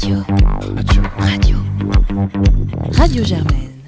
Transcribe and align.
Radio. 0.00 0.22
Radio. 0.76 1.02
Radio. 1.18 1.56
Radio 2.92 3.24
Germaine. 3.24 3.82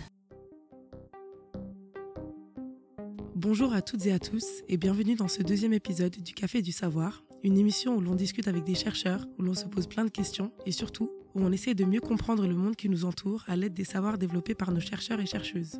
Bonjour 3.36 3.72
à 3.72 3.80
toutes 3.80 4.04
et 4.06 4.12
à 4.12 4.18
tous 4.18 4.44
et 4.68 4.76
bienvenue 4.76 5.14
dans 5.14 5.28
ce 5.28 5.44
deuxième 5.44 5.72
épisode 5.72 6.16
du 6.20 6.34
Café 6.34 6.62
du 6.62 6.72
Savoir, 6.72 7.22
une 7.44 7.56
émission 7.56 7.94
où 7.94 8.00
l'on 8.00 8.16
discute 8.16 8.48
avec 8.48 8.64
des 8.64 8.74
chercheurs, 8.74 9.24
où 9.38 9.42
l'on 9.42 9.54
se 9.54 9.66
pose 9.66 9.86
plein 9.86 10.04
de 10.04 10.10
questions 10.10 10.50
et 10.66 10.72
surtout 10.72 11.12
où 11.36 11.44
on 11.44 11.52
essaie 11.52 11.74
de 11.74 11.84
mieux 11.84 12.00
comprendre 12.00 12.44
le 12.44 12.56
monde 12.56 12.74
qui 12.74 12.88
nous 12.88 13.04
entoure 13.04 13.44
à 13.46 13.54
l'aide 13.54 13.74
des 13.74 13.84
savoirs 13.84 14.18
développés 14.18 14.56
par 14.56 14.72
nos 14.72 14.80
chercheurs 14.80 15.20
et 15.20 15.26
chercheuses. 15.26 15.78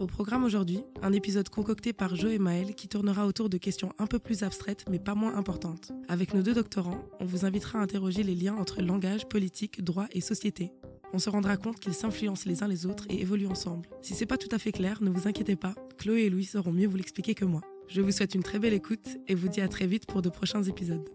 Au 0.00 0.06
programme 0.06 0.44
aujourd'hui, 0.44 0.84
un 1.02 1.12
épisode 1.12 1.48
concocté 1.48 1.92
par 1.92 2.14
Jo 2.14 2.28
et 2.28 2.38
Maël 2.38 2.76
qui 2.76 2.86
tournera 2.86 3.26
autour 3.26 3.48
de 3.48 3.56
questions 3.58 3.92
un 3.98 4.06
peu 4.06 4.20
plus 4.20 4.44
abstraites 4.44 4.84
mais 4.88 5.00
pas 5.00 5.16
moins 5.16 5.34
importantes. 5.34 5.90
Avec 6.06 6.34
nos 6.34 6.42
deux 6.42 6.54
doctorants, 6.54 7.04
on 7.18 7.24
vous 7.24 7.44
invitera 7.44 7.80
à 7.80 7.82
interroger 7.82 8.22
les 8.22 8.36
liens 8.36 8.54
entre 8.54 8.80
langage, 8.80 9.26
politique, 9.26 9.82
droit 9.82 10.06
et 10.12 10.20
société. 10.20 10.70
On 11.12 11.18
se 11.18 11.30
rendra 11.30 11.56
compte 11.56 11.80
qu'ils 11.80 11.94
s'influencent 11.94 12.48
les 12.48 12.62
uns 12.62 12.68
les 12.68 12.86
autres 12.86 13.06
et 13.10 13.20
évoluent 13.20 13.48
ensemble. 13.48 13.88
Si 14.00 14.14
c'est 14.14 14.26
pas 14.26 14.36
tout 14.36 14.54
à 14.54 14.58
fait 14.58 14.70
clair, 14.70 15.02
ne 15.02 15.10
vous 15.10 15.26
inquiétez 15.26 15.56
pas, 15.56 15.74
Chloé 15.96 16.26
et 16.26 16.30
Louis 16.30 16.44
sauront 16.44 16.72
mieux 16.72 16.86
vous 16.86 16.96
l'expliquer 16.96 17.34
que 17.34 17.44
moi. 17.44 17.62
Je 17.88 18.00
vous 18.00 18.12
souhaite 18.12 18.36
une 18.36 18.44
très 18.44 18.60
belle 18.60 18.74
écoute 18.74 19.18
et 19.26 19.34
vous 19.34 19.48
dis 19.48 19.60
à 19.60 19.68
très 19.68 19.88
vite 19.88 20.06
pour 20.06 20.22
de 20.22 20.28
prochains 20.28 20.62
épisodes. 20.62 21.08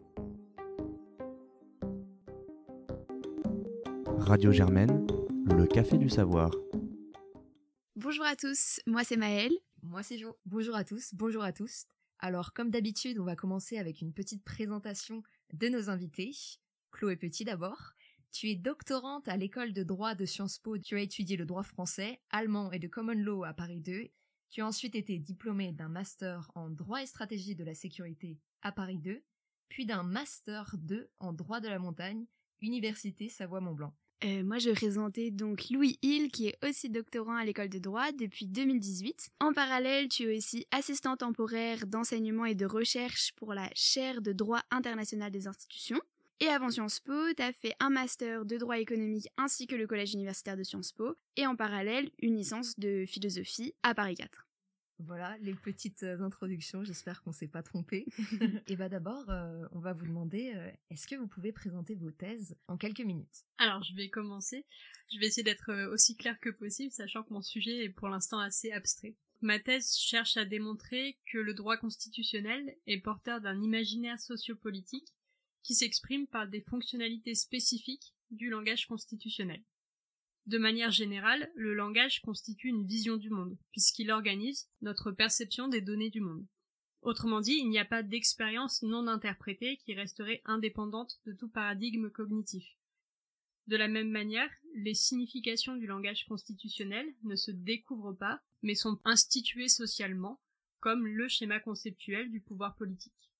Radio 4.18 4.52
Germaine, 4.52 5.07
le 5.45 5.65
café 5.68 5.98
du 5.98 6.09
savoir. 6.09 6.52
Bonjour 7.95 8.25
à 8.25 8.35
tous, 8.35 8.81
moi 8.88 9.03
c'est 9.03 9.17
Maëlle. 9.17 9.55
Moi 9.83 10.01
c'est 10.01 10.17
Jo. 10.17 10.35
Bonjour 10.47 10.75
à 10.75 10.84
tous, 10.84 11.13
bonjour 11.13 11.43
à 11.43 11.53
tous. 11.53 11.85
Alors 12.17 12.51
comme 12.51 12.71
d'habitude, 12.71 13.20
on 13.20 13.23
va 13.23 13.35
commencer 13.35 13.77
avec 13.77 14.01
une 14.01 14.13
petite 14.13 14.43
présentation 14.43 15.21
de 15.53 15.67
nos 15.67 15.91
invités. 15.91 16.31
Chloé 16.91 17.17
Petit 17.17 17.45
d'abord. 17.45 17.93
Tu 18.31 18.49
es 18.49 18.55
doctorante 18.55 19.27
à 19.27 19.37
l'école 19.37 19.73
de 19.73 19.84
droit 19.84 20.15
de 20.15 20.25
Sciences 20.25 20.57
Po. 20.57 20.79
Tu 20.79 20.95
as 20.95 21.01
étudié 21.01 21.37
le 21.37 21.45
droit 21.45 21.62
français, 21.62 22.20
allemand 22.31 22.71
et 22.71 22.79
de 22.79 22.87
common 22.87 23.13
law 23.13 23.43
à 23.43 23.53
Paris 23.53 23.79
2. 23.79 24.09
Tu 24.49 24.62
as 24.62 24.65
ensuite 24.65 24.96
été 24.96 25.20
diplômée 25.20 25.71
d'un 25.71 25.90
master 25.90 26.51
en 26.55 26.71
droit 26.71 27.03
et 27.03 27.05
stratégie 27.05 27.53
de 27.53 27.63
la 27.63 27.75
sécurité 27.75 28.40
à 28.63 28.71
Paris 28.71 28.98
2, 28.98 29.23
puis 29.70 29.85
d'un 29.85 30.01
master 30.01 30.77
2 30.79 31.12
en 31.20 31.31
droit 31.31 31.59
de 31.59 31.68
la 31.68 31.77
montagne, 31.77 32.25
Université 32.59 33.29
Savoie-Mont-Blanc. 33.29 33.96
Euh, 34.26 34.41
moi, 34.43 34.57
je 34.57 34.70
présentais 34.70 35.32
donc 35.32 35.70
Louis 35.70 35.98
Hill, 36.02 36.32
qui 36.32 36.48
est 36.48 36.57
aussi 36.66 36.90
doctorant 36.90 37.35
à 37.35 37.43
l'école 37.43 37.68
de 37.68 37.79
droit 37.79 38.12
depuis 38.13 38.48
2018. 38.48 39.32
En 39.41 39.52
parallèle, 39.52 40.07
tu 40.07 40.24
es 40.24 40.38
aussi 40.38 40.65
assistant 40.71 41.18
temporaire 41.18 41.85
d'enseignement 41.88 42.46
et 42.46 42.55
de 42.55 42.65
recherche 42.65 43.34
pour 43.34 43.54
la 43.54 43.70
chaire 43.76 44.21
de 44.21 44.32
droit 44.32 44.62
international 44.71 45.30
des 45.30 45.48
institutions. 45.48 45.99
Et 46.40 46.48
avant 46.48 46.70
Sciences 46.70 47.02
Po, 47.02 47.34
tu 47.35 47.43
as 47.43 47.52
fait 47.52 47.74
un 47.80 47.90
master 47.90 48.46
de 48.46 48.57
droit 48.57 48.80
économique 48.80 49.27
ainsi 49.38 49.68
que 49.68 49.76
le 49.76 49.88
collège 49.88 50.13
universitaire 50.13 50.58
de 50.58 50.63
Sciences 50.63 50.93
Po, 50.93 51.15
et 51.35 51.46
en 51.46 51.55
parallèle, 51.55 52.10
une 52.21 52.37
licence 52.37 52.80
de 52.80 53.05
philosophie 53.05 53.74
à 53.84 53.93
Paris 53.93 54.15
4. 54.15 54.48
Voilà 55.05 55.37
les 55.41 55.54
petites 55.54 56.04
euh, 56.04 56.21
introductions, 56.21 56.84
j'espère 56.84 57.21
qu'on 57.23 57.32
s'est 57.32 57.48
pas 57.48 57.63
trompé. 57.63 58.05
et 58.68 58.76
bah 58.76 58.90
d'abord, 58.90 59.29
euh, 59.29 59.65
on 59.71 59.79
va 59.79 59.93
vous 59.93 60.05
demander, 60.05 60.54
euh, 60.55 60.71
est-ce 60.90 61.07
que 61.07 61.15
vous 61.15 61.27
pouvez 61.27 61.51
présenter 61.51 61.96
vos 61.96 62.12
thèses 62.12 62.55
en 62.68 62.77
quelques 62.77 63.01
minutes? 63.01 63.46
Alors 63.57 63.84
je 63.84 63.93
vais 63.96 64.09
commencer, 64.09 64.66
je 65.12 65.19
vais 65.19 65.28
essayer 65.28 65.44
d'être 65.44 65.91
aussi 65.91 66.16
clair 66.16 66.40
que 66.40 66.50
possible, 66.50 66.91
sachant 66.91 67.24
que 67.24 67.34
mon 67.34 67.41
sujet 67.41 67.84
est 67.84 67.90
pour 67.90 68.07
l'instant 68.07 68.40
assez 68.40 68.72
abstrait. 68.72 69.16
Ma 69.41 69.59
thèse 69.59 69.94
cherche 69.94 70.38
à 70.38 70.46
démontrer 70.46 71.19
que 71.31 71.38
le 71.38 71.53
droit 71.53 71.75
constitutionnel 71.75 72.78
est 72.88 73.00
porteur 73.00 73.41
d'un 73.41 73.62
imaginaire 73.62 74.19
sociopolitique 74.19 75.13
qui 75.63 75.75
s'exprime 75.75 76.28
par 76.28 76.47
des 76.47 76.62
fonctionnalités 76.62 77.35
spécifiques 77.35 78.13
du 78.31 78.50
langage 78.50 78.88
constitutionnel. 78.88 79.62
De 80.46 80.58
manière 80.58 80.91
générale, 80.91 81.50
le 81.56 81.74
langage 81.74 82.22
constitue 82.22 82.68
une 82.68 82.86
vision 82.86 83.16
du 83.16 83.30
monde, 83.30 83.58
puisqu'il 83.72 84.12
organise 84.12 84.68
notre 84.81 85.12
perception 85.12 85.70
des 85.70 85.80
données 85.80 86.09
du 86.09 86.20
monde. 86.20 86.46
Autrement 87.02 87.42
dit, 87.42 87.58
il 87.59 87.70
n'y 87.70 87.80
a 87.80 87.86
pas 87.86 88.04
d'expérience 88.04 88.82
non 88.82 89.08
interprétée 89.08 89.78
qui 89.78 89.94
resterait 89.94 90.42
indépendante 90.46 91.20
de 91.26 91.34
tout 91.34 91.50
paradigme 91.50 92.09
cognitif. 92.09 92.66
De 93.68 93.78
la 93.78 93.88
même 93.88 94.09
manière, 94.09 94.50
les 94.76 94.94
significations 94.94 95.78
du 95.78 95.88
langage 95.88 96.26
constitutionnel 96.26 97.06
ne 97.24 97.36
se 97.36 97.52
découvrent 97.52 98.14
pas, 98.14 98.42
mais 98.62 98.76
sont 98.76 99.00
instituées 99.06 99.70
socialement, 99.70 100.42
comme 100.82 101.08
le 101.08 101.30
schéma 101.30 101.62
conceptuel 101.62 102.30
du 102.30 102.42
pouvoir 102.42 102.76
politique. 102.76 103.32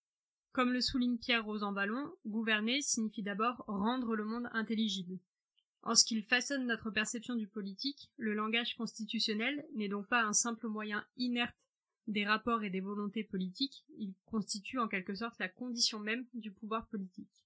Comme 0.53 0.72
le 0.72 0.80
souligne 0.80 1.18
Pierre 1.18 1.44
Rosanvallon, 1.44 2.13
gouverner 2.25 2.81
signifie 2.81 3.24
d'abord 3.24 3.66
rendre 3.68 4.16
le 4.16 4.24
monde 4.24 4.47
intelligible. 4.53 5.19
En 5.83 5.95
ce 5.95 6.05
qu'il 6.05 6.23
façonne 6.23 6.66
notre 6.66 6.91
perception 6.91 7.35
du 7.35 7.47
politique, 7.47 8.09
le 8.17 8.33
langage 8.33 8.75
constitutionnel 8.75 9.66
n'est 9.75 9.89
donc 9.89 10.07
pas 10.07 10.23
un 10.23 10.33
simple 10.33 10.67
moyen 10.67 11.05
inerte 11.17 11.55
des 12.07 12.25
rapports 12.25 12.63
et 12.63 12.69
des 12.69 12.81
volontés 12.81 13.23
politiques, 13.23 13.85
il 13.97 14.13
constitue 14.25 14.79
en 14.79 14.88
quelque 14.88 15.16
sorte 15.16 15.39
la 15.39 15.49
condition 15.49 15.99
même 15.99 16.25
du 16.33 16.51
pouvoir 16.51 16.88
politique. 16.88 17.45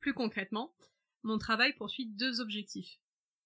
Plus 0.00 0.14
concrètement, 0.14 0.74
mon 1.22 1.38
travail 1.38 1.74
poursuit 1.74 2.06
deux 2.06 2.40
objectifs. 2.40 2.98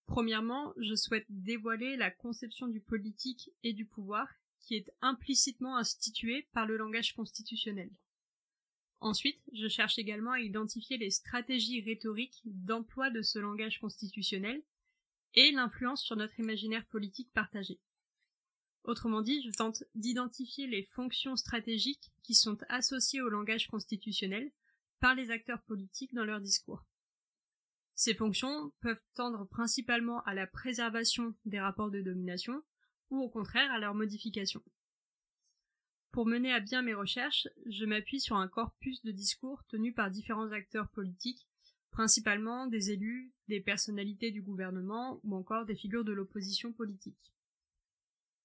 Premièrement, 0.07 0.73
je 0.77 0.95
souhaite 0.95 1.27
dévoiler 1.29 1.97
la 1.97 2.11
conception 2.11 2.67
du 2.67 2.81
politique 2.81 3.51
et 3.63 3.73
du 3.73 3.85
pouvoir 3.85 4.29
qui 4.61 4.75
est 4.75 4.93
implicitement 5.01 5.77
instituée 5.77 6.49
par 6.53 6.67
le 6.67 6.77
langage 6.77 7.15
constitutionnel. 7.15 7.91
Ensuite, 9.01 9.41
je 9.55 9.67
cherche 9.69 9.99
également 9.99 10.33
à 10.33 10.41
identifier 10.41 10.99
les 10.99 11.11
stratégies 11.11 11.81
rhétoriques 11.81 12.43
d'emploi 12.45 13.11
de 13.11 13.23
ce 13.23 13.39
langage 13.39 13.81
constitutionnel 13.81 14.63
et 15.35 15.53
l'influence 15.53 16.03
sur 16.03 16.17
notre 16.17 16.39
imaginaire 16.39 16.87
politique 16.87 17.33
partagé. 17.33 17.81
Autrement 18.85 19.23
dit, 19.23 19.43
je 19.43 19.51
tente 19.51 19.85
d'identifier 19.95 20.67
les 20.67 20.83
fonctions 20.83 21.37
stratégiques 21.37 22.11
qui 22.23 22.35
sont 22.35 22.59
associées 22.69 23.21
au 23.23 23.29
langage 23.29 23.69
constitutionnel 23.69 24.51
par 25.01 25.15
les 25.15 25.31
acteurs 25.31 25.63
politiques 25.63 26.15
dans 26.15 26.25
leur 26.25 26.41
discours. 26.41 26.85
Ces 27.95 28.15
fonctions 28.15 28.73
peuvent 28.81 29.03
tendre 29.15 29.47
principalement 29.47 30.23
à 30.23 30.35
la 30.35 30.47
préservation 30.47 31.35
des 31.45 31.61
rapports 31.61 31.91
de 31.91 32.01
domination 32.01 32.63
ou 33.11 33.21
au 33.21 33.29
contraire 33.29 33.71
à 33.73 33.79
leur 33.79 33.95
modification. 33.95 34.63
Pour 36.13 36.27
mener 36.27 36.53
à 36.53 36.59
bien 36.59 36.83
mes 36.83 36.95
recherches, 36.95 37.47
je 37.67 37.85
m'appuie 37.85 38.21
sur 38.21 38.37
un 38.37 38.49
corpus 38.49 39.03
de 39.03 39.13
discours 39.13 39.63
tenus 39.69 39.95
par 39.95 40.11
différents 40.11 40.51
acteurs 40.51 40.89
politiques, 40.89 41.47
principalement 41.93 42.67
des 42.67 42.91
élus, 42.91 43.33
des 43.49 43.61
personnalités 43.61 44.33
du 44.33 44.43
gouvernement 44.43 45.21
ou 45.23 45.37
encore 45.37 45.67
des 45.67 45.77
figures 45.77 46.05
de 46.05 46.13
l'opposition 46.13 46.73
politique. 46.73 47.33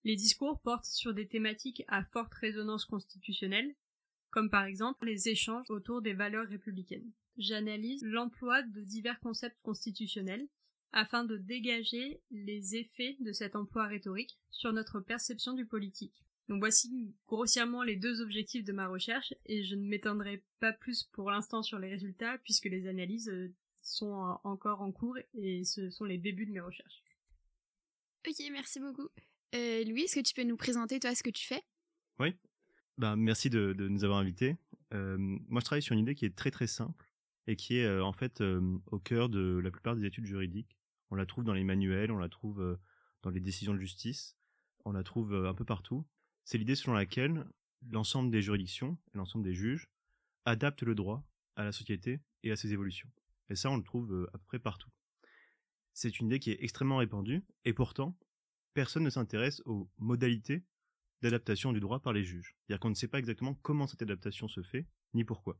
Les 0.04 0.16
discours 0.16 0.62
portent 0.62 0.86
sur 0.86 1.16
des 1.16 1.28
thématiques 1.28 1.84
à 1.88 2.04
forte 2.04 2.36
résonance 2.36 2.86
constitutionnelle, 2.86 3.74
comme 4.30 4.52
par 4.52 4.66
exemple 4.66 5.08
les 5.08 5.30
échanges 5.30 5.72
autour 5.72 6.04
des 6.04 6.14
valeurs 6.14 6.48
républicaines. 6.48 7.12
J'analyse 7.38 8.04
l'emploi 8.04 8.62
de 8.62 8.82
divers 8.82 9.20
concepts 9.20 9.60
constitutionnels 9.64 10.48
afin 10.92 11.26
de 11.26 11.38
dégager 11.38 12.22
les 12.30 12.76
effets 12.76 13.18
de 13.20 13.32
cet 13.32 13.56
emploi 13.56 13.88
rhétorique 13.88 14.38
sur 14.52 14.72
notre 14.72 15.00
perception 15.00 15.54
du 15.54 15.66
politique. 15.66 16.26
Donc 16.48 16.60
voici 16.60 17.16
grossièrement 17.28 17.82
les 17.82 17.96
deux 17.96 18.22
objectifs 18.22 18.64
de 18.64 18.72
ma 18.72 18.88
recherche 18.88 19.34
et 19.46 19.64
je 19.64 19.76
ne 19.76 19.82
m'étendrai 19.82 20.44
pas 20.60 20.74
plus 20.74 21.04
pour 21.04 21.32
l'instant 21.32 21.64
sur 21.64 21.80
les 21.80 21.90
résultats 21.90 22.38
puisque 22.40 22.66
les 22.66 22.88
analyses 22.88 23.30
euh, 23.30 23.52
sont 23.82 24.38
encore 24.44 24.82
en 24.82 24.92
cours 24.92 25.18
et 25.34 25.64
ce 25.64 25.90
sont 25.90 26.06
les 26.06 26.20
débuts 26.20 26.46
de 26.46 26.52
mes 26.52 26.60
recherches. 26.60 27.04
Ok, 28.28 28.36
merci 28.52 28.80
beaucoup. 28.80 29.10
Euh, 29.56 29.84
Louis, 29.86 30.04
est-ce 30.04 30.16
que 30.16 30.26
tu 30.26 30.34
peux 30.36 30.44
nous 30.44 30.58
présenter 30.58 31.00
toi 31.00 31.16
ce 31.16 31.24
que 31.24 31.30
tu 31.32 31.46
fais? 31.46 31.64
Oui. 32.20 32.36
Ben, 32.98 33.16
merci 33.16 33.50
de, 33.50 33.74
nous 33.74 34.04
avoir 34.04 34.20
invités. 34.20 34.56
Euh, 34.94 35.18
moi, 35.18 35.62
je 35.62 35.66
travaille 35.66 35.82
sur 35.82 35.94
une 35.94 36.00
idée 36.00 36.16
qui 36.16 36.26
est 36.26 36.36
très 36.36 36.52
très 36.52 36.68
simple 36.68 37.10
et 37.48 37.56
qui 37.56 37.78
est 37.78 38.00
en 38.00 38.14
fait 38.14 38.42
au 38.42 39.00
cœur 39.00 39.30
de 39.30 39.60
la 39.64 39.70
plupart 39.70 39.96
des 39.96 40.06
études 40.06 40.26
juridiques. 40.26 40.76
On 41.12 41.16
la 41.16 41.26
trouve 41.26 41.44
dans 41.44 41.54
les 41.54 41.64
manuels, 41.64 42.12
on 42.12 42.18
la 42.18 42.30
trouve 42.30 42.80
dans 43.22 43.30
les 43.30 43.40
décisions 43.40 43.74
de 43.74 43.80
justice, 43.80 44.36
on 44.84 44.94
la 44.94 45.04
trouve 45.04 45.36
un 45.36 45.54
peu 45.54 45.66
partout 45.66 46.06
c'est 46.46 46.60
l'idée 46.60 46.76
selon 46.76 46.94
laquelle 46.94 47.46
l'ensemble 47.90 48.32
des 48.32 48.42
juridictions 48.42 48.98
et 49.14 49.18
l'ensemble 49.18 49.44
des 49.44 49.54
juges 49.54 49.90
adaptent 50.46 50.84
le 50.84 50.96
droit 50.96 51.28
à 51.56 51.64
la 51.64 51.72
société 51.72 52.22
et 52.44 52.52
à 52.52 52.56
ses 52.56 52.72
évolutions. 52.72 53.10
Et 53.50 53.56
ça, 53.56 53.70
on 53.70 53.78
le 53.78 53.84
trouve 53.84 54.14
euh, 54.14 54.30
à 54.34 54.38
peu 54.38 54.44
près 54.46 54.60
partout. 54.60 54.90
C'est 55.94 56.20
une 56.20 56.28
idée 56.28 56.40
qui 56.40 56.52
est 56.52 56.64
extrêmement 56.64 56.98
répandue, 56.98 57.44
et 57.64 57.74
pourtant, 57.74 58.18
personne 58.74 59.04
ne 59.04 59.10
s'intéresse 59.10 59.62
aux 59.66 59.90
modalités 59.98 60.64
d'adaptation 61.22 61.74
du 61.74 61.80
droit 61.80 62.02
par 62.02 62.14
les 62.14 62.24
juges. 62.24 62.56
C'est-à-dire 62.60 62.80
qu'on 62.80 62.90
ne 62.90 62.96
sait 62.96 63.08
pas 63.08 63.20
exactement 63.20 63.56
comment 63.56 63.88
cette 63.88 64.02
adaptation 64.02 64.48
se 64.48 64.62
fait, 64.62 64.86
ni 65.14 65.24
pourquoi. 65.24 65.60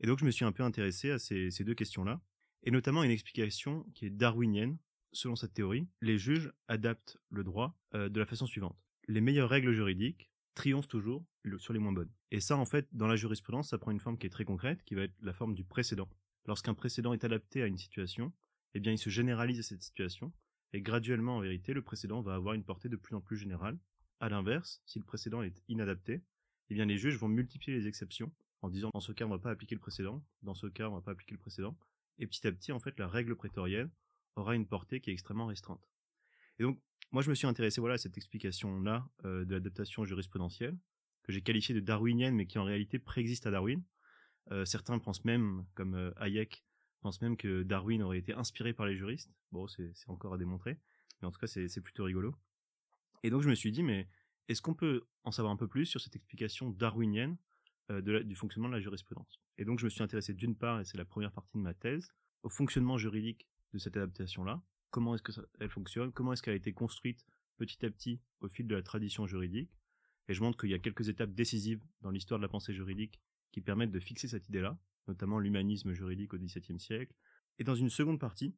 Et 0.00 0.06
donc 0.06 0.18
je 0.18 0.24
me 0.24 0.30
suis 0.30 0.44
un 0.44 0.52
peu 0.52 0.62
intéressé 0.62 1.10
à 1.10 1.18
ces, 1.18 1.50
deux 1.60 1.74
questions-là, 1.74 2.22
et 2.62 2.70
notamment 2.70 3.02
une 3.02 3.10
explication 3.10 3.84
qui 3.94 4.06
est 4.06 4.10
darwinienne. 4.10 4.78
Selon 5.12 5.34
cette 5.34 5.54
théorie, 5.54 5.88
les 6.02 6.18
juges 6.18 6.52
adaptent 6.68 7.16
le 7.30 7.42
droit 7.42 7.78
euh, 7.94 8.08
de 8.08 8.20
la 8.20 8.26
façon 8.26 8.46
suivante 8.46 8.85
les 9.08 9.20
meilleures 9.20 9.48
règles 9.48 9.72
juridiques 9.72 10.30
triomphent 10.54 10.88
toujours 10.88 11.24
sur 11.58 11.72
les 11.72 11.78
moins 11.78 11.92
bonnes. 11.92 12.10
Et 12.30 12.40
ça, 12.40 12.56
en 12.56 12.64
fait, 12.64 12.88
dans 12.92 13.06
la 13.06 13.16
jurisprudence, 13.16 13.70
ça 13.70 13.78
prend 13.78 13.90
une 13.90 14.00
forme 14.00 14.18
qui 14.18 14.26
est 14.26 14.30
très 14.30 14.44
concrète, 14.44 14.82
qui 14.84 14.94
va 14.94 15.02
être 15.02 15.14
la 15.20 15.32
forme 15.32 15.54
du 15.54 15.64
précédent. 15.64 16.08
lorsqu'un 16.46 16.74
précédent 16.74 17.12
est 17.12 17.24
adapté 17.24 17.62
à 17.62 17.66
une 17.66 17.76
situation, 17.76 18.32
eh 18.74 18.80
bien 18.80 18.92
il 18.92 18.98
se 18.98 19.10
généralise 19.10 19.58
à 19.58 19.62
cette 19.62 19.82
situation, 19.82 20.32
et 20.72 20.80
graduellement 20.80 21.36
en 21.36 21.40
vérité, 21.40 21.72
le 21.72 21.82
précédent 21.82 22.20
va 22.22 22.34
avoir 22.34 22.54
une 22.54 22.62
portée 22.62 22.88
de 22.88 22.96
plus 22.96 23.16
en 23.16 23.20
plus 23.20 23.36
générale. 23.36 23.78
À 24.20 24.28
l'inverse, 24.28 24.80
si 24.86 24.98
le 24.98 25.04
précédent 25.04 25.42
est 25.42 25.62
inadapté, 25.68 26.22
eh 26.70 26.74
bien 26.74 26.86
les 26.86 26.98
juges 26.98 27.16
vont 27.16 27.28
multiplier 27.28 27.76
les 27.76 27.86
exceptions 27.86 28.32
en 28.62 28.68
disant 28.68 28.90
dans 28.92 29.00
ce 29.00 29.12
cas 29.12 29.24
on 29.26 29.30
va 29.30 29.38
pas 29.38 29.50
appliquer 29.50 29.74
le 29.74 29.80
précédent, 29.80 30.24
dans 30.42 30.54
ce 30.54 30.66
cas 30.66 30.88
on 30.88 30.94
va 30.94 31.00
pas 31.00 31.12
appliquer 31.12 31.34
le 31.34 31.40
précédent, 31.40 31.76
et 32.18 32.26
petit 32.26 32.46
à 32.46 32.52
petit 32.52 32.72
en 32.72 32.78
fait 32.78 32.98
la 32.98 33.08
règle 33.08 33.36
prétorienne 33.36 33.90
aura 34.36 34.54
une 34.54 34.66
portée 34.66 35.00
qui 35.00 35.10
est 35.10 35.12
extrêmement 35.12 35.46
restreinte. 35.46 35.86
Et 36.58 36.62
donc 36.62 36.80
moi 37.12 37.22
je 37.22 37.30
me 37.30 37.34
suis 37.34 37.46
intéressé 37.46 37.80
voilà 37.80 37.94
à 37.94 37.98
cette 37.98 38.16
explication 38.16 38.80
là 38.80 39.08
euh, 39.24 39.44
de 39.44 39.52
l'adaptation 39.52 40.04
jurisprudentielle 40.04 40.76
que 41.22 41.32
j'ai 41.32 41.42
qualifiée 41.42 41.74
de 41.74 41.80
darwinienne 41.80 42.34
mais 42.34 42.46
qui 42.46 42.58
en 42.58 42.64
réalité 42.64 42.98
préexiste 42.98 43.46
à 43.46 43.50
Darwin. 43.50 43.82
Euh, 44.52 44.64
certains 44.64 44.98
pensent 45.00 45.24
même, 45.24 45.66
comme 45.74 45.94
euh, 45.94 46.12
Hayek, 46.16 46.64
pensent 47.00 47.20
même 47.20 47.36
que 47.36 47.64
Darwin 47.64 48.02
aurait 48.02 48.18
été 48.18 48.32
inspiré 48.32 48.72
par 48.72 48.86
les 48.86 48.96
juristes. 48.96 49.30
Bon, 49.50 49.66
c'est 49.66 49.92
encore 50.06 50.34
à 50.34 50.38
démontrer, 50.38 50.78
mais 51.20 51.28
en 51.28 51.32
tout 51.32 51.38
cas 51.38 51.46
c'est 51.46 51.80
plutôt 51.80 52.04
rigolo. 52.04 52.34
Et 53.22 53.30
donc 53.30 53.42
je 53.42 53.48
me 53.48 53.54
suis 53.54 53.72
dit 53.72 53.82
mais 53.82 54.08
est-ce 54.48 54.62
qu'on 54.62 54.74
peut 54.74 55.06
en 55.24 55.32
savoir 55.32 55.52
un 55.52 55.56
peu 55.56 55.66
plus 55.66 55.86
sur 55.86 56.00
cette 56.00 56.14
explication 56.14 56.70
darwinienne 56.70 57.36
du 57.90 58.36
fonctionnement 58.36 58.68
de 58.68 58.74
la 58.74 58.80
jurisprudence? 58.80 59.40
Et 59.58 59.64
donc 59.64 59.78
je 59.78 59.84
me 59.84 59.90
suis 59.90 60.02
intéressé 60.02 60.34
d'une 60.34 60.56
part, 60.56 60.80
et 60.80 60.84
c'est 60.84 60.98
la 60.98 61.04
première 61.04 61.32
partie 61.32 61.56
de 61.56 61.62
ma 61.62 61.74
thèse, 61.74 62.08
au 62.42 62.48
fonctionnement 62.48 62.98
juridique 62.98 63.48
de 63.72 63.78
cette 63.78 63.96
adaptation-là. 63.96 64.62
Comment 64.96 65.14
est-ce 65.14 65.22
qu'elle 65.22 65.68
fonctionne 65.68 66.10
Comment 66.10 66.32
est-ce 66.32 66.42
qu'elle 66.42 66.54
a 66.54 66.56
été 66.56 66.72
construite 66.72 67.22
petit 67.58 67.84
à 67.84 67.90
petit 67.90 68.18
au 68.40 68.48
fil 68.48 68.66
de 68.66 68.74
la 68.74 68.82
tradition 68.82 69.26
juridique 69.26 69.70
Et 70.26 70.32
je 70.32 70.40
montre 70.40 70.56
qu'il 70.56 70.70
y 70.70 70.74
a 70.74 70.78
quelques 70.78 71.10
étapes 71.10 71.34
décisives 71.34 71.84
dans 72.00 72.10
l'histoire 72.10 72.40
de 72.40 72.42
la 72.42 72.48
pensée 72.48 72.72
juridique 72.72 73.20
qui 73.52 73.60
permettent 73.60 73.90
de 73.90 74.00
fixer 74.00 74.26
cette 74.26 74.48
idée-là, 74.48 74.78
notamment 75.06 75.38
l'humanisme 75.38 75.92
juridique 75.92 76.32
au 76.32 76.38
XVIIe 76.38 76.80
siècle. 76.80 77.12
Et 77.58 77.64
dans 77.64 77.74
une 77.74 77.90
seconde 77.90 78.18
partie, 78.18 78.56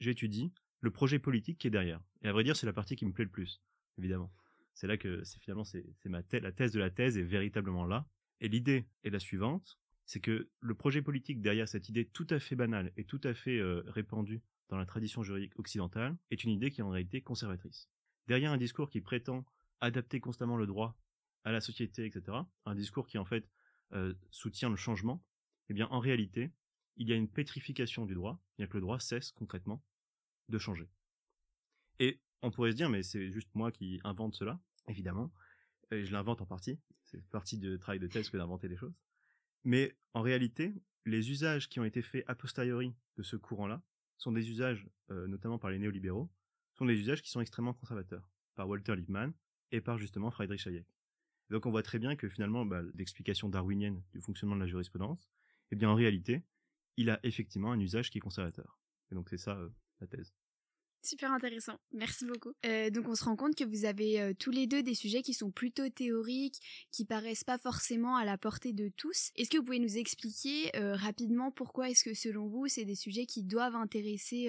j'étudie 0.00 0.52
le 0.80 0.90
projet 0.90 1.20
politique 1.20 1.58
qui 1.58 1.68
est 1.68 1.70
derrière. 1.70 2.02
Et 2.22 2.26
à 2.26 2.32
vrai 2.32 2.42
dire, 2.42 2.56
c'est 2.56 2.66
la 2.66 2.72
partie 2.72 2.96
qui 2.96 3.06
me 3.06 3.12
plaît 3.12 3.22
le 3.22 3.30
plus, 3.30 3.62
évidemment 3.96 4.32
c'est 4.74 4.86
là 4.86 4.98
que 4.98 5.24
c'est 5.24 5.40
finalement 5.40 5.64
c'est 5.64 5.84
ma 6.04 6.20
la 6.32 6.52
thèse 6.52 6.72
de 6.72 6.78
la 6.78 6.90
thèse 6.90 7.16
est 7.16 7.22
véritablement 7.22 7.86
là. 7.86 8.06
Et 8.40 8.48
l'idée 8.48 8.86
est 9.04 9.10
la 9.10 9.18
suivante, 9.18 9.78
c'est 10.06 10.20
que 10.20 10.48
le 10.60 10.74
projet 10.74 11.02
politique 11.02 11.40
derrière 11.40 11.68
cette 11.68 11.88
idée 11.88 12.06
tout 12.06 12.26
à 12.30 12.38
fait 12.38 12.56
banale 12.56 12.92
et 12.96 13.04
tout 13.04 13.20
à 13.24 13.34
fait 13.34 13.58
euh, 13.58 13.82
répandue 13.88 14.40
dans 14.68 14.76
la 14.76 14.86
tradition 14.86 15.22
juridique 15.22 15.58
occidentale 15.58 16.16
est 16.30 16.44
une 16.44 16.50
idée 16.50 16.70
qui 16.70 16.80
est 16.80 16.84
en 16.84 16.90
réalité 16.90 17.20
conservatrice. 17.20 17.90
Derrière 18.26 18.52
un 18.52 18.56
discours 18.56 18.88
qui 18.88 19.00
prétend 19.00 19.44
adapter 19.80 20.20
constamment 20.20 20.56
le 20.56 20.66
droit 20.66 20.98
à 21.44 21.52
la 21.52 21.60
société, 21.60 22.06
etc., 22.06 22.38
un 22.64 22.74
discours 22.74 23.06
qui 23.06 23.18
en 23.18 23.24
fait 23.24 23.48
euh, 23.92 24.14
soutient 24.30 24.70
le 24.70 24.76
changement, 24.76 25.24
eh 25.68 25.74
bien 25.74 25.86
en 25.88 26.00
réalité, 26.00 26.52
il 26.96 27.08
y 27.08 27.12
a 27.12 27.16
une 27.16 27.28
pétrification 27.28 28.06
du 28.06 28.14
droit, 28.14 28.40
bien 28.58 28.66
que 28.66 28.74
le 28.74 28.80
droit 28.80 28.98
cesse 29.00 29.32
concrètement 29.32 29.84
de 30.48 30.58
changer. 30.58 30.88
Et 31.98 32.20
on 32.42 32.50
pourrait 32.50 32.70
se 32.70 32.76
dire, 32.76 32.88
mais 32.88 33.02
c'est 33.02 33.30
juste 33.30 33.48
moi 33.54 33.72
qui 33.72 34.00
invente 34.04 34.34
cela, 34.34 34.60
évidemment. 34.88 35.32
Et 35.90 36.04
je 36.04 36.12
l'invente 36.12 36.40
en 36.42 36.46
partie. 36.46 36.78
C'est 37.04 37.24
partie 37.28 37.58
du 37.58 37.78
travail 37.78 38.00
de 38.00 38.06
thèse 38.06 38.28
que 38.30 38.36
d'inventer 38.36 38.68
des 38.68 38.76
choses. 38.76 38.94
Mais 39.64 39.96
en 40.14 40.22
réalité, 40.22 40.74
les 41.04 41.30
usages 41.30 41.68
qui 41.68 41.80
ont 41.80 41.84
été 41.84 42.02
faits 42.02 42.24
a 42.26 42.34
posteriori 42.34 42.94
de 43.16 43.22
ce 43.22 43.36
courant-là 43.36 43.82
sont 44.18 44.32
des 44.32 44.50
usages, 44.50 44.88
euh, 45.10 45.26
notamment 45.26 45.58
par 45.58 45.70
les 45.70 45.78
néolibéraux, 45.78 46.30
sont 46.74 46.86
des 46.86 46.98
usages 46.98 47.22
qui 47.22 47.30
sont 47.30 47.40
extrêmement 47.40 47.74
conservateurs, 47.74 48.28
par 48.54 48.68
Walter 48.68 48.96
Lippmann 48.96 49.32
et 49.72 49.80
par 49.80 49.98
justement 49.98 50.30
Friedrich 50.30 50.66
Hayek. 50.66 50.86
donc 51.50 51.66
on 51.66 51.70
voit 51.70 51.82
très 51.82 51.98
bien 51.98 52.16
que 52.16 52.28
finalement, 52.28 52.64
bah, 52.66 52.82
l'explication 52.94 53.48
darwinienne 53.48 54.02
du 54.12 54.20
fonctionnement 54.20 54.56
de 54.56 54.60
la 54.60 54.66
jurisprudence, 54.66 55.28
eh 55.70 55.76
bien 55.76 55.90
en 55.90 55.94
réalité, 55.94 56.42
il 56.96 57.10
a 57.10 57.20
effectivement 57.22 57.72
un 57.72 57.80
usage 57.80 58.10
qui 58.10 58.18
est 58.18 58.20
conservateur. 58.20 58.78
Et 59.10 59.14
donc 59.14 59.28
c'est 59.28 59.38
ça 59.38 59.56
euh, 59.56 59.68
la 60.00 60.06
thèse. 60.06 60.34
Super 61.06 61.30
intéressant, 61.30 61.78
merci 61.92 62.26
beaucoup. 62.26 62.52
Euh, 62.66 62.90
donc 62.90 63.06
on 63.06 63.14
se 63.14 63.22
rend 63.22 63.36
compte 63.36 63.54
que 63.54 63.62
vous 63.62 63.84
avez 63.84 64.20
euh, 64.20 64.32
tous 64.36 64.50
les 64.50 64.66
deux 64.66 64.82
des 64.82 64.96
sujets 64.96 65.22
qui 65.22 65.34
sont 65.34 65.52
plutôt 65.52 65.88
théoriques, 65.88 66.60
qui 66.90 67.04
paraissent 67.04 67.44
pas 67.44 67.58
forcément 67.58 68.16
à 68.16 68.24
la 68.24 68.36
portée 68.36 68.72
de 68.72 68.88
tous. 68.88 69.30
Est-ce 69.36 69.48
que 69.48 69.56
vous 69.56 69.62
pouvez 69.62 69.78
nous 69.78 69.98
expliquer 69.98 70.76
euh, 70.76 70.96
rapidement 70.96 71.52
pourquoi 71.52 71.90
est-ce 71.90 72.02
que 72.02 72.12
selon 72.12 72.48
vous 72.48 72.66
c'est 72.66 72.84
des 72.84 72.96
sujets 72.96 73.24
qui 73.24 73.44
doivent 73.44 73.76
intéresser 73.76 74.48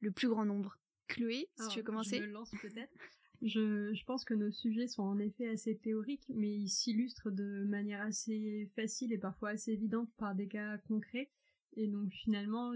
le 0.00 0.10
plus 0.10 0.28
grand 0.28 0.44
nombre? 0.44 0.78
Chloé, 1.08 1.48
si 1.58 1.68
tu 1.68 1.78
veux 1.78 1.84
commencer. 1.84 2.18
Je 2.18 2.24
lance 2.24 2.50
peut-être. 2.60 2.92
Je, 3.40 3.94
je, 3.94 4.04
pense 4.04 4.24
que 4.26 4.34
nos 4.34 4.50
sujets 4.50 4.86
sont 4.86 5.02
en 5.02 5.18
effet 5.18 5.48
assez 5.48 5.76
théoriques, 5.76 6.26
mais 6.28 6.50
ils 6.50 6.68
s'illustrent 6.68 7.30
de 7.30 7.64
manière 7.64 8.02
assez 8.02 8.70
facile 8.76 9.12
et 9.12 9.18
parfois 9.18 9.50
assez 9.50 9.72
évidente 9.72 10.10
par 10.18 10.34
des 10.34 10.48
cas 10.48 10.76
concrets. 10.86 11.30
Et 11.76 11.88
donc 11.88 12.10
finalement, 12.12 12.72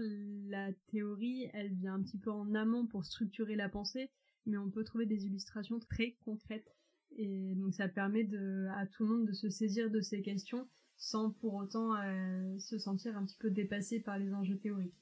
la 0.47 0.73
théorie, 0.91 1.49
elle 1.53 1.73
vient 1.73 1.95
un 1.95 2.01
petit 2.01 2.17
peu 2.17 2.31
en 2.31 2.53
amont 2.53 2.85
pour 2.85 3.05
structurer 3.05 3.55
la 3.55 3.69
pensée, 3.69 4.09
mais 4.45 4.57
on 4.57 4.69
peut 4.69 4.83
trouver 4.83 5.05
des 5.05 5.25
illustrations 5.25 5.79
très 5.79 6.17
concrètes. 6.25 6.75
Et 7.17 7.55
donc 7.55 7.73
ça 7.73 7.87
permet 7.87 8.23
de, 8.23 8.67
à 8.75 8.85
tout 8.85 9.03
le 9.05 9.09
monde 9.09 9.27
de 9.27 9.33
se 9.33 9.49
saisir 9.49 9.89
de 9.89 10.01
ces 10.01 10.21
questions 10.21 10.67
sans 10.97 11.31
pour 11.31 11.53
autant 11.55 11.95
euh, 11.95 12.59
se 12.59 12.77
sentir 12.77 13.17
un 13.17 13.25
petit 13.25 13.37
peu 13.39 13.49
dépassé 13.49 14.01
par 14.01 14.19
les 14.19 14.33
enjeux 14.33 14.57
théoriques. 14.57 14.99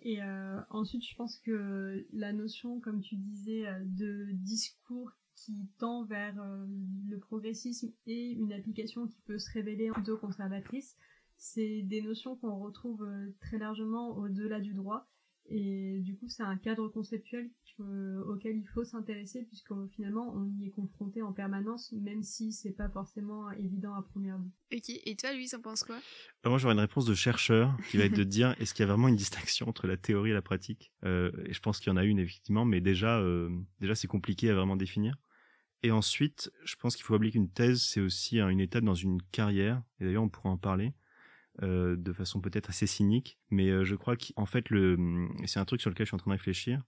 Et 0.00 0.22
euh, 0.22 0.60
ensuite, 0.70 1.06
je 1.06 1.14
pense 1.16 1.38
que 1.38 2.06
la 2.12 2.32
notion, 2.32 2.80
comme 2.80 3.00
tu 3.00 3.16
disais, 3.16 3.66
euh, 3.66 3.78
de 3.84 4.28
discours 4.32 5.12
qui 5.34 5.68
tend 5.78 6.04
vers 6.04 6.36
le 7.08 7.18
progressisme 7.18 7.92
et 8.06 8.30
une 8.30 8.52
application 8.52 9.08
qui 9.08 9.20
peut 9.26 9.38
se 9.38 9.50
révéler 9.50 9.90
plutôt 9.90 10.16
conservatrice, 10.16 10.96
c'est 11.36 11.82
des 11.82 12.02
notions 12.02 12.36
qu'on 12.36 12.58
retrouve 12.58 13.02
euh, 13.02 13.34
très 13.40 13.58
largement 13.58 14.16
au-delà 14.16 14.60
du 14.60 14.74
droit. 14.74 15.08
Et 15.46 16.00
du 16.00 16.16
coup, 16.16 16.26
c'est 16.28 16.42
un 16.42 16.56
cadre 16.56 16.88
conceptuel 16.88 17.50
auquel 18.28 18.56
il 18.56 18.66
faut 18.68 18.84
s'intéresser 18.84 19.42
puisque 19.42 19.72
finalement, 19.94 20.32
on 20.34 20.48
y 20.58 20.68
est 20.68 20.70
confronté 20.70 21.22
en 21.22 21.32
permanence, 21.32 21.92
même 21.92 22.22
si 22.22 22.52
c'est 22.52 22.70
pas 22.72 22.88
forcément 22.88 23.50
évident 23.50 23.94
à 23.94 24.02
première 24.02 24.38
vue. 24.38 24.50
Ok. 24.72 24.90
Et 25.04 25.16
toi, 25.16 25.34
lui, 25.34 25.50
en 25.54 25.60
penses 25.60 25.82
quoi? 25.84 25.96
Euh, 25.96 26.48
Moi, 26.48 26.58
j'aurais 26.58 26.74
une 26.74 26.80
réponse 26.80 27.04
de 27.04 27.14
chercheur 27.14 27.76
qui 27.90 27.98
va 27.98 28.04
être 28.04 28.16
de 28.16 28.24
dire 28.24 28.54
est-ce 28.58 28.72
qu'il 28.72 28.84
y 28.84 28.88
a 28.88 28.92
vraiment 28.92 29.08
une 29.08 29.16
distinction 29.16 29.68
entre 29.68 29.86
la 29.86 29.96
théorie 29.96 30.30
et 30.30 30.34
la 30.34 30.40
pratique? 30.40 30.92
Euh, 31.04 31.30
Et 31.44 31.52
je 31.52 31.60
pense 31.60 31.80
qu'il 31.80 31.88
y 31.88 31.92
en 31.92 31.96
a 31.96 32.04
une 32.04 32.20
effectivement, 32.20 32.64
mais 32.64 32.80
déjà, 32.80 33.22
déjà, 33.80 33.94
c'est 33.94 34.06
compliqué 34.08 34.48
à 34.50 34.54
vraiment 34.54 34.76
définir. 34.76 35.16
Et 35.82 35.90
ensuite, 35.90 36.50
je 36.64 36.76
pense 36.76 36.96
qu'il 36.96 37.04
faut 37.04 37.14
oublier 37.14 37.32
qu'une 37.32 37.50
thèse, 37.50 37.82
c'est 37.82 38.00
aussi 38.00 38.40
une 38.40 38.60
étape 38.60 38.84
dans 38.84 38.94
une 38.94 39.20
carrière. 39.32 39.82
Et 40.00 40.04
d'ailleurs, 40.04 40.22
on 40.22 40.30
pourra 40.30 40.48
en 40.48 40.56
parler. 40.56 40.94
Euh, 41.62 41.94
de 41.96 42.12
façon 42.12 42.40
peut-être 42.40 42.70
assez 42.70 42.88
cynique, 42.88 43.38
mais 43.48 43.68
euh, 43.68 43.84
je 43.84 43.94
crois 43.94 44.16
qu'en 44.16 44.44
fait, 44.44 44.70
le, 44.70 45.28
c'est 45.44 45.60
un 45.60 45.64
truc 45.64 45.80
sur 45.80 45.88
lequel 45.88 46.04
je 46.04 46.08
suis 46.08 46.14
en 46.16 46.18
train 46.18 46.32
de 46.32 46.36
réfléchir. 46.36 46.82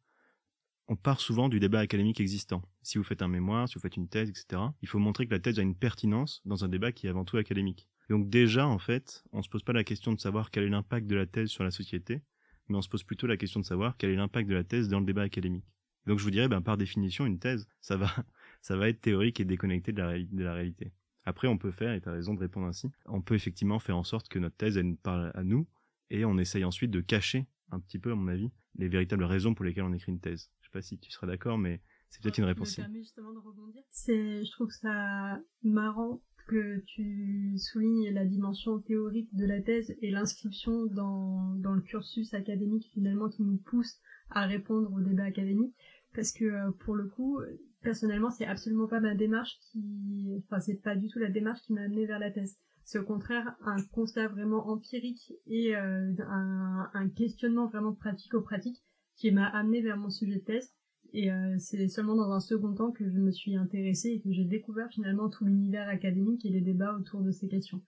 On 0.88 0.96
part 0.96 1.20
souvent 1.20 1.48
du 1.48 1.60
débat 1.60 1.78
académique 1.78 2.20
existant. 2.20 2.62
Si 2.82 2.98
vous 2.98 3.04
faites 3.04 3.22
un 3.22 3.28
mémoire, 3.28 3.68
si 3.68 3.74
vous 3.74 3.80
faites 3.80 3.96
une 3.96 4.08
thèse, 4.08 4.28
etc., 4.28 4.62
il 4.82 4.88
faut 4.88 4.98
montrer 4.98 5.26
que 5.26 5.32
la 5.32 5.38
thèse 5.38 5.60
a 5.60 5.62
une 5.62 5.76
pertinence 5.76 6.42
dans 6.44 6.64
un 6.64 6.68
débat 6.68 6.90
qui 6.90 7.06
est 7.06 7.10
avant 7.10 7.24
tout 7.24 7.36
académique. 7.36 7.88
donc 8.10 8.28
déjà, 8.28 8.66
en 8.66 8.78
fait, 8.78 9.24
on 9.30 9.40
se 9.40 9.48
pose 9.48 9.62
pas 9.62 9.72
la 9.72 9.84
question 9.84 10.12
de 10.12 10.20
savoir 10.20 10.50
quel 10.50 10.64
est 10.64 10.68
l'impact 10.68 11.06
de 11.06 11.14
la 11.14 11.26
thèse 11.26 11.48
sur 11.50 11.62
la 11.62 11.70
société, 11.70 12.22
mais 12.68 12.76
on 12.76 12.82
se 12.82 12.88
pose 12.88 13.04
plutôt 13.04 13.28
la 13.28 13.36
question 13.36 13.60
de 13.60 13.64
savoir 13.64 13.96
quel 13.96 14.10
est 14.10 14.16
l'impact 14.16 14.48
de 14.48 14.54
la 14.54 14.64
thèse 14.64 14.88
dans 14.88 14.98
le 14.98 15.06
débat 15.06 15.22
académique. 15.22 15.66
donc 16.06 16.18
je 16.18 16.24
vous 16.24 16.32
dirais, 16.32 16.48
ben, 16.48 16.60
par 16.60 16.76
définition, 16.76 17.24
une 17.24 17.38
thèse, 17.38 17.68
ça 17.80 17.96
va, 17.96 18.10
ça 18.62 18.76
va 18.76 18.88
être 18.88 19.00
théorique 19.00 19.38
et 19.38 19.44
déconnecté 19.44 19.92
de 19.92 20.02
la 20.42 20.54
réalité. 20.54 20.92
Après, 21.26 21.48
on 21.48 21.58
peut 21.58 21.72
faire, 21.72 21.92
et 21.92 22.00
tu 22.00 22.08
as 22.08 22.12
raison 22.12 22.34
de 22.34 22.40
répondre 22.40 22.66
ainsi, 22.66 22.88
on 23.06 23.20
peut 23.20 23.34
effectivement 23.34 23.80
faire 23.80 23.96
en 23.96 24.04
sorte 24.04 24.28
que 24.28 24.38
notre 24.38 24.56
thèse, 24.56 24.76
elle 24.76 24.96
parle 24.96 25.32
à 25.34 25.42
nous, 25.42 25.66
et 26.08 26.24
on 26.24 26.38
essaye 26.38 26.64
ensuite 26.64 26.92
de 26.92 27.00
cacher 27.00 27.46
un 27.72 27.80
petit 27.80 27.98
peu, 27.98 28.12
à 28.12 28.14
mon 28.14 28.28
avis, 28.28 28.50
les 28.76 28.88
véritables 28.88 29.24
raisons 29.24 29.54
pour 29.54 29.64
lesquelles 29.64 29.84
on 29.84 29.92
écrit 29.92 30.12
une 30.12 30.20
thèse. 30.20 30.50
Je 30.60 30.66
sais 30.66 30.72
pas 30.72 30.82
si 30.82 30.98
tu 30.98 31.10
seras 31.10 31.26
d'accord, 31.26 31.58
mais 31.58 31.82
c'est 32.10 32.22
peut-être 32.22 32.38
une 32.38 32.44
réponse. 32.44 32.78
Me 32.78 32.94
justement 32.94 33.32
de 33.32 33.38
rebondir. 33.38 33.82
C'est, 33.90 34.44
je 34.44 34.50
trouve 34.52 34.70
ça 34.70 35.40
marrant 35.62 36.22
que 36.46 36.80
tu 36.86 37.58
soulignes 37.58 38.14
la 38.14 38.24
dimension 38.24 38.78
théorique 38.78 39.34
de 39.34 39.46
la 39.46 39.60
thèse 39.60 39.96
et 40.00 40.12
l'inscription 40.12 40.86
dans, 40.86 41.56
dans 41.56 41.74
le 41.74 41.82
cursus 41.82 42.32
académique 42.34 42.88
finalement 42.94 43.28
qui 43.28 43.42
nous 43.42 43.58
pousse 43.58 43.98
à 44.30 44.46
répondre 44.46 44.92
au 44.92 45.00
débat 45.00 45.24
académique 45.24 45.74
parce 46.16 46.32
que 46.32 46.46
euh, 46.46 46.72
pour 46.80 46.96
le 46.96 47.06
coup 47.06 47.38
personnellement, 47.82 48.30
c'est 48.30 48.46
absolument 48.46 48.88
pas 48.88 48.98
ma 48.98 49.14
démarche 49.14 49.56
qui, 49.70 50.42
enfin, 50.44 50.58
c'est 50.58 50.82
pas 50.82 50.96
du 50.96 51.06
tout 51.06 51.20
la 51.20 51.30
démarche 51.30 51.60
qui 51.60 51.72
m'a 51.72 51.82
amené 51.82 52.06
vers 52.06 52.18
la 52.18 52.32
thèse. 52.32 52.56
C'est 52.84 52.98
au 52.98 53.04
contraire 53.04 53.54
un 53.64 53.76
constat 53.92 54.26
vraiment 54.26 54.68
empirique 54.68 55.32
et 55.46 55.76
euh, 55.76 56.12
un, 56.28 57.08
questionnement 57.16 57.68
vraiment 57.68 57.92
pratico-pratique 57.92 58.82
qui 59.16 59.30
m'a 59.30 59.46
amené 59.46 59.82
vers 59.82 59.96
mon 59.96 60.10
sujet 60.10 60.36
de 60.36 60.44
thèse. 60.44 60.72
Et 61.12 61.30
euh, 61.30 61.54
c'est 61.58 61.86
seulement 61.88 62.16
dans 62.16 62.32
un 62.32 62.40
second 62.40 62.74
temps 62.74 62.90
que 62.90 63.08
je 63.08 63.18
me 63.18 63.30
suis 63.30 63.56
intéressée 63.56 64.08
et 64.08 64.20
que 64.20 64.32
j'ai 64.32 64.44
découvert 64.44 64.88
finalement 64.90 65.28
tout 65.28 65.44
l'univers 65.44 65.88
académique 65.88 66.44
et 66.44 66.50
les 66.50 66.60
débats 66.60 66.96
autour 66.96 67.22
de 67.22 67.30
ces 67.30 67.48
questions. 67.48 67.82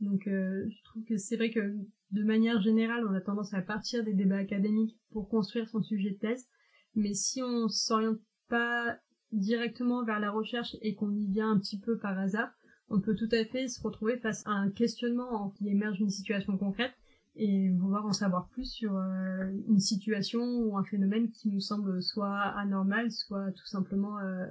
Donc 0.00 0.22
je 0.24 0.82
trouve 0.84 1.04
que 1.04 1.18
c'est 1.18 1.36
vrai 1.36 1.50
que 1.50 1.76
de 2.12 2.24
manière 2.24 2.60
générale, 2.62 3.04
on 3.06 3.14
a 3.14 3.20
tendance 3.20 3.52
à 3.52 3.60
partir 3.60 4.02
des 4.02 4.14
débats 4.14 4.38
académiques 4.38 4.98
pour 5.10 5.28
construire 5.28 5.68
son 5.68 5.82
sujet 5.82 6.10
de 6.10 6.18
thèse, 6.18 6.48
mais 6.94 7.14
si 7.14 7.42
on 7.42 7.68
s'oriente 7.68 8.20
pas 8.48 8.98
directement 9.32 10.04
vers 10.04 10.20
la 10.20 10.30
recherche 10.30 10.76
et 10.82 10.94
qu'on 10.94 11.14
y 11.14 11.26
vient 11.26 11.50
un 11.50 11.58
petit 11.58 11.78
peu 11.78 11.98
par 11.98 12.18
hasard, 12.18 12.50
on 12.88 13.00
peut 13.00 13.14
tout 13.14 13.28
à 13.30 13.44
fait 13.44 13.68
se 13.68 13.80
retrouver 13.80 14.18
face 14.18 14.44
à 14.46 14.50
un 14.50 14.70
questionnement 14.70 15.50
qui 15.50 15.68
émerge 15.68 15.98
d'une 15.98 16.10
situation 16.10 16.58
concrète 16.58 16.92
et 17.36 17.70
vouloir 17.70 18.04
en 18.04 18.12
savoir 18.12 18.48
plus 18.48 18.70
sur 18.70 18.96
euh, 18.96 19.50
une 19.68 19.78
situation 19.78 20.40
ou 20.40 20.76
un 20.76 20.84
phénomène 20.84 21.30
qui 21.30 21.48
nous 21.48 21.60
semble 21.60 22.02
soit 22.02 22.40
anormal, 22.40 23.10
soit 23.12 23.52
tout 23.52 23.66
simplement 23.66 24.18
euh, 24.18 24.46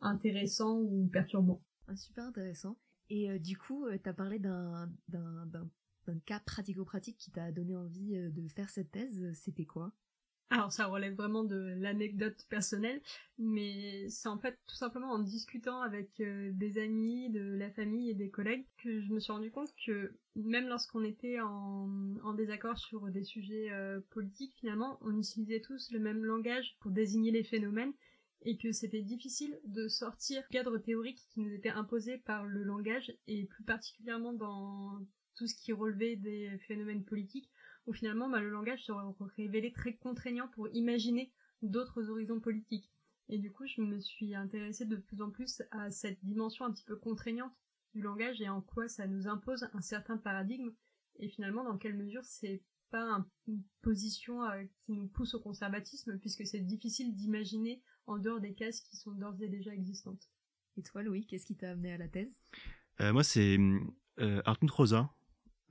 intéressant 0.00 0.78
ou 0.80 1.08
perturbant. 1.12 1.62
Ah, 1.86 1.96
super 1.96 2.24
intéressant. 2.24 2.76
Et 3.08 3.30
euh, 3.30 3.38
du 3.38 3.56
coup, 3.56 3.86
tu 4.02 4.08
as 4.08 4.12
parlé 4.12 4.40
d'un 4.40 4.90
cas 6.26 6.40
pratico-pratique 6.40 7.16
qui 7.16 7.30
t'a 7.30 7.52
donné 7.52 7.76
envie 7.76 8.18
de 8.18 8.48
faire 8.48 8.68
cette 8.70 8.90
thèse. 8.90 9.32
C'était 9.34 9.64
quoi? 9.64 9.92
Alors 10.50 10.72
ça 10.72 10.86
relève 10.86 11.14
vraiment 11.14 11.44
de 11.44 11.74
l'anecdote 11.76 12.46
personnelle, 12.48 13.02
mais 13.38 14.08
c'est 14.08 14.28
en 14.28 14.38
fait 14.38 14.58
tout 14.66 14.76
simplement 14.76 15.10
en 15.10 15.18
discutant 15.18 15.82
avec 15.82 16.20
euh, 16.20 16.50
des 16.52 16.78
amis, 16.78 17.28
de 17.28 17.42
la 17.56 17.70
famille 17.70 18.10
et 18.10 18.14
des 18.14 18.30
collègues 18.30 18.66
que 18.82 19.00
je 19.02 19.12
me 19.12 19.20
suis 19.20 19.32
rendu 19.32 19.50
compte 19.50 19.74
que 19.84 20.14
même 20.36 20.68
lorsqu'on 20.68 21.04
était 21.04 21.38
en, 21.40 22.32
désaccord 22.34 22.78
sur 22.78 23.08
des 23.08 23.24
sujets 23.24 23.70
euh, 23.72 24.00
politiques, 24.10 24.54
finalement, 24.58 24.98
on 25.02 25.18
utilisait 25.18 25.60
tous 25.60 25.90
le 25.90 25.98
même 25.98 26.24
langage 26.24 26.76
pour 26.80 26.92
désigner 26.92 27.30
les 27.30 27.44
phénomènes 27.44 27.92
et 28.42 28.56
que 28.56 28.72
c'était 28.72 29.02
difficile 29.02 29.58
de 29.64 29.88
sortir 29.88 30.42
du 30.42 30.48
cadre 30.48 30.78
théorique 30.78 31.26
qui 31.30 31.40
nous 31.40 31.52
était 31.52 31.70
imposé 31.70 32.18
par 32.18 32.46
le 32.46 32.62
langage 32.62 33.12
et 33.26 33.44
plus 33.46 33.64
particulièrement 33.64 34.32
dans 34.32 35.00
tout 35.34 35.46
ce 35.46 35.56
qui 35.56 35.72
relevait 35.72 36.16
des 36.16 36.56
phénomènes 36.66 37.04
politiques 37.04 37.50
où 37.88 37.92
finalement 37.94 38.28
bah, 38.28 38.40
le 38.40 38.50
langage 38.50 38.84
se 38.84 38.92
révélé 39.36 39.72
très 39.72 39.94
contraignant 39.94 40.46
pour 40.48 40.68
imaginer 40.68 41.32
d'autres 41.62 42.10
horizons 42.10 42.38
politiques. 42.38 42.92
Et 43.30 43.38
du 43.38 43.50
coup, 43.50 43.66
je 43.66 43.80
me 43.80 43.98
suis 43.98 44.34
intéressée 44.34 44.84
de 44.84 44.96
plus 44.96 45.20
en 45.22 45.30
plus 45.30 45.62
à 45.70 45.90
cette 45.90 46.22
dimension 46.24 46.64
un 46.64 46.72
petit 46.72 46.84
peu 46.84 46.96
contraignante 46.96 47.52
du 47.94 48.02
langage 48.02 48.40
et 48.40 48.48
en 48.48 48.60
quoi 48.60 48.88
ça 48.88 49.06
nous 49.06 49.26
impose 49.26 49.66
un 49.72 49.80
certain 49.80 50.18
paradigme 50.18 50.70
et 51.18 51.28
finalement 51.28 51.64
dans 51.64 51.78
quelle 51.78 51.96
mesure 51.96 52.24
c'est 52.24 52.62
pas 52.90 53.24
une 53.46 53.62
position 53.82 54.42
euh, 54.44 54.64
qui 54.84 54.92
nous 54.92 55.08
pousse 55.08 55.34
au 55.34 55.40
conservatisme 55.40 56.18
puisque 56.18 56.46
c'est 56.46 56.60
difficile 56.60 57.14
d'imaginer 57.14 57.82
en 58.06 58.18
dehors 58.18 58.40
des 58.40 58.54
cases 58.54 58.80
qui 58.80 58.96
sont 58.96 59.12
d'ores 59.12 59.40
et 59.42 59.48
déjà 59.48 59.74
existantes. 59.74 60.30
Et 60.76 60.82
toi 60.82 61.02
Louis, 61.02 61.26
qu'est-ce 61.26 61.46
qui 61.46 61.56
t'a 61.56 61.70
amené 61.70 61.92
à 61.92 61.98
la 61.98 62.08
thèse? 62.08 62.42
Euh, 63.00 63.12
Moi 63.12 63.24
c'est 63.24 63.58
euh, 64.20 64.42
Hartmut 64.44 64.70
Rosa, 64.70 65.10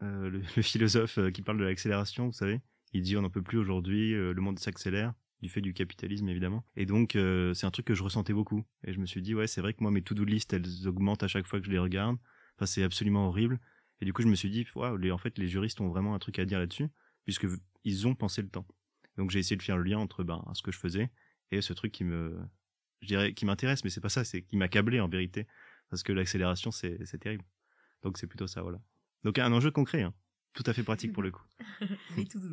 euh, 0.03 0.29
le, 0.55 0.61
philosophe 0.61 1.17
euh, 1.17 1.31
qui 1.31 1.41
parle 1.41 1.57
de 1.57 1.63
l'accélération, 1.63 2.27
vous 2.27 2.33
savez. 2.33 2.61
Il 2.93 3.01
dit 3.01 3.17
on 3.17 3.21
n'en 3.21 3.29
peut 3.29 3.41
plus 3.41 3.57
aujourd'hui, 3.57 4.13
euh, 4.13 4.33
le 4.33 4.41
monde 4.41 4.59
s'accélère 4.59 5.13
du 5.41 5.49
fait 5.49 5.61
du 5.61 5.73
capitalisme 5.73 6.27
évidemment. 6.29 6.65
Et 6.75 6.87
donc 6.87 7.11
c'est 7.53 7.65
un 7.65 7.69
truc 7.69 7.85
que 7.85 7.93
je 7.93 8.01
ressentais 8.01 8.33
beaucoup. 8.33 8.65
Et 8.83 8.91
je 8.91 8.99
me 8.99 9.05
suis 9.05 9.21
dit 9.21 9.35
ouais 9.35 9.45
c'est 9.45 9.61
vrai 9.61 9.73
que 9.73 9.83
moi 9.83 9.91
mes 9.91 10.01
to-do 10.01 10.23
list 10.23 10.51
elles 10.51 10.87
augmentent 10.87 11.21
à 11.21 11.27
chaque 11.27 11.45
fois 11.45 11.59
que 11.59 11.67
je 11.67 11.71
les 11.71 11.77
regarde. 11.77 12.17
Enfin 12.55 12.65
c'est 12.65 12.81
absolument 12.81 13.27
horrible. 13.27 13.59
Et 14.01 14.05
du 14.05 14.13
coup 14.13 14.23
je 14.23 14.27
me 14.27 14.33
suis 14.33 14.49
dit 14.49 14.65
les, 14.97 15.11
en 15.11 15.17
fait 15.19 15.37
les 15.37 15.47
juristes 15.47 15.79
ont 15.79 15.89
vraiment 15.89 16.15
un 16.15 16.19
truc 16.19 16.39
à 16.39 16.45
dire 16.45 16.57
là-dessus 16.57 16.87
puisque 17.23 17.45
ils 17.83 18.07
ont 18.07 18.15
pensé 18.15 18.41
le 18.41 18.49
temps. 18.49 18.65
Donc 19.15 19.29
j'ai 19.29 19.37
essayé 19.37 19.57
de 19.57 19.61
faire 19.61 19.77
le 19.77 19.83
lien 19.83 19.99
entre 19.99 20.23
ben, 20.23 20.43
ce 20.55 20.63
que 20.63 20.71
je 20.71 20.79
faisais 20.79 21.11
et 21.51 21.61
ce 21.61 21.73
truc 21.73 21.91
qui 21.91 22.03
me 22.03 22.35
je 23.01 23.07
dirais 23.07 23.33
qui 23.35 23.45
m'intéresse 23.45 23.83
mais 23.83 23.91
c'est 23.91 24.01
pas 24.01 24.09
ça 24.09 24.23
c'est 24.23 24.41
qui 24.41 24.57
m'a 24.57 24.69
câblé 24.69 24.99
en 24.99 25.07
vérité 25.07 25.45
parce 25.91 26.01
que 26.01 26.13
l'accélération 26.13 26.71
c'est 26.71 27.19
terrible. 27.19 27.45
Donc 28.01 28.17
c'est 28.17 28.25
plutôt 28.25 28.47
ça 28.47 28.63
voilà. 28.63 28.79
Donc 29.27 29.39
un 29.39 29.51
enjeu 29.51 29.71
concret, 29.71 30.03
hein. 30.03 30.13
tout 30.53 30.63
à 30.67 30.71
fait 30.71 30.83
pratique 30.83 31.11
pour 31.11 31.21
le 31.21 31.31
coup. 31.31 31.43
Les 32.15 32.25
to-do 32.25 32.47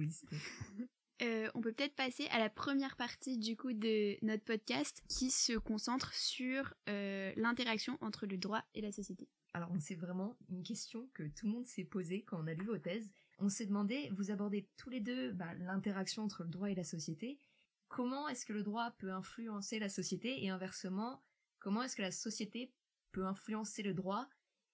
euh, 1.23 1.49
on 1.55 1.61
peut 1.61 1.73
peut-être 1.73 1.95
passer 1.95 2.27
à 2.33 2.41
la 2.41 2.51
première 2.51 2.97
partie 2.97 3.39
du 3.39 3.57
coup 3.57 3.73
de 3.73 4.17
notre 4.27 4.43
podcast 4.43 5.01
qui 5.09 5.31
se 5.31 5.53
concentre 5.53 6.13
sur 6.13 6.75
euh, 6.89 7.33
l'interaction 7.37 7.97
entre 8.01 8.27
le 8.27 8.39
droit 8.39 8.65
et 8.75 8.81
la 8.81 8.91
société. 8.91 9.29
Alors 9.53 9.71
c'est 9.79 9.95
vraiment 9.95 10.37
une 10.49 10.65
question 10.65 11.09
que 11.15 11.23
tout 11.23 11.47
le 11.47 11.53
monde 11.53 11.65
s'est 11.65 11.85
posée 11.85 12.25
quand 12.25 12.43
on 12.43 12.49
a 12.49 12.55
lu 12.55 12.65
vos 12.65 12.79
thèses. 12.79 13.13
On 13.39 13.49
s'est 13.49 13.67
demandé, 13.67 14.11
vous 14.17 14.33
abordez 14.33 14.69
tous 14.77 14.91
les 14.91 14.99
deux 14.99 15.31
bah, 15.31 15.55
l'interaction 15.55 16.25
entre 16.25 16.43
le 16.43 16.51
droit 16.51 16.73
et 16.73 16.75
la 16.75 16.83
société. 16.83 17.39
Comment 17.87 18.27
est-ce 18.27 18.45
que 18.45 18.53
le 18.53 18.65
droit 18.65 18.91
peut 18.99 19.13
influencer 19.13 19.79
la 19.79 19.89
société? 19.89 20.45
Et 20.45 20.51
inversement, 20.51 21.23
comment 21.61 21.85
est-ce 21.85 21.95
que 21.95 22.03
la 22.03 22.11
société 22.11 22.73
peut 23.13 23.27
influencer 23.27 23.85
le 23.85 23.95
droit? 23.95 24.29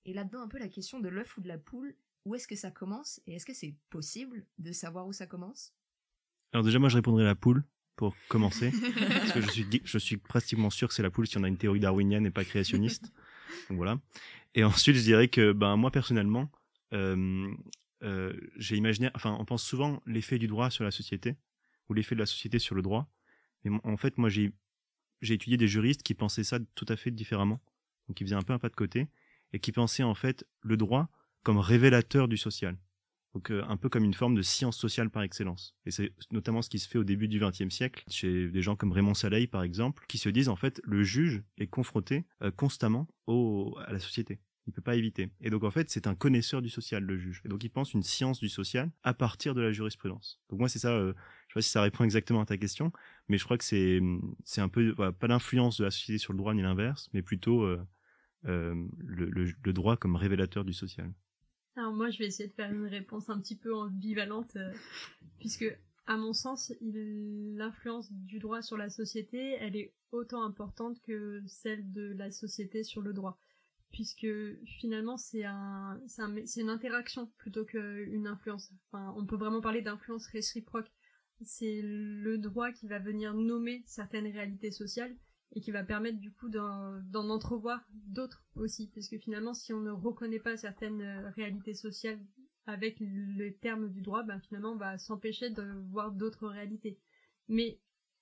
Et 0.05 0.13
là-dedans, 0.13 0.41
un 0.41 0.49
peu 0.49 0.59
la 0.59 0.69
question 0.69 1.01
de 1.01 1.09
l'œuf 1.09 1.37
ou 1.37 1.41
de 1.41 1.49
la 1.49 1.59
poule, 1.59 1.95
où 2.25 2.35
est-ce 2.35 2.49
que 2.49 2.57
ça 2.57 2.71
commence 2.71 3.21
et 3.27 3.35
est-ce 3.35 3.47
que 3.47 3.55
c'est 3.55 3.75
possible 3.91 4.45
de 4.59 4.73
savoir 4.73 5.07
où 5.07 5.13
ça 5.13 5.27
commence? 5.27 5.75
Alors 6.53 6.65
déjà, 6.65 6.79
moi, 6.79 6.89
je 6.89 6.97
répondrai 6.97 7.25
la 7.25 7.35
poule 7.35 7.65
pour 7.97 8.17
commencer, 8.29 8.73
parce 8.99 9.33
que 9.33 9.41
je 9.41 9.51
suis, 9.51 9.67
je 9.85 9.99
suis 9.99 10.17
pratiquement 10.17 10.71
sûr 10.71 10.89
que 10.89 10.95
c'est 10.95 11.03
la 11.03 11.11
poule 11.11 11.27
si 11.27 11.39
on 11.39 11.45
a 11.45 11.49
une 11.49 11.59
théorie 11.59 11.81
darwinienne 11.81 12.27
et 12.27 12.31
pas 12.31 12.45
créationniste. 12.45 13.13
Donc 13.69 13.79
voilà. 13.79 13.99
Et 14.55 14.65
ensuite, 14.65 14.97
je 14.97 15.03
dirais 15.03 15.29
que 15.29 15.53
ben 15.53 15.77
moi 15.77 15.91
personnellement, 15.91 16.51
euh, 16.93 17.53
euh, 18.03 18.33
j'ai 18.57 18.77
imaginé, 18.77 19.11
enfin, 19.15 19.37
on 19.39 19.45
pense 19.45 19.63
souvent 19.63 20.03
l'effet 20.07 20.39
du 20.39 20.47
droit 20.47 20.71
sur 20.71 20.83
la 20.83 20.91
société 20.91 21.37
ou 21.89 21.95
l'effet 21.95 22.15
de 22.15 22.21
la 22.21 22.27
société 22.27 22.59
sur 22.59 22.75
le 22.75 22.83
droit. 22.83 23.09
Mais 23.65 23.79
en 23.85 23.97
fait, 23.97 24.19
moi, 24.19 24.29
j'ai 24.29 24.53
j'ai 25.21 25.35
étudié 25.35 25.59
des 25.59 25.69
juristes 25.69 26.03
qui 26.03 26.15
pensaient 26.15 26.45
ça 26.45 26.59
tout 26.75 26.87
à 26.89 26.97
fait 26.97 27.11
différemment, 27.11 27.61
donc 28.09 28.17
qui 28.17 28.25
faisaient 28.25 28.35
un 28.37 28.43
peu 28.43 28.55
un 28.55 28.59
pas 28.59 28.71
de 28.71 28.75
côté 28.75 29.09
et 29.53 29.61
qui 29.61 29.73
pensait 29.73 30.03
en 30.03 30.15
fait 30.15 30.47
le 30.63 30.77
droit 30.77 31.09
comme 31.43 31.59
révélateur 31.59 32.29
du 32.29 32.37
social. 32.37 32.77
Donc 33.35 33.51
euh, 33.51 33.63
un 33.69 33.77
peu 33.77 33.89
comme 33.89 34.05
une 34.05 34.15
forme 34.15 34.35
de 34.35 34.43
science 34.43 34.77
sociale 34.77 35.11
par 35.11 35.23
excellence. 35.23 35.77
Et 35.87 35.91
c'est 35.91 36.13
notamment 36.31 36.63
ce 36.63 36.71
qui 36.71 36.79
se 36.79 36.89
fait 36.89 36.99
au 36.99 37.05
début 37.05 37.29
du 37.29 37.39
XXe 37.39 37.73
siècle 37.73 38.05
chez 38.09 38.49
des 38.49 38.63
gens 38.63 38.77
comme 38.77 38.93
Raymond 38.93 39.15
Saleil 39.15 39.47
par 39.47 39.63
exemple, 39.63 40.05
qui 40.09 40.19
se 40.19 40.29
disent 40.29 40.49
en 40.49 40.57
fait 40.57 40.81
le 40.85 41.03
juge 41.05 41.43
est 41.59 41.69
confronté 41.69 42.27
euh, 42.43 42.51
constamment 42.51 43.07
au, 43.27 43.77
à 43.87 43.93
la 43.93 44.01
société. 44.01 44.41
Il 44.67 44.73
peut 44.73 44.83
pas 44.83 44.97
éviter. 44.97 45.31
Et 45.41 45.51
donc 45.51 45.63
en 45.65 45.71
fait 45.71 45.91
c'est 45.91 46.07
un 46.07 46.15
connaisseur 46.15 46.61
du 46.61 46.69
social 46.69 47.05
le 47.05 47.17
juge. 47.19 47.41
Et 47.45 47.49
donc 47.49 47.63
il 47.63 47.71
pense 47.71 47.95
une 47.95 48.03
science 48.03 48.41
du 48.41 48.49
social 48.49 48.91
à 49.05 49.15
partir 49.15 49.55
de 49.55 49.61
la 49.61 49.71
jurisprudence. 49.71 50.41
Donc 50.51 50.59
moi 50.59 50.69
c'est 50.69 50.81
ça. 50.81 50.93
Euh, 50.93 51.13
je 51.47 51.55
sais 51.55 51.59
pas 51.59 51.63
si 51.63 51.71
ça 51.71 51.83
répond 51.83 52.05
exactement 52.05 52.41
à 52.41 52.47
ta 52.47 52.57
question, 52.57 52.93
mais 53.29 53.39
je 53.39 53.45
crois 53.45 53.59
que 53.59 53.65
c'est 53.65 54.01
c'est 54.45 54.61
un 54.61 54.69
peu 54.69 54.95
pas 54.95 55.27
l'influence 55.27 55.79
de 55.79 55.85
la 55.85 55.91
société 55.91 56.19
sur 56.19 56.33
le 56.33 56.39
droit 56.39 56.55
ni 56.55 56.63
l'inverse, 56.63 57.09
mais 57.13 57.23
plutôt 57.23 57.67
euh, 58.47 58.75
le, 58.99 59.73
droit 59.73 59.97
comme 59.97 60.17
révélateur 60.17 60.65
du 60.65 60.73
social 60.73 61.13
Alors 61.77 61.93
moi, 61.93 62.11
je 62.11 62.19
vais 62.19 62.27
essayer 62.27 62.49
de 62.49 62.55
faire 62.55 62.73
une 62.73 62.87
réponse 62.87 63.29
un 63.29 63.39
petit 63.39 63.57
peu 63.57 63.75
ambivalente, 63.75 64.57
euh, 64.57 64.73
puisque 65.39 65.67
à 66.07 66.17
mon 66.17 66.33
sens, 66.33 66.73
l'influence 66.81 68.11
du 68.13 68.39
droit 68.39 68.63
sur 68.63 68.77
la 68.77 68.91
société, 68.91 69.57
elle 69.61 69.77
est 69.77 69.95
autant 70.11 70.43
importante 70.43 71.01
que 71.03 71.43
celle 71.47 71.93
de 71.93 72.15
la 72.15 72.31
société 72.31 72.83
sur 72.83 73.03
le 73.03 73.13
droit, 73.13 73.39
puisque 73.93 74.27
finalement 74.65 75.17
c'est 75.17 75.45
un, 75.45 76.01
c'est 76.09 76.63
une 76.63 76.71
interaction 76.71 77.31
plutôt 77.39 77.65
qu'une 77.65 78.27
influence. 78.27 78.73
On 78.93 79.25
peut 79.25 79.37
vraiment 79.37 79.61
parler 79.61 79.83
d'influence 79.83 80.27
réciproque. 80.27 80.91
C'est 81.43 81.81
le 81.83 82.39
droit 82.39 82.73
qui 82.73 82.89
va 82.89 82.99
venir 82.99 83.33
nommer 83.35 83.83
certaines 83.87 84.27
réalités 84.27 84.73
sociales 84.73 85.15
et 85.53 85.61
qui 85.61 85.71
va 85.71 85.83
permettre 85.83 86.19
du 86.19 86.33
coup 86.33 86.49
d'en 86.49 87.29
entrevoir 87.29 87.85
d'autres 87.93 88.45
aussi, 88.55 88.91
parce 88.95 89.09
que 89.09 89.19
finalement 89.19 89.55
si 89.55 89.73
on 89.73 89.81
ne 89.81 89.91
reconnaît 89.91 90.39
pas 90.39 90.57
certaines 90.57 91.03
euh, 91.03 91.31
réalités 91.31 91.75
sociales 91.75 92.21
avec 92.67 93.01
les 93.01 93.55
termes 93.57 93.89
du 93.89 94.01
droit, 94.01 94.23
ben 94.23 94.39
finalement 94.41 94.73
on 94.73 94.77
va 94.77 94.99
s'empêcher 94.99 95.51
de 95.51 95.65
voir 95.91 96.13
d'autres 96.13 96.47
réalités. 96.47 96.99
Mais 97.49 97.81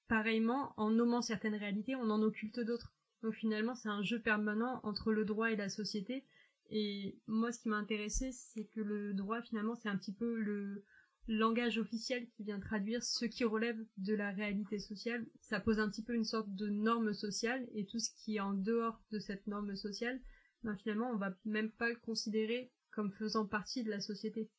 pareillement, 0.09 0.73
en 0.79 0.91
nommant 0.91 1.21
certaines 1.21 1.55
réalités, 1.55 1.95
on 1.97 2.09
en 2.09 2.23
occulte 2.23 2.61
d'autres. 2.61 2.95
Donc 3.23 3.35
finalement 3.35 3.75
c'est 3.75 3.89
un 3.89 4.03
jeu 4.03 4.21
permanent 4.21 4.81
entre 4.85 5.13
le 5.13 5.25
droit 5.25 5.51
et 5.51 5.57
la 5.57 5.69
société. 5.69 6.25
Et 6.71 7.19
moi 7.27 7.53
ce 7.53 7.61
qui 7.61 7.69
m'a 7.69 7.77
intéressé, 7.77 8.31
c'est 8.33 8.65
que 8.67 8.81
le 8.81 9.13
droit 9.13 9.43
finalement 9.43 9.75
c'est 9.75 9.89
un 9.89 9.97
petit 9.97 10.15
peu 10.15 10.39
le, 10.39 10.85
langage 11.29 11.79
officiel 11.79 12.27
qui 12.31 12.43
vient 12.43 12.59
traduire 12.59 13.03
ce 13.03 13.27
qui 13.27 13.45
relève 13.45 13.79
de 13.99 14.15
la 14.15 14.31
réalité 14.31 14.79
sociale. 14.79 15.27
Ça 15.41 15.61
pose 15.61 15.79
un 15.79 15.89
petit 15.89 16.03
peu 16.03 16.15
une 16.15 16.25
sorte 16.25 16.53
de 16.55 16.69
norme 16.69 17.13
sociale 17.13 17.69
et 17.75 17.85
tout 17.85 17.99
ce 17.99 18.11
qui 18.17 18.37
est 18.37 18.41
en 18.41 18.55
dehors 18.55 19.01
de 19.13 19.19
cette 19.19 19.47
norme 19.47 19.77
sociale, 19.77 20.21
ben 20.65 20.75
finalement 20.77 21.11
on 21.11 21.17
va 21.17 21.35
même 21.45 21.71
pas 21.71 21.91
le 21.91 21.97
considérer 21.97 22.73
comme 22.91 23.13
faisant 23.13 23.47
partie 23.47 23.85
de 23.85 23.91
la 23.91 24.01
société. 24.01 24.51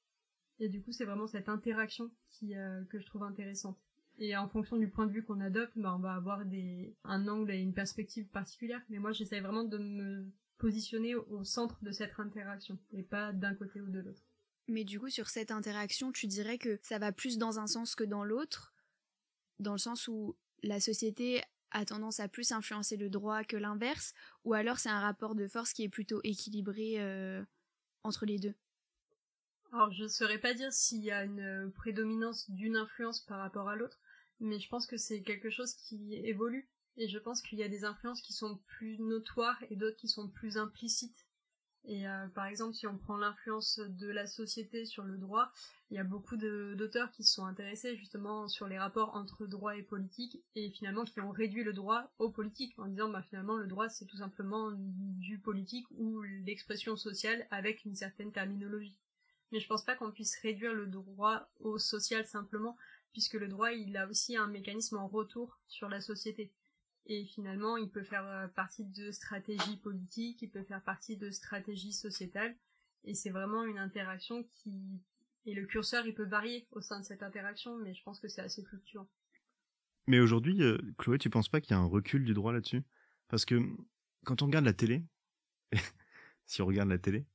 Et 0.60 0.70
du 0.70 0.82
coup 0.82 0.92
c'est 0.92 1.06
vraiment 1.06 1.28
cette 1.28 1.50
interaction 1.50 2.12
qui, 2.30 2.56
euh, 2.56 2.84
que 2.86 3.00
je 3.00 3.06
trouve 3.08 3.24
intéressante. 3.24 3.80
Et 4.20 4.36
en 4.38 4.50
fonction 4.50 4.78
du 4.78 4.90
point 4.90 5.08
de 5.08 5.12
vue 5.12 5.24
qu'on 5.24 5.40
adopte, 5.40 5.78
ben 5.78 5.96
on 5.96 6.00
va 6.00 6.14
avoir 6.14 6.46
des, 6.46 6.96
un 7.04 7.28
angle 7.28 7.52
et 7.52 7.60
une 7.60 7.74
perspective 7.74 8.28
particulière. 8.30 8.82
Mais 8.90 9.00
moi 9.00 9.12
j'essaie 9.12 9.40
vraiment 9.40 9.64
de 9.64 9.78
me 9.78 10.32
positionner 10.60 11.16
au 11.16 11.44
centre 11.44 11.84
de 11.84 11.92
cette 11.92 12.20
interaction 12.20 12.78
et 12.92 13.02
pas 13.02 13.32
d'un 13.34 13.56
côté 13.56 13.82
ou 13.82 13.90
de 13.90 14.00
l'autre. 14.00 14.29
Mais 14.70 14.84
du 14.84 15.00
coup, 15.00 15.10
sur 15.10 15.30
cette 15.30 15.50
interaction, 15.50 16.12
tu 16.12 16.28
dirais 16.28 16.60
que 16.60 16.80
ça 16.84 17.00
va 17.00 17.12
plus 17.12 17.40
dans 17.40 17.60
un 17.60 17.66
sens 17.66 17.96
que 17.96 18.04
dans 18.04 18.24
l'autre, 18.24 18.72
dans 19.58 19.72
le 19.72 19.80
sens 19.80 20.08
où 20.08 20.38
la 20.62 20.80
société 20.80 21.42
a 21.72 21.86
tendance 21.86 22.20
à 22.20 22.28
plus 22.28 22.52
influencer 22.52 22.96
le 22.96 23.10
droit 23.10 23.44
que 23.44 23.58
l'inverse, 23.58 24.14
ou 24.46 24.54
alors 24.54 24.78
c'est 24.78 24.90
un 24.90 25.00
rapport 25.00 25.34
de 25.34 25.48
force 25.48 25.74
qui 25.74 25.84
est 25.84 25.90
plutôt 25.90 26.22
équilibré 26.24 27.02
euh, 27.02 27.44
entre 28.04 28.28
les 28.28 28.38
deux? 28.38 28.54
Alors 29.74 29.92
je 29.92 30.04
ne 30.04 30.08
saurais 30.08 30.38
pas 30.38 30.54
dire 30.54 30.72
s'il 30.72 31.04
y 31.04 31.12
a 31.12 31.24
une 31.24 31.72
prédominance 31.76 32.48
d'une 32.52 32.76
influence 32.76 33.22
par 33.22 33.40
rapport 33.40 33.70
à 33.70 33.76
l'autre, 33.76 34.00
mais 34.40 34.60
je 34.60 34.70
pense 34.70 34.86
que 34.86 34.98
c'est 34.98 35.24
quelque 35.24 35.50
chose 35.50 35.74
qui 35.74 36.14
évolue, 36.14 36.70
et 36.96 37.08
je 37.08 37.18
pense 37.18 37.42
qu'il 37.42 37.58
y 37.58 37.64
a 37.64 37.70
des 37.70 37.86
influences 37.86 38.22
qui 38.22 38.34
sont 38.34 38.60
plus 38.68 39.00
notoires 39.00 39.64
et 39.72 39.76
d'autres 39.76 39.98
qui 39.98 40.08
sont 40.08 40.28
plus 40.30 40.58
implicites 40.58 41.26
Et 41.90 42.08
euh, 42.08 42.28
par 42.36 42.46
exemple, 42.46 42.76
si 42.76 42.86
on 42.86 43.00
prend 43.00 43.18
l'influence 43.18 43.80
de 43.80 44.08
la 44.12 44.28
société 44.28 44.86
sur 44.86 45.04
le 45.04 45.18
droit, 45.18 45.52
il 45.90 45.98
y 45.98 46.00
a 46.00 46.04
beaucoup 46.04 46.38
d'auteurs 46.38 47.12
qui 47.12 47.24
se 47.24 47.34
sont 47.34 47.46
intéressés 47.46 47.96
justement 47.96 48.48
sur 48.48 48.68
les 48.68 48.78
rapports 48.78 49.16
entre 49.16 49.48
droit 49.48 49.76
et 49.76 49.82
politique 49.82 50.40
et 50.56 50.70
finalement 50.70 51.04
qui 51.04 51.20
ont 51.20 51.32
réduit 51.32 51.64
le 51.64 51.74
droit 51.74 52.12
au 52.20 52.30
politique 52.30 52.78
en 52.78 52.86
disant 52.86 53.10
bah 53.10 53.24
finalement 53.24 53.58
le 53.58 53.66
droit 53.66 53.90
c'est 53.90 54.06
tout 54.06 54.18
simplement 54.18 54.72
du 54.72 55.40
politique 55.40 55.88
ou 55.98 56.22
l'expression 56.22 56.96
sociale 56.96 57.48
avec 57.50 57.84
une 57.86 57.96
certaine 57.96 58.32
terminologie. 58.32 58.96
Mais 59.52 59.60
je 59.60 59.68
pense 59.68 59.84
pas 59.84 59.96
qu'on 59.96 60.12
puisse 60.12 60.38
réduire 60.44 60.76
le 60.76 60.86
droit 60.86 61.50
au 61.60 61.80
social 61.80 62.24
simplement 62.28 62.78
puisque 63.14 63.34
le 63.34 63.48
droit 63.48 63.72
il 63.72 63.98
a 63.98 64.08
aussi 64.08 64.38
un 64.38 64.46
mécanisme 64.46 64.98
en 64.98 65.08
retour 65.08 65.58
sur 65.68 65.90
la 65.90 66.02
société. 66.02 66.52
Et 67.06 67.26
finalement, 67.26 67.78
il 67.78 67.90
peut 67.90 68.04
faire 68.04 68.26
euh, 68.26 68.48
partie 68.48 68.86
de 68.86 69.12
stratégies 69.12 69.78
politiques, 69.78 70.42
il 70.42 70.50
peut 70.50 70.64
faire 70.64 70.84
partie 70.84 71.18
de 71.18 71.32
stratégies 71.32 71.94
sociétales. 71.94 72.56
Et 73.04 73.14
c'est 73.14 73.30
vraiment 73.30 73.64
une 73.64 73.80
interaction 73.80 74.44
qui... 74.54 75.02
Et 75.46 75.54
le 75.54 75.66
curseur, 75.66 76.06
il 76.06 76.14
peut 76.14 76.28
varier 76.28 76.68
au 76.72 76.82
sein 76.82 77.00
de 77.00 77.06
cette 77.06 77.24
interaction, 77.24 77.78
mais 77.78 77.94
je 77.94 78.04
pense 78.04 78.20
que 78.20 78.28
c'est 78.28 78.42
assez 78.42 78.64
fluctuant. 78.64 79.08
Mais 80.08 80.20
aujourd'hui, 80.20 80.62
euh, 80.62 80.78
Chloé, 80.98 81.18
tu 81.18 81.30
penses 81.30 81.50
pas 81.50 81.62
qu'il 81.62 81.72
y 81.72 81.74
a 81.76 81.80
un 81.80 81.86
recul 81.86 82.26
du 82.26 82.34
droit 82.34 82.52
là-dessus? 82.52 82.84
Parce 83.28 83.46
que 83.46 83.62
quand 84.26 84.42
on 84.42 84.48
regarde 84.48 84.66
la 84.66 84.74
télé, 84.74 85.06
si 86.46 86.62
on 86.62 86.66
regarde 86.66 86.90
la 86.90 86.98
télé, 86.98 87.26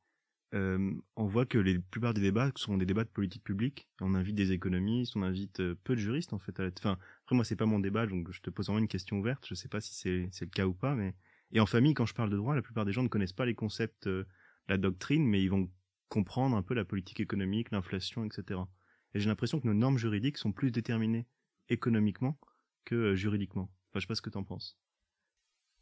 euh, 0.54 0.92
on 1.16 1.26
voit 1.26 1.46
que 1.46 1.58
les 1.58 1.78
plupart 1.80 2.14
des 2.14 2.20
débats 2.20 2.52
sont 2.56 2.76
des 2.76 2.86
débats 2.86 3.04
de 3.04 3.08
politique 3.08 3.42
publique. 3.42 3.88
On 4.00 4.14
invite 4.14 4.36
des 4.36 4.52
économistes, 4.52 5.16
on 5.16 5.22
invite 5.22 5.60
euh, 5.60 5.74
peu 5.82 5.96
de 5.96 6.00
juristes 6.00 6.32
en 6.32 6.38
fait. 6.38 6.58
À 6.60 6.64
la... 6.64 6.70
Enfin, 6.78 6.96
après 7.24 7.34
moi 7.34 7.44
c'est 7.44 7.56
pas 7.56 7.66
mon 7.66 7.80
débat, 7.80 8.06
donc 8.06 8.30
je 8.30 8.40
te 8.40 8.50
pose 8.50 8.66
vraiment 8.66 8.78
une 8.78 8.88
question 8.88 9.18
ouverte. 9.18 9.44
Je 9.48 9.54
sais 9.54 9.68
pas 9.68 9.80
si 9.80 9.94
c'est 9.94 10.44
le 10.44 10.50
cas 10.50 10.66
ou 10.66 10.74
pas, 10.74 10.94
mais 10.94 11.14
et 11.52 11.60
en 11.60 11.66
famille 11.66 11.94
quand 11.94 12.06
je 12.06 12.14
parle 12.14 12.30
de 12.30 12.36
droit, 12.36 12.54
la 12.54 12.62
plupart 12.62 12.84
des 12.84 12.92
gens 12.92 13.02
ne 13.02 13.08
connaissent 13.08 13.32
pas 13.32 13.46
les 13.46 13.54
concepts, 13.54 14.06
euh, 14.06 14.24
la 14.68 14.78
doctrine, 14.78 15.26
mais 15.26 15.42
ils 15.42 15.50
vont 15.50 15.68
comprendre 16.08 16.56
un 16.56 16.62
peu 16.62 16.74
la 16.74 16.84
politique 16.84 17.20
économique, 17.20 17.72
l'inflation, 17.72 18.24
etc. 18.24 18.60
Et 19.14 19.20
j'ai 19.20 19.28
l'impression 19.28 19.60
que 19.60 19.66
nos 19.66 19.74
normes 19.74 19.98
juridiques 19.98 20.38
sont 20.38 20.52
plus 20.52 20.70
déterminées 20.70 21.26
économiquement 21.68 22.38
que 22.84 23.14
juridiquement. 23.16 23.70
Enfin, 23.90 24.00
je 24.00 24.00
sais 24.00 24.06
pas 24.06 24.14
ce 24.14 24.22
que 24.22 24.30
t'en 24.30 24.44
penses. 24.44 24.78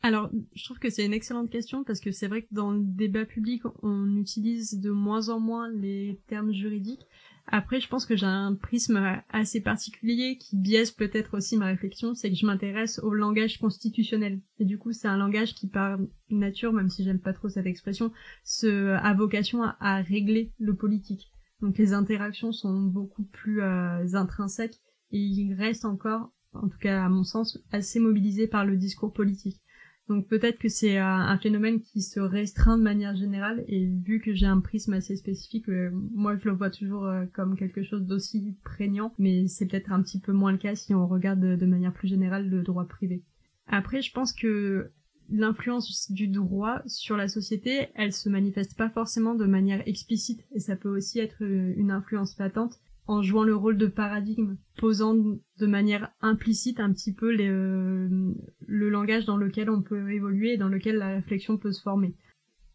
Alors, 0.05 0.31
je 0.55 0.65
trouve 0.65 0.81
que 0.81 0.91
c'est 0.91 1.07
une 1.07 1.13
excellente 1.13 1.49
question 1.49 1.85
parce 1.85 2.01
que 2.01 2.11
c'est 2.11 2.27
vrai 2.27 2.43
que 2.43 2.49
dans 2.51 2.73
le 2.73 2.81
débat 2.83 3.25
public, 3.25 3.63
on 3.83 4.17
utilise 4.17 4.81
de 4.81 4.91
moins 4.91 5.29
en 5.29 5.39
moins 5.39 5.71
les 5.71 6.21
termes 6.27 6.53
juridiques. 6.53 7.07
Après, 7.47 7.81
je 7.81 7.89
pense 7.89 8.05
que 8.05 8.17
j'ai 8.17 8.27
un 8.27 8.55
prisme 8.55 9.01
assez 9.29 9.61
particulier 9.61 10.39
qui 10.39 10.57
biaise 10.57 10.91
peut-être 10.91 11.37
aussi 11.37 11.57
ma 11.57 11.67
réflexion, 11.67 12.15
c'est 12.15 12.31
que 12.31 12.37
je 12.37 12.47
m'intéresse 12.47 12.99
au 13.01 13.15
langage 13.15 13.59
constitutionnel. 13.59 14.41
Et 14.59 14.65
du 14.65 14.77
coup, 14.77 14.93
c'est 14.93 15.09
un 15.09 15.17
langage 15.17 15.55
qui, 15.55 15.69
par 15.69 15.99
nature, 16.31 16.73
même 16.73 16.89
si 16.89 17.05
j'aime 17.05 17.21
pas 17.21 17.33
trop 17.33 17.49
cette 17.49 17.67
expression, 17.67 18.13
se, 18.43 18.91
a 18.95 19.15
vocation 19.15 19.63
à, 19.63 20.03
régler 20.03 20.53
le 20.59 20.75
politique. 20.75 21.31
Donc 21.61 21.79
les 21.79 21.93
interactions 21.93 22.51
sont 22.51 22.83
beaucoup 22.83 23.25
plus 23.25 23.63
euh, 23.63 24.15
intrinsèques 24.15 24.81
et 25.13 25.19
il 25.19 25.55
reste 25.55 25.85
encore, 25.85 26.33
en 26.55 26.69
tout 26.69 26.79
cas 26.79 27.05
à 27.05 27.09
mon 27.09 27.23
sens, 27.23 27.59
assez 27.71 28.01
mobilisé 28.01 28.49
par 28.49 28.65
le 28.65 28.77
discours 28.77 29.13
politique. 29.13 29.62
Donc 30.09 30.29
peut-être 30.29 30.59
que 30.59 30.69
c'est 30.69 30.99
un 30.99 31.39
phénomène 31.39 31.81
qui 31.81 32.03
se 32.03 32.19
restreint 32.19 32.77
de 32.77 32.83
manière 32.83 33.15
générale 33.15 33.65
et 33.69 33.87
vu 33.87 34.21
que 34.21 34.35
j'ai 34.35 34.47
un 34.47 34.61
prisme 34.61 34.95
assez 34.95 35.17
spécifique, 35.17 35.69
euh, 35.69 35.91
moi 36.13 36.37
je 36.37 36.49
le 36.49 36.55
vois 36.55 36.71
toujours 36.71 37.07
euh, 37.07 37.25
comme 37.33 37.57
quelque 37.57 37.85
chose 37.85 38.03
d'aussi 38.03 38.57
prégnant, 38.65 39.15
mais 39.19 39.47
c'est 39.47 39.67
peut-être 39.67 39.93
un 39.93 40.03
petit 40.03 40.19
peu 40.19 40.33
moins 40.33 40.53
le 40.53 40.59
cas 40.59 40.75
si 40.75 40.93
on 40.93 41.07
regarde 41.07 41.41
de, 41.41 41.67
manière 41.67 41.93
plus 41.93 42.09
générale 42.09 42.49
le 42.49 42.63
droit 42.63 42.87
privé. 42.87 43.23
Après, 43.69 44.03
je 44.03 44.13
pense 44.13 44.33
que 44.33 44.91
l'influence 45.31 46.11
du 46.11 46.27
droit 46.27 46.83
sur 46.87 47.17
la 47.17 47.29
société, 47.29 47.89
elle 47.95 48.13
se 48.13 48.29
manifeste 48.29 48.77
pas 48.77 48.91
forcément 48.91 49.37
de 49.37 49.47
manière 49.47 49.87
explicite 49.87 50.45
et 50.53 50.59
ça 50.59 50.75
peut 50.75 50.95
aussi 50.95 51.21
être 51.21 51.45
euh, 51.45 51.75
une 51.77 51.93
influence 51.93 52.35
patente 52.35 52.81
en 53.07 53.23
jouant 53.23 53.43
le 53.43 53.57
rôle 53.57 53.79
de 53.79 53.87
paradigme, 53.87 54.57
posant 54.79 55.15
de 55.15 55.67
manière 55.67 56.13
implicite 56.21 56.81
un 56.81 56.93
petit 56.93 57.13
peu 57.13 57.37
euh, 57.39 58.35
le 58.67 58.91
langage 58.91 59.25
dans 59.25 59.37
lequel 59.37 59.71
on 59.71 59.83
peut 59.83 60.13
évoluer 60.13 60.55
et 60.55 60.57
dans 60.57 60.69
lequel 60.69 60.97
la 60.97 61.09
réflexion 61.09 61.59
peut 61.59 61.73
se 61.73 61.83
former. 61.83 62.15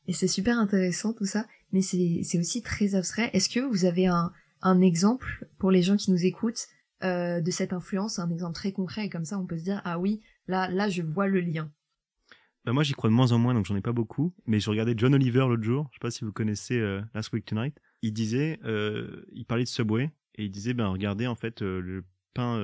Et 0.08 0.14
c'est 0.14 0.28
super 0.28 0.58
intéressant 0.58 1.14
tout 1.14 1.26
ça, 1.26 1.46
mais 1.72 1.82
c'est 1.82 2.40
aussi 2.40 2.62
très 2.62 2.96
abstrait. 2.96 3.30
Est-ce 3.34 3.50
que 3.50 3.60
vous 3.60 3.86
avez 3.86 4.08
un, 4.08 4.32
un 4.62 4.82
exemple 4.82 5.48
pour 5.60 5.72
les 5.72 5.82
gens 5.82 5.98
qui 5.98 6.12
nous 6.12 6.26
écoutent 6.26 6.68
euh, 7.04 7.42
de 7.42 7.52
cette 7.52 7.74
influence, 7.74 8.20
un 8.20 8.30
exemple 8.30 8.56
très 8.56 8.72
concret, 8.72 9.06
et 9.06 9.10
comme 9.10 9.26
ça 9.26 9.38
on 9.38 9.46
peut 9.46 9.58
se 9.58 9.64
dire 9.64 9.82
ah 9.86 10.00
oui, 10.00 10.22
là 10.48 10.70
là 10.70 10.90
je 10.90 11.04
vois 11.04 11.28
le 11.28 11.42
lien. 11.42 11.72
Bah 12.68 12.74
moi 12.74 12.84
j'y 12.84 12.92
crois 12.92 13.10
de 13.10 13.16
moins 13.16 13.32
en 13.32 13.38
moins, 13.40 13.54
donc 13.54 13.66
j'en 13.66 13.78
ai 13.78 13.82
pas 13.82 13.94
beaucoup. 13.94 14.34
Mais 14.46 14.60
je 14.60 14.70
regardais 14.70 14.94
John 14.98 15.16
Oliver 15.16 15.46
l'autre 15.48 15.64
jour, 15.64 15.88
je 15.90 15.96
sais 15.96 16.02
pas 16.02 16.12
si 16.12 16.26
vous 16.26 16.34
connaissez 16.34 16.78
euh, 16.78 17.02
Last 17.14 17.32
Week 17.32 17.46
Tonight. 17.46 17.80
Il 18.02 18.12
disait, 18.12 18.60
euh, 18.66 19.26
il 19.32 19.46
parlait 19.46 19.64
de 19.64 19.70
Subway 19.70 20.12
et 20.36 20.44
il 20.44 20.52
disait 20.52 20.74
ben 20.74 20.88
regardez 20.90 21.28
en 21.28 21.36
fait 21.36 21.62
euh, 21.62 21.80
le 21.80 22.04
pain 22.34 22.62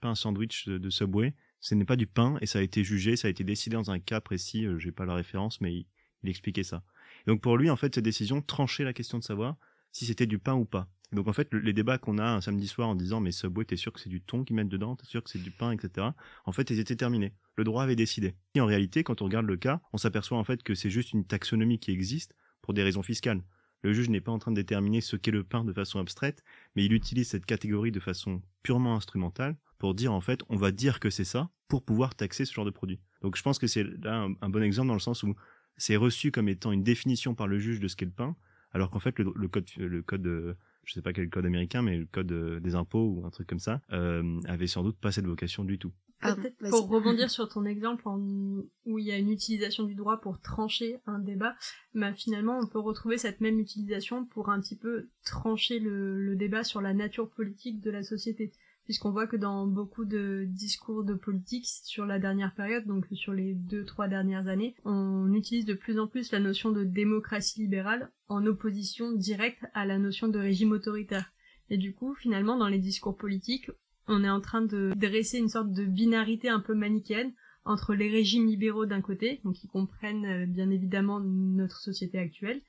pain 0.00 0.14
sandwich 0.14 0.68
de, 0.68 0.88
Subway. 0.88 1.34
Ce 1.58 1.74
n'est 1.74 1.84
pas 1.84 1.96
du 1.96 2.06
pain 2.06 2.38
et 2.40 2.46
ça 2.46 2.60
a 2.60 2.62
été 2.62 2.84
jugé 2.84 3.16
ça 3.16 3.26
a 3.26 3.30
été 3.32 3.42
décidé 3.42 3.74
dans 3.74 3.90
un 3.90 3.98
cas 3.98 4.20
précis. 4.20 4.68
J'ai 4.78 4.92
pas 4.92 5.04
la 5.04 5.14
référence 5.14 5.60
mais 5.60 5.74
il, 5.74 5.86
expliquait 6.30 6.62
ça. 6.62 6.84
Donc 7.26 7.40
pour 7.40 7.56
lui 7.56 7.70
en 7.70 7.76
fait 7.76 7.96
cette 7.96 8.04
décision 8.04 8.40
tranchait 8.40 8.84
la 8.84 8.92
question 8.92 9.18
de 9.18 9.24
savoir 9.24 9.56
si 9.90 10.06
c'était 10.06 10.26
du 10.26 10.38
pain 10.38 10.54
ou 10.54 10.64
pas. 10.64 10.86
Donc 11.10 11.26
en 11.26 11.32
fait 11.32 11.52
les 11.52 11.72
débats 11.72 11.98
qu'on 11.98 12.18
a 12.18 12.24
un 12.24 12.40
samedi 12.40 12.68
soir 12.68 12.86
en 12.86 12.94
disant 12.94 13.18
mais 13.18 13.32
Subway 13.32 13.64
t'es 13.64 13.74
sûr 13.74 13.92
que 13.92 13.98
c'est 13.98 14.10
du 14.10 14.20
thon 14.20 14.44
qu'ils 14.44 14.54
mettent 14.54 14.68
dedans? 14.68 14.94
T'es 14.94 15.06
sûr 15.06 15.24
que 15.24 15.28
c'est 15.30 15.42
du 15.42 15.50
pain 15.50 15.72
etc 15.72 16.06
en 16.44 16.52
fait 16.52 16.70
ils 16.70 16.78
étaient 16.78 16.94
terminés 16.94 17.32
le 17.58 17.64
droit 17.64 17.82
avait 17.82 17.96
décidé 17.96 18.34
et 18.54 18.60
en 18.60 18.66
réalité 18.66 19.02
quand 19.02 19.20
on 19.20 19.26
regarde 19.26 19.46
le 19.46 19.56
cas 19.56 19.80
on 19.92 19.98
s'aperçoit 19.98 20.38
en 20.38 20.44
fait 20.44 20.62
que 20.62 20.74
c'est 20.74 20.90
juste 20.90 21.12
une 21.12 21.26
taxonomie 21.26 21.78
qui 21.78 21.90
existe 21.90 22.34
pour 22.62 22.72
des 22.72 22.82
raisons 22.82 23.02
fiscales 23.02 23.42
le 23.82 23.92
juge 23.92 24.08
n'est 24.08 24.20
pas 24.20 24.32
en 24.32 24.38
train 24.38 24.50
de 24.50 24.56
déterminer 24.56 25.00
ce 25.00 25.16
qu'est 25.16 25.30
le 25.30 25.44
pain 25.44 25.64
de 25.64 25.72
façon 25.72 26.00
abstraite, 26.00 26.42
mais 26.74 26.84
il 26.84 26.92
utilise 26.92 27.28
cette 27.28 27.46
catégorie 27.46 27.92
de 27.92 28.00
façon 28.00 28.42
purement 28.62 28.96
instrumentale 28.96 29.56
pour 29.78 29.94
dire 29.94 30.12
en 30.12 30.20
fait 30.20 30.42
on 30.48 30.56
va 30.56 30.72
dire 30.72 30.98
que 30.98 31.10
c'est 31.10 31.24
ça 31.24 31.50
pour 31.68 31.84
pouvoir 31.84 32.14
taxer 32.14 32.44
ce 32.44 32.52
genre 32.52 32.64
de 32.64 32.70
produit. 32.70 33.00
Donc 33.22 33.36
je 33.36 33.42
pense 33.42 33.58
que 33.58 33.66
c'est 33.66 33.84
là 33.84 34.26
un, 34.40 34.48
bon 34.48 34.62
exemple 34.62 34.88
dans 34.88 34.94
le 34.94 35.00
sens 35.00 35.22
où 35.22 35.34
c'est 35.76 35.96
reçu 35.96 36.32
comme 36.32 36.48
étant 36.48 36.72
une 36.72 36.82
définition 36.82 37.34
par 37.34 37.46
le 37.46 37.58
juge 37.58 37.78
de 37.78 37.86
ce 37.86 37.94
qu'est 37.94 38.04
le 38.04 38.10
pain, 38.10 38.36
alors 38.72 38.90
qu'en 38.90 38.98
fait 38.98 39.16
le, 39.18 39.48
code 39.48 39.68
le 39.76 40.02
code 40.02 40.56
sais 40.86 41.02
pas 41.02 41.12
quel 41.12 41.28
code 41.28 41.46
américain 41.46 41.82
mais 41.82 41.98
le 41.98 42.06
code 42.06 42.32
euh, 42.32 42.60
des 42.60 42.74
impôts 42.74 43.06
ou 43.06 43.26
un 43.26 43.30
truc 43.30 43.46
comme 43.46 43.60
ça 43.60 43.82
euh, 43.92 44.40
avait 44.46 44.66
sans 44.66 44.82
doute 44.82 44.98
pas 44.98 45.12
cette 45.12 45.26
vocation 45.26 45.64
du 45.64 45.78
tout. 45.78 45.92
Ah, 46.20 46.34
pour 46.70 46.88
rebondir 46.88 47.30
sur 47.30 47.48
ton 47.48 47.64
exemple 47.64 48.02
où 48.08 48.98
il 48.98 49.04
y 49.04 49.12
a 49.12 49.18
une 49.18 49.30
utilisation 49.30 49.84
du 49.84 49.94
droit 49.94 50.20
pour 50.20 50.40
trancher 50.40 50.98
un 51.06 51.20
débat, 51.20 51.54
bah, 51.94 52.12
finalement 52.12 52.58
on 52.58 52.66
peut 52.66 52.80
retrouver 52.80 53.18
cette 53.18 53.40
même 53.40 53.60
utilisation 53.60 54.24
pour 54.24 54.48
un 54.48 54.60
petit 54.60 54.76
peu 54.76 55.10
trancher 55.24 55.78
le, 55.78 56.34
débat 56.34 56.64
sur 56.64 56.80
la 56.80 56.92
nature 56.92 57.30
politique 57.30 57.80
de 57.80 57.90
la 57.90 58.02
société. 58.02 58.52
Puisqu'on 58.84 59.10
voit 59.10 59.26
que 59.26 59.36
dans 59.36 59.66
beaucoup 59.66 60.06
de 60.06 60.46
discours 60.48 61.04
de 61.04 61.14
politique 61.14 61.66
sur 61.66 62.06
la 62.06 62.18
dernière 62.18 62.54
période, 62.54 62.86
donc 62.86 63.06
sur 63.12 63.34
les 63.34 63.54
deux, 63.54 63.84
trois 63.84 64.08
dernières 64.08 64.48
années, 64.48 64.74
on 64.84 65.32
utilise 65.34 65.66
de 65.66 65.74
plus 65.74 65.98
en 65.98 66.06
plus 66.06 66.32
la 66.32 66.40
notion 66.40 66.70
de 66.70 66.84
démocratie 66.84 67.60
libérale 67.60 68.10
en 68.28 68.46
opposition 68.46 69.12
directe 69.12 69.62
à 69.74 69.84
la 69.84 69.98
notion 69.98 70.26
de 70.26 70.38
régime 70.38 70.72
autoritaire. 70.72 71.32
Et 71.70 71.76
du 71.76 71.94
coup, 71.94 72.14
finalement, 72.14 72.56
dans 72.56 72.68
les 72.68 72.78
discours 72.78 73.16
politiques, 73.16 73.70
on 74.08 74.24
est 74.24 74.30
en 74.30 74.40
train 74.40 74.62
de 74.62 74.92
dresser 74.96 75.38
une 75.38 75.48
sorte 75.48 75.72
de 75.72 75.84
binarité 75.84 76.48
un 76.48 76.60
peu 76.60 76.74
manichéenne 76.74 77.32
entre 77.64 77.94
les 77.94 78.08
régimes 78.08 78.46
libéraux 78.46 78.86
d'un 78.86 79.02
côté, 79.02 79.40
donc 79.44 79.54
qui 79.54 79.68
comprennent 79.68 80.24
euh, 80.24 80.46
bien 80.46 80.70
évidemment 80.70 81.20
notre 81.20 81.78
société 81.78 82.18
actuelle, 82.18 82.62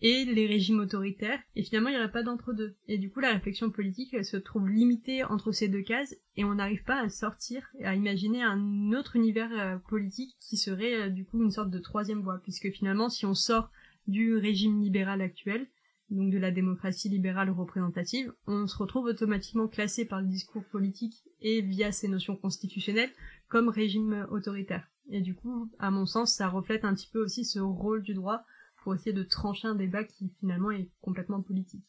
et 0.00 0.24
les 0.24 0.46
régimes 0.46 0.78
autoritaires, 0.78 1.40
et 1.56 1.62
finalement 1.62 1.88
il 1.88 1.92
n'y 1.92 1.98
aurait 1.98 2.12
pas 2.12 2.22
d'entre-deux. 2.22 2.76
Et 2.86 2.98
du 2.98 3.10
coup 3.10 3.20
la 3.20 3.32
réflexion 3.32 3.70
politique 3.70 4.24
se 4.24 4.36
trouve 4.36 4.68
limitée 4.68 5.24
entre 5.24 5.52
ces 5.52 5.68
deux 5.68 5.82
cases, 5.82 6.16
et 6.36 6.44
on 6.44 6.54
n'arrive 6.54 6.84
pas 6.84 7.02
à 7.02 7.08
sortir, 7.08 7.68
à 7.82 7.94
imaginer 7.94 8.42
un 8.42 8.92
autre 8.92 9.16
univers 9.16 9.50
euh, 9.52 9.76
politique 9.88 10.36
qui 10.40 10.56
serait 10.56 10.94
euh, 10.94 11.08
du 11.10 11.24
coup 11.24 11.42
une 11.42 11.50
sorte 11.50 11.70
de 11.70 11.78
troisième 11.78 12.22
voie, 12.22 12.40
puisque 12.42 12.70
finalement 12.70 13.08
si 13.08 13.26
on 13.26 13.34
sort 13.34 13.70
du 14.06 14.36
régime 14.36 14.80
libéral 14.80 15.20
actuel, 15.20 15.66
donc 16.10 16.32
de 16.32 16.38
la 16.38 16.50
démocratie 16.50 17.08
libérale 17.08 17.50
représentative, 17.50 18.32
on 18.46 18.66
se 18.66 18.76
retrouve 18.76 19.06
automatiquement 19.06 19.68
classé 19.68 20.04
par 20.04 20.20
le 20.20 20.28
discours 20.28 20.64
politique 20.64 21.22
et 21.40 21.60
via 21.60 21.92
ces 21.92 22.08
notions 22.08 22.36
constitutionnelles 22.36 23.12
comme 23.48 23.68
régime 23.68 24.26
autoritaire. 24.30 24.88
Et 25.10 25.20
du 25.20 25.34
coup, 25.34 25.70
à 25.78 25.90
mon 25.90 26.06
sens, 26.06 26.34
ça 26.34 26.48
reflète 26.48 26.84
un 26.84 26.94
petit 26.94 27.08
peu 27.10 27.22
aussi 27.22 27.44
ce 27.44 27.58
rôle 27.58 28.02
du 28.02 28.14
droit 28.14 28.44
pour 28.82 28.94
essayer 28.94 29.12
de 29.12 29.22
trancher 29.22 29.68
un 29.68 29.74
débat 29.74 30.04
qui 30.04 30.32
finalement 30.40 30.70
est 30.70 30.90
complètement 31.00 31.42
politique. 31.42 31.84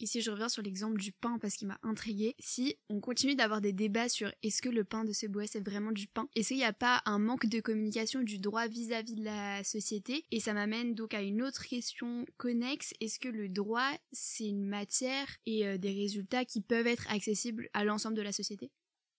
Et 0.00 0.06
si 0.06 0.20
je 0.20 0.30
reviens 0.30 0.48
sur 0.48 0.62
l'exemple 0.62 0.98
du 0.98 1.12
pain 1.12 1.38
parce 1.40 1.54
qu'il 1.54 1.68
m'a 1.68 1.78
intrigué, 1.82 2.34
si 2.38 2.76
on 2.88 3.00
continue 3.00 3.34
d'avoir 3.34 3.60
des 3.60 3.72
débats 3.72 4.08
sur 4.08 4.32
est-ce 4.42 4.62
que 4.62 4.68
le 4.68 4.84
pain 4.84 5.04
de 5.04 5.12
ce 5.12 5.26
bois 5.26 5.46
c'est 5.46 5.60
vraiment 5.66 5.92
du 5.92 6.06
pain, 6.06 6.28
est-ce 6.36 6.48
qu'il 6.48 6.58
n'y 6.58 6.64
a 6.64 6.72
pas 6.72 7.02
un 7.04 7.18
manque 7.18 7.46
de 7.46 7.60
communication 7.60 8.22
du 8.22 8.38
droit 8.38 8.66
vis-à-vis 8.68 9.14
de 9.14 9.24
la 9.24 9.64
société? 9.64 10.24
Et 10.30 10.40
ça 10.40 10.54
m'amène 10.54 10.94
donc 10.94 11.14
à 11.14 11.22
une 11.22 11.42
autre 11.42 11.64
question 11.64 12.24
connexe, 12.36 12.94
est-ce 13.00 13.18
que 13.18 13.28
le 13.28 13.48
droit 13.48 13.90
c'est 14.12 14.46
une 14.46 14.66
matière 14.66 15.26
et 15.46 15.66
euh, 15.66 15.78
des 15.78 15.92
résultats 15.92 16.44
qui 16.44 16.60
peuvent 16.60 16.86
être 16.86 17.10
accessibles 17.10 17.68
à 17.74 17.84
l'ensemble 17.84 18.16
de 18.16 18.22
la 18.22 18.32
société? 18.32 18.70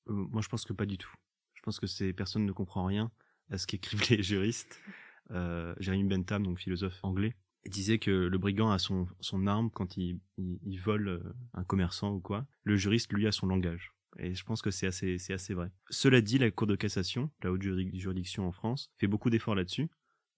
Euh, 0.08 0.14
Moi 0.14 0.42
je 0.42 0.48
pense 0.48 0.66
que 0.66 0.74
pas 0.74 0.86
du 0.86 0.98
tout. 0.98 1.12
Je 1.54 1.62
pense 1.62 1.80
que 1.80 1.88
ces 1.88 2.14
personnes 2.14 2.46
ne 2.46 2.54
comprennent 2.54 2.86
rien 2.86 3.12
à 3.50 3.58
ce 3.58 3.68
qu'écrivent 3.68 4.02
les 4.10 4.24
juristes. 4.24 4.80
Euh, 5.32 5.76
Jérémy 5.80 6.06
Bentham, 6.06 6.44
donc 6.44 6.60
philosophe 6.60 7.00
anglais, 7.04 7.36
disait 7.66 8.00
que 8.00 8.12
le 8.12 8.38
brigand 8.38 8.72
a 8.72 8.80
son, 8.80 9.08
son 9.20 9.48
arme 9.48 9.70
quand 9.70 9.98
il, 9.98 10.20
il, 10.38 10.78
vole 10.78 11.08
euh, 11.08 11.36
un 11.54 11.64
commerçant 11.64 12.14
ou 12.14 12.20
quoi. 12.20 12.46
Le 12.64 12.78
juriste, 12.78 13.12
lui, 13.12 13.28
a 13.28 13.32
son 13.32 13.48
langage. 13.48 13.94
Et 14.18 14.34
je 14.34 14.44
pense 14.44 14.62
que 14.62 14.72
c'est 14.72 14.88
assez, 14.88 15.18
assez 15.30 15.54
vrai. 15.54 15.72
Cela 15.90 16.22
dit, 16.22 16.38
la 16.38 16.52
Cour 16.52 16.68
de 16.68 16.76
cassation, 16.76 17.30
la 17.44 17.52
haute 17.52 17.62
juridiction 17.62 18.48
en 18.48 18.52
France, 18.52 18.92
fait 18.98 19.08
beaucoup 19.08 19.30
d'efforts 19.30 19.56
là-dessus. 19.56 19.90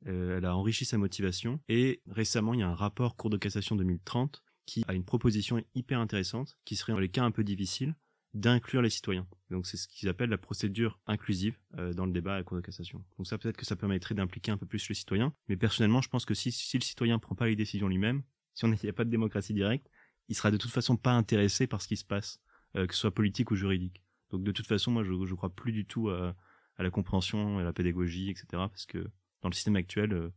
Euh, 0.08 0.38
elle 0.38 0.46
a 0.46 0.56
enrichi 0.56 0.84
sa 0.84 0.98
motivation. 0.98 1.60
Et 1.70 2.02
récemment, 2.08 2.54
il 2.54 2.62
y 2.62 2.64
a 2.64 2.70
un 2.70 2.76
rapport 2.76 3.16
Cour 3.16 3.30
de 3.30 3.38
cassation 3.38 3.76
2030 3.76 4.44
qui 4.66 4.84
a 4.88 4.94
une 4.94 5.06
proposition 5.06 5.64
hyper 5.76 6.00
intéressante, 6.00 6.58
qui 6.66 6.76
serait 6.76 6.94
dans 6.94 7.00
les 7.00 7.10
cas 7.10 7.24
un 7.24 7.32
peu 7.32 7.44
difficiles, 7.44 7.96
d'inclure 8.34 8.82
les 8.82 8.90
citoyens. 8.90 9.28
Donc 9.50 9.68
c'est 9.68 9.78
ce 9.78 9.88
qu'ils 9.88 10.08
appellent 10.10 10.30
la 10.30 10.38
procédure 10.38 11.00
inclusive 11.06 11.58
euh, 11.78 11.94
dans 11.94 12.06
le 12.06 12.12
débat 12.12 12.36
à 12.36 12.38
la 12.38 12.44
Cour 12.44 12.58
de 12.58 12.62
cassation. 12.62 13.04
Donc 13.18 13.28
ça 13.28 13.38
peut-être 13.38 13.58
que 13.58 13.66
ça 13.66 13.76
permettrait 13.76 14.16
d'impliquer 14.16 14.52
un 14.52 14.58
peu 14.58 14.66
plus 14.66 14.88
le 14.88 14.96
citoyen, 14.96 15.34
mais 15.48 15.58
personnellement 15.58 16.02
je 16.02 16.10
pense 16.10 16.26
que 16.26 16.34
si, 16.34 16.52
si 16.52 16.78
le 16.78 16.84
citoyen 16.84 17.20
prend 17.20 17.36
pas 17.36 17.48
les 17.48 17.56
décisions 17.56 17.88
lui-même, 17.88 18.24
si 18.54 18.66
on 18.66 18.70
n'y 18.70 18.90
a 18.90 18.94
pas 18.94 19.06
de 19.06 19.10
démocratie 19.10 19.54
directe, 19.54 19.90
il 20.30 20.36
sera 20.36 20.52
de 20.52 20.58
toute 20.58 20.72
façon 20.72 20.96
pas 20.96 21.12
intéressé 21.12 21.68
par 21.68 21.82
ce 21.82 21.88
qui 21.88 21.98
se 21.98 22.06
passe, 22.06 22.40
euh, 22.76 22.88
que 22.88 22.94
ce 22.94 23.02
soit 23.02 23.14
politique 23.14 23.52
ou 23.52 23.56
juridique. 23.56 24.04
Donc 24.30 24.44
de 24.44 24.52
toute 24.52 24.68
façon 24.68 24.92
moi 24.92 25.04
je, 25.04 25.12
je 25.26 25.36
crois 25.36 25.54
plus 25.54 25.74
du 25.74 25.86
tout 25.86 26.10
à, 26.10 26.36
à 26.78 26.84
la 26.84 26.90
compréhension 26.90 27.60
à 27.60 27.64
la 27.64 27.74
pédagogie, 27.74 28.30
etc. 28.30 28.46
Parce 28.52 28.86
que 28.86 29.00
dans 29.42 29.50
le 29.50 29.54
système 29.54 29.76
actuel, 29.76 30.14
euh, 30.14 30.30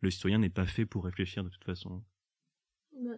le 0.00 0.10
citoyen 0.10 0.38
n'est 0.38 0.50
pas 0.50 0.66
fait 0.66 0.86
pour 0.86 1.04
réfléchir 1.04 1.44
de 1.44 1.48
toute 1.48 1.64
façon. 1.64 2.02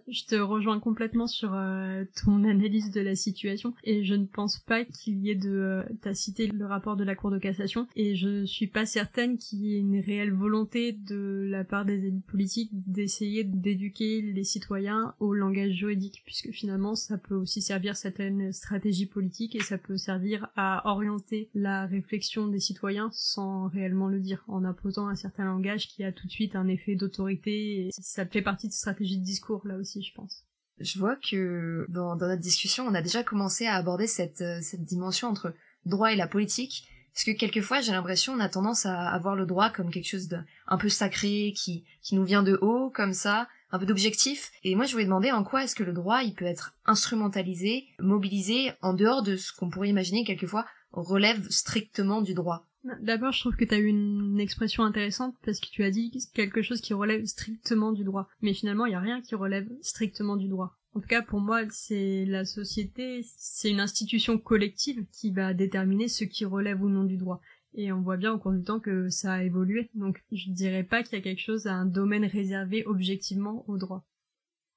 Je 0.08 0.24
te 0.26 0.36
rejoins 0.36 0.80
complètement 0.80 1.26
sur 1.26 1.54
euh, 1.54 2.04
ton 2.24 2.44
analyse 2.44 2.90
de 2.90 3.00
la 3.00 3.14
situation 3.14 3.74
et 3.84 4.04
je 4.04 4.14
ne 4.14 4.26
pense 4.26 4.58
pas 4.58 4.84
qu'il 4.84 5.18
y 5.18 5.30
ait 5.30 5.34
de... 5.34 5.50
Euh, 5.50 5.82
T'as 6.00 6.14
cité 6.14 6.46
le 6.46 6.66
rapport 6.66 6.96
de 6.96 7.04
la 7.04 7.14
Cour 7.14 7.30
de 7.30 7.38
cassation 7.38 7.86
et 7.96 8.14
je 8.14 8.44
suis 8.44 8.66
pas 8.66 8.86
certaine 8.86 9.38
qu'il 9.38 9.60
y 9.60 9.74
ait 9.74 9.78
une 9.78 10.00
réelle 10.00 10.32
volonté 10.32 10.92
de 10.92 11.46
la 11.48 11.64
part 11.64 11.84
des 11.84 12.06
élites 12.06 12.26
politiques 12.26 12.70
d'essayer 12.72 13.44
d'éduquer 13.44 14.22
les 14.22 14.44
citoyens 14.44 15.14
au 15.20 15.34
langage 15.34 15.72
juridique 15.72 16.22
puisque 16.24 16.50
finalement 16.50 16.94
ça 16.94 17.18
peut 17.18 17.34
aussi 17.34 17.62
servir 17.62 17.96
certaines 17.96 18.52
stratégies 18.52 19.06
politiques 19.06 19.54
et 19.54 19.60
ça 19.60 19.78
peut 19.78 19.96
servir 19.96 20.48
à 20.56 20.88
orienter 20.90 21.48
la 21.54 21.86
réflexion 21.86 22.48
des 22.48 22.60
citoyens 22.60 23.10
sans 23.12 23.68
réellement 23.68 24.08
le 24.08 24.20
dire 24.20 24.44
en 24.48 24.64
imposant 24.64 25.08
un 25.08 25.16
certain 25.16 25.44
langage 25.44 25.88
qui 25.88 26.04
a 26.04 26.12
tout 26.12 26.26
de 26.26 26.32
suite 26.32 26.56
un 26.56 26.68
effet 26.68 26.94
d'autorité 26.94 27.86
et 27.86 27.90
ça 27.92 28.26
fait 28.26 28.42
partie 28.42 28.68
de 28.68 28.72
stratégies 28.72 29.18
de 29.18 29.24
discours 29.24 29.62
aussi, 29.76 30.02
je 30.02 30.12
pense. 30.14 30.44
Je 30.78 30.98
vois 30.98 31.16
que 31.16 31.86
dans, 31.88 32.16
notre 32.16 32.40
discussion, 32.40 32.86
on 32.86 32.94
a 32.94 33.02
déjà 33.02 33.22
commencé 33.22 33.66
à 33.66 33.74
aborder 33.74 34.06
cette, 34.06 34.40
euh, 34.40 34.58
cette 34.62 34.84
dimension 34.84 35.28
entre 35.28 35.54
droit 35.84 36.12
et 36.12 36.16
la 36.16 36.26
politique, 36.26 36.88
parce 37.14 37.24
que 37.24 37.30
quelquefois, 37.32 37.80
j'ai 37.80 37.92
l'impression, 37.92 38.32
on 38.32 38.40
a 38.40 38.48
tendance 38.48 38.86
à, 38.86 39.10
avoir 39.10 39.36
le 39.36 39.44
droit 39.44 39.70
comme 39.70 39.90
quelque 39.90 40.08
chose 40.08 40.28
de 40.28 40.38
un 40.66 40.78
peu 40.78 40.88
sacré, 40.88 41.52
qui, 41.56 41.84
qui 42.02 42.14
nous 42.14 42.24
vient 42.24 42.42
de 42.42 42.58
haut, 42.62 42.90
comme 42.90 43.12
ça, 43.12 43.48
un 43.70 43.78
peu 43.78 43.86
d'objectif. 43.86 44.50
Et 44.64 44.74
moi, 44.74 44.86
je 44.86 44.92
voulais 44.92 45.04
demander 45.04 45.30
en 45.30 45.44
quoi 45.44 45.64
est-ce 45.64 45.74
que 45.74 45.82
le 45.82 45.92
droit, 45.92 46.22
il 46.22 46.34
peut 46.34 46.46
être 46.46 46.74
instrumentalisé, 46.86 47.86
mobilisé, 47.98 48.72
en 48.80 48.94
dehors 48.94 49.22
de 49.22 49.36
ce 49.36 49.52
qu'on 49.52 49.70
pourrait 49.70 49.90
imaginer 49.90 50.24
quelquefois 50.24 50.66
relève 50.92 51.48
strictement 51.50 52.22
du 52.22 52.34
droit. 52.34 52.66
D'abord, 53.00 53.32
je 53.32 53.40
trouve 53.40 53.56
que 53.56 53.64
tu 53.64 53.74
as 53.74 53.78
eu 53.78 53.86
une 53.86 54.40
expression 54.40 54.82
intéressante 54.82 55.36
parce 55.44 55.60
que 55.60 55.68
tu 55.70 55.84
as 55.84 55.90
dit 55.90 56.10
quelque 56.34 56.62
chose 56.62 56.80
qui 56.80 56.94
relève 56.94 57.24
strictement 57.26 57.92
du 57.92 58.02
droit. 58.02 58.28
Mais 58.40 58.54
finalement, 58.54 58.86
il 58.86 58.90
n'y 58.90 58.96
a 58.96 59.00
rien 59.00 59.20
qui 59.20 59.34
relève 59.34 59.68
strictement 59.82 60.36
du 60.36 60.48
droit. 60.48 60.76
En 60.94 61.00
tout 61.00 61.08
cas, 61.08 61.22
pour 61.22 61.40
moi, 61.40 61.62
c'est 61.70 62.24
la 62.26 62.44
société, 62.44 63.24
c'est 63.36 63.70
une 63.70 63.80
institution 63.80 64.36
collective 64.36 65.06
qui 65.12 65.30
va 65.30 65.54
déterminer 65.54 66.08
ce 66.08 66.24
qui 66.24 66.44
relève 66.44 66.82
ou 66.82 66.88
non 66.88 67.04
du 67.04 67.16
droit. 67.16 67.40
Et 67.74 67.92
on 67.92 68.02
voit 68.02 68.18
bien 68.18 68.32
au 68.32 68.38
cours 68.38 68.52
du 68.52 68.62
temps 68.62 68.80
que 68.80 69.08
ça 69.08 69.34
a 69.34 69.42
évolué. 69.42 69.88
Donc, 69.94 70.22
je 70.32 70.50
dirais 70.50 70.82
pas 70.82 71.02
qu'il 71.02 71.16
y 71.16 71.20
a 71.20 71.24
quelque 71.24 71.40
chose 71.40 71.66
à 71.66 71.74
un 71.74 71.86
domaine 71.86 72.26
réservé 72.26 72.84
objectivement 72.84 73.64
au 73.68 73.78
droit. 73.78 74.04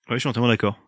Oui, 0.08 0.15
je 0.15 0.20
suis 0.20 0.30
entièrement 0.30 0.50
d'accord. 0.50 0.80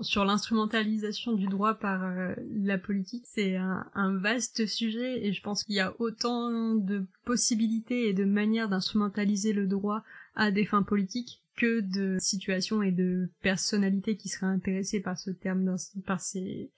Sur 0.00 0.26
l'instrumentalisation 0.26 1.32
du 1.32 1.46
droit 1.46 1.74
par 1.74 2.04
euh, 2.04 2.34
la 2.52 2.76
politique, 2.76 3.24
c'est 3.26 3.56
un, 3.56 4.18
vaste 4.18 4.66
sujet 4.66 5.26
et 5.26 5.32
je 5.32 5.42
pense 5.42 5.64
qu'il 5.64 5.76
y 5.76 5.80
a 5.80 5.94
autant 5.98 6.74
de 6.74 7.06
possibilités 7.24 8.08
et 8.08 8.12
de 8.12 8.24
manières 8.24 8.68
d'instrumentaliser 8.68 9.54
le 9.54 9.66
droit 9.66 10.02
à 10.34 10.50
des 10.50 10.66
fins 10.66 10.82
politiques 10.82 11.42
que 11.56 11.80
de 11.80 12.18
situations 12.20 12.82
et 12.82 12.92
de 12.92 13.30
personnalités 13.40 14.16
qui 14.16 14.28
seraient 14.28 14.46
intéressées 14.46 15.00
par 15.00 15.18
ce 15.18 15.30
terme, 15.30 15.76
par 16.06 16.20
ces, 16.20 16.70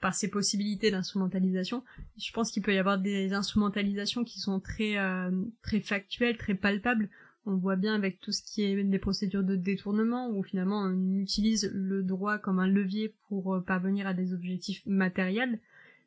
par 0.00 0.14
ces 0.14 0.30
possibilités 0.30 0.92
d'instrumentalisation. 0.92 1.82
Je 2.18 2.30
pense 2.32 2.52
qu'il 2.52 2.62
peut 2.62 2.74
y 2.74 2.78
avoir 2.78 2.98
des 2.98 3.32
instrumentalisations 3.32 4.22
qui 4.22 4.38
sont 4.38 4.60
très, 4.60 4.96
euh, 4.96 5.30
très 5.62 5.80
factuelles, 5.80 6.36
très 6.36 6.54
palpables, 6.54 7.10
on 7.46 7.56
voit 7.56 7.76
bien 7.76 7.94
avec 7.94 8.20
tout 8.20 8.32
ce 8.32 8.42
qui 8.42 8.62
est 8.62 8.82
des 8.82 8.98
procédures 8.98 9.44
de 9.44 9.56
détournement 9.56 10.30
où 10.30 10.42
finalement 10.42 10.82
on 10.82 11.14
utilise 11.14 11.70
le 11.74 12.02
droit 12.02 12.38
comme 12.38 12.58
un 12.58 12.66
levier 12.66 13.14
pour 13.28 13.54
euh, 13.54 13.60
parvenir 13.60 14.06
à 14.06 14.14
des 14.14 14.32
objectifs 14.32 14.82
matériels. 14.86 15.60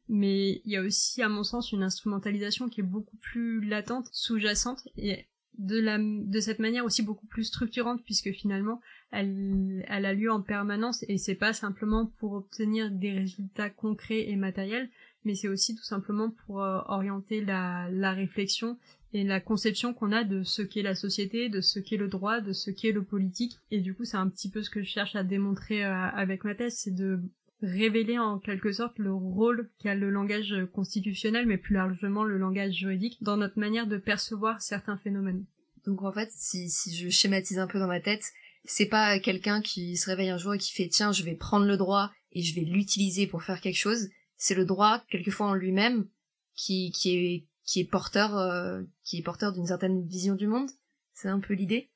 Mais 0.10 0.62
il 0.65 0.71
y 0.71 0.78
a 0.78 0.82
aussi, 0.82 1.21
à 1.21 1.30
mon 1.30 1.43
sens, 1.43 1.71
une 1.71 1.84
instrumentalisation 1.84 2.69
qui 2.69 2.80
est 2.80 2.84
beaucoup 2.84 3.17
plus 3.17 3.62
latente, 3.62 4.08
sous-jacente 4.12 4.88
et 4.97 5.26
de 5.58 5.80
la 5.80 5.97
de 5.97 6.39
cette 6.39 6.60
manière 6.60 6.86
aussi 6.86 7.02
beaucoup 7.02 7.26
plus 7.26 7.45
structurante 7.45 8.04
puisque 8.04 8.32
finalement 8.32 8.80
elle 9.12 9.84
elle 9.88 10.06
a 10.06 10.13
lieu 10.13 10.32
en 10.32 10.41
permanence 10.41 11.04
et 11.08 11.17
c'est 11.17 11.36
pas 11.36 11.52
simplement 11.54 12.06
pour 12.19 12.34
obtenir 12.34 12.91
des 12.91 13.12
résultats 13.12 13.71
concrets 13.71 14.30
et 14.30 14.36
matériels 14.36 14.89
mais 15.23 15.34
c'est 15.34 15.47
aussi 15.47 15.76
tout 15.76 15.84
simplement 15.84 16.30
pour 16.30 16.62
euh, 16.62 16.80
orienter 16.86 17.43
la 17.43 17.89
la 17.89 18.12
réflexion 18.12 18.78
et 19.13 19.23
la 19.23 19.39
conception 19.39 19.93
qu'on 19.93 20.11
a 20.11 20.23
de 20.23 20.43
ce 20.43 20.61
qu'est 20.61 20.81
la 20.81 20.95
société, 20.95 21.49
de 21.49 21.61
ce 21.61 21.79
qu'est 21.79 21.97
le 21.97 22.07
droit, 22.07 22.41
de 22.41 22.53
ce 22.53 22.71
qu'est 22.71 22.91
le 22.91 23.03
politique. 23.03 23.57
Et 23.71 23.79
du 23.79 23.93
coup, 23.93 24.05
c'est 24.05 24.17
un 24.17 24.29
petit 24.29 24.49
peu 24.49 24.61
ce 24.61 24.69
que 24.69 24.81
je 24.81 24.89
cherche 24.89 25.15
à 25.15 25.23
démontrer 25.23 25.85
euh, 25.85 25.93
avec 25.93 26.43
ma 26.43 26.55
thèse, 26.55 26.75
c'est 26.77 26.93
de 26.93 27.21
révéler 27.61 28.19
en 28.19 28.37
quelque 28.37 28.71
sorte 28.71 28.99
le 28.99 29.13
rôle 29.13 29.69
qu'a 29.79 29.95
le 29.95 30.09
langage 30.09 30.53
constitutionnel, 30.73 31.47
mais 31.47 31.57
plus 31.57 31.73
largement 31.73 32.23
le 32.23 32.37
langage 32.37 32.73
juridique, 32.73 33.17
dans 33.21 33.37
notre 33.37 33.59
manière 33.59 33.87
de 33.87 33.97
percevoir 33.97 34.61
certains 34.61 34.97
phénomènes. 34.97 35.45
Donc 35.85 36.03
en 36.03 36.11
fait, 36.11 36.29
si, 36.31 36.69
je 36.93 37.09
schématise 37.09 37.59
un 37.59 37.67
peu 37.67 37.79
dans 37.79 37.87
ma 37.87 38.01
tête, 38.01 38.23
c'est 38.65 38.85
pas 38.85 39.19
quelqu'un 39.19 39.61
qui 39.61 39.95
se 39.95 40.09
réveille 40.09 40.29
un 40.29 40.37
jour 40.37 40.53
et 40.53 40.57
qui 40.57 40.73
fait 40.73 40.89
tiens, 40.89 41.11
je 41.11 41.23
vais 41.23 41.35
prendre 41.35 41.65
le 41.65 41.77
droit 41.77 42.11
et 42.33 42.43
je 42.43 42.53
vais 42.53 42.61
l'utiliser 42.61 43.25
pour 43.25 43.43
faire 43.43 43.61
quelque 43.61 43.77
chose. 43.77 44.09
C'est 44.35 44.53
le 44.53 44.65
droit, 44.65 45.03
quelquefois 45.09 45.47
en 45.47 45.53
lui-même, 45.53 46.05
qui, 46.53 46.91
qui 46.91 47.15
est 47.15 47.46
qui 47.67 47.82
est 47.82 47.86
porteur 47.86 48.36
euh, 48.36 48.82
qui 49.03 49.19
est 49.19 49.21
porteur 49.21 49.53
d'une 49.53 49.67
certaine 49.67 50.08
vision 50.08 50.34
du 50.34 50.47
monde. 50.47 50.71
C'est 51.13 51.30
un 51.30 51.39
peu 51.39 51.53
l'idée. 51.53 51.91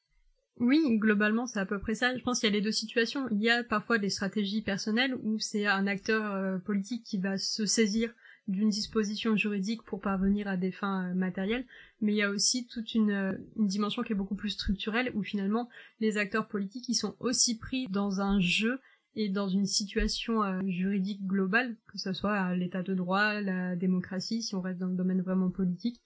Oui 0.60 0.98
globalement 1.00 1.48
c'est 1.48 1.60
à 1.60 1.66
peu 1.66 1.80
près 1.80 1.96
ça. 1.96 2.16
Je 2.16 2.22
pense 2.22 2.40
qu'il 2.40 2.50
y 2.50 2.52
a 2.52 2.56
les 2.56 2.62
deux 2.62 2.72
situations. 2.72 3.28
Il 3.32 3.42
y 3.42 3.50
a 3.50 3.64
parfois 3.64 3.98
des 3.98 4.10
stratégies 4.10 4.62
personnelles 4.62 5.16
où 5.24 5.40
c'est 5.40 5.66
un 5.66 5.88
acteur 5.88 6.32
euh, 6.32 6.60
politique 6.60 7.04
qui 7.04 7.18
va 7.18 7.38
se 7.38 7.66
saisir 7.66 8.14
d'une 8.48 8.70
disposition 8.70 9.38
juridique 9.38 9.84
pour 9.84 10.02
parvenir 10.02 10.48
à 10.48 10.58
des 10.58 10.72
fins 10.72 11.10
euh, 11.10 11.14
matérielles, 11.14 11.66
mais 12.02 12.12
il 12.12 12.18
y 12.18 12.24
a 12.24 12.30
aussi 12.30 12.68
toute 12.68 12.94
une, 12.94 13.40
une, 13.56 13.68
dimension 13.68 14.04
qui 14.04 14.12
est 14.12 14.16
beaucoup 14.16 14.36
plus 14.36 14.50
structurelle 14.50 15.12
où 15.16 15.24
finalement 15.24 15.70
les 16.00 16.18
acteurs 16.18 16.48
politiques 16.48 16.90
ils 16.90 16.96
sont 16.96 17.16
aussi 17.20 17.58
pris 17.58 17.88
dans 17.88 18.20
un 18.20 18.42
jeu 18.42 18.82
et 19.16 19.30
dans 19.30 19.50
une 19.50 19.66
situation 19.66 20.44
euh, 20.44 20.60
juridique 20.66 21.26
globale, 21.26 21.76
que 21.92 21.98
ce 21.98 22.14
soit 22.14 22.56
l'état 22.56 22.82
de 22.82 22.94
droit, 22.94 23.42
la 23.42 23.76
démocratie, 23.76 24.42
si 24.42 24.56
on 24.56 24.62
reste 24.62 24.80
dans 24.80 24.88
le 24.88 24.96
domaine 24.96 25.22
vraiment 25.22 25.50
politique. 25.50 26.02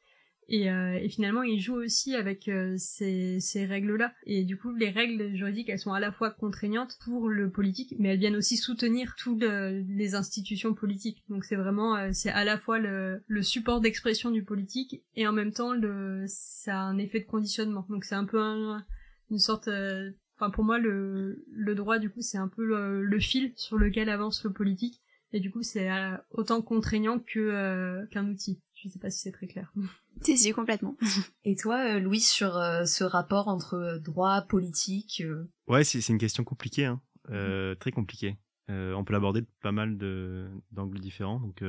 Et, 0.47 0.69
euh, 0.69 0.99
finalement, 1.09 1.41
il 1.41 1.59
joue 1.59 1.73
aussi 1.73 2.13
avec 2.13 2.47
euh, 2.47 2.75
ces, 2.77 3.65
règles-là. 3.65 4.13
Et 4.25 4.43
du 4.43 4.57
coup, 4.57 4.75
les 4.75 4.91
règles 4.91 5.35
juridiques, 5.35 5.69
elles 5.69 5.79
sont 5.79 5.93
à 5.93 5.99
la 5.99 6.11
fois 6.11 6.29
contraignantes 6.29 6.97
pour 7.03 7.29
le 7.29 7.49
politique, 7.49 7.95
mais 7.97 8.09
elles 8.09 8.19
viennent 8.19 8.35
aussi 8.35 8.57
soutenir 8.57 9.15
toutes 9.17 9.41
les 9.41 10.13
institutions 10.13 10.75
politiques. 10.75 11.23
Donc 11.29 11.45
c'est 11.45 11.55
vraiment, 11.55 12.13
c'est 12.13 12.29
à 12.29 12.43
la 12.43 12.59
fois 12.59 12.77
le, 12.77 13.23
support 13.41 13.81
d'expression 13.81 14.29
du 14.29 14.43
politique 14.43 15.03
et 15.15 15.25
en 15.25 15.31
même 15.31 15.51
temps, 15.51 15.73
ça 16.27 16.79
a 16.79 16.83
un 16.83 16.99
effet 16.99 17.21
de 17.21 17.25
conditionnement. 17.25 17.87
Donc 17.89 18.05
c'est 18.05 18.13
un 18.13 18.25
peu 18.25 18.39
une 19.31 19.39
sorte 19.39 19.67
Enfin, 20.37 20.49
pour 20.49 20.63
moi, 20.63 20.79
le, 20.79 21.45
le 21.49 21.75
droit, 21.75 21.97
du 21.97 22.09
coup, 22.09 22.21
c'est 22.21 22.37
un 22.37 22.49
peu 22.49 22.65
le, 22.65 23.19
fil 23.19 23.53
sur 23.55 23.77
lequel 23.77 24.09
avance 24.09 24.43
le 24.43 24.51
politique. 24.51 25.01
Et 25.31 25.39
du 25.39 25.51
coup, 25.51 25.63
c'est 25.63 25.91
euh, 25.91 26.15
autant 26.31 26.61
contraignant 26.61 27.19
que 27.19 27.39
euh, 27.39 28.05
qu'un 28.07 28.27
outil. 28.27 28.61
Je 28.73 28.89
sais 28.89 28.99
pas 28.99 29.09
si 29.09 29.19
c'est 29.19 29.31
très 29.31 29.47
clair. 29.47 29.73
Si, 30.21 30.37
si, 30.37 30.53
complètement. 30.53 30.95
Et 31.43 31.57
toi, 31.57 31.95
euh, 31.95 31.99
Louis, 31.99 32.21
sur 32.21 32.53
ce 32.53 33.03
rapport 33.03 33.49
entre 33.49 33.99
droit, 34.01 34.43
politique 34.43 35.21
Ouais, 35.67 35.83
c'est 35.83 36.07
une 36.07 36.17
question 36.17 36.45
compliquée, 36.45 36.85
hein. 36.85 37.01
très 37.27 37.91
compliquée. 37.91 38.37
on 38.69 39.03
peut 39.03 39.11
l'aborder 39.11 39.41
de 39.41 39.47
pas 39.61 39.73
mal 39.73 39.97
d'angles 40.71 40.99
différents. 41.01 41.41
Donc, 41.41 41.61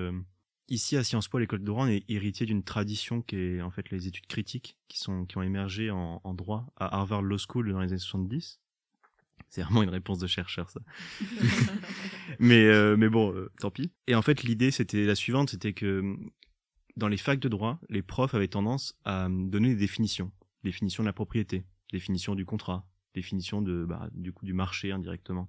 Ici, 0.68 0.96
à 0.96 1.04
Sciences 1.04 1.28
Po, 1.28 1.38
l'école 1.38 1.60
de 1.60 1.64
droit, 1.64 1.84
on 1.84 1.88
est 1.88 2.04
héritier 2.08 2.44
d'une 2.44 2.64
tradition 2.64 3.22
qui 3.22 3.36
est 3.36 3.62
en 3.62 3.70
fait 3.70 3.90
les 3.90 4.08
études 4.08 4.26
critiques, 4.26 4.76
qui, 4.88 4.98
sont, 4.98 5.24
qui 5.24 5.38
ont 5.38 5.42
émergé 5.42 5.90
en, 5.90 6.34
droit 6.34 6.66
à 6.76 6.96
Harvard 6.96 7.22
Law 7.22 7.38
School 7.38 7.70
dans 7.72 7.80
les 7.80 7.92
années 7.92 7.98
70. 7.98 8.60
C'est 9.48 9.62
vraiment 9.62 9.84
une 9.84 9.90
réponse 9.90 10.18
de 10.18 10.26
chercheur, 10.26 10.68
ça. 10.70 10.80
mais, 12.40 12.66
euh, 12.66 12.96
mais 12.96 13.08
bon, 13.08 13.32
euh, 13.32 13.50
tant 13.60 13.70
pis. 13.70 13.92
Et 14.08 14.16
en 14.16 14.22
fait, 14.22 14.42
l'idée, 14.42 14.72
c'était 14.72 15.04
la 15.04 15.14
suivante, 15.14 15.50
c'était 15.50 15.72
que 15.72 16.16
dans 16.96 17.08
les 17.08 17.16
facs 17.16 17.38
de 17.38 17.48
droit, 17.48 17.78
les 17.88 18.02
profs 18.02 18.34
avaient 18.34 18.48
tendance 18.48 18.98
à 19.04 19.28
donner 19.30 19.68
des 19.68 19.76
définitions. 19.76 20.32
Définition 20.64 21.04
de 21.04 21.06
la 21.06 21.12
propriété, 21.12 21.64
définition 21.92 22.34
du 22.34 22.44
contrat, 22.44 22.88
définition 23.14 23.62
de 23.62 23.84
bah, 23.84 24.08
du 24.12 24.32
coup 24.32 24.44
du 24.44 24.52
marché 24.52 24.90
indirectement, 24.90 25.48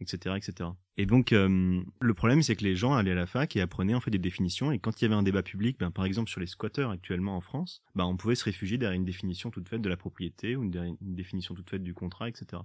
etc., 0.00 0.36
etc. 0.36 0.70
Et 0.96 1.06
donc 1.06 1.32
euh, 1.32 1.82
le 2.00 2.14
problème 2.14 2.42
c'est 2.42 2.56
que 2.56 2.64
les 2.64 2.76
gens 2.76 2.94
allaient 2.94 3.12
à 3.12 3.16
la 3.16 3.26
fac 3.26 3.56
et 3.56 3.60
apprenaient 3.60 3.94
en 3.94 4.00
fait 4.00 4.10
des 4.10 4.18
définitions 4.18 4.72
et 4.72 4.78
quand 4.78 5.00
il 5.00 5.04
y 5.04 5.06
avait 5.06 5.14
un 5.14 5.22
débat 5.22 5.42
public, 5.42 5.78
ben, 5.78 5.90
par 5.90 6.04
exemple 6.04 6.30
sur 6.30 6.40
les 6.40 6.46
squatteurs 6.46 6.90
actuellement 6.90 7.36
en 7.36 7.40
France, 7.40 7.82
ben, 7.94 8.04
on 8.04 8.16
pouvait 8.16 8.34
se 8.34 8.44
réfugier 8.44 8.78
derrière 8.78 8.96
une 8.96 9.04
définition 9.04 9.50
toute 9.50 9.68
faite 9.68 9.82
de 9.82 9.88
la 9.88 9.96
propriété 9.96 10.56
ou 10.56 10.62
une, 10.62 10.96
définition 11.00 11.54
toute 11.54 11.70
faite 11.70 11.82
du 11.82 11.94
contrat, 11.94 12.28
etc. 12.28 12.62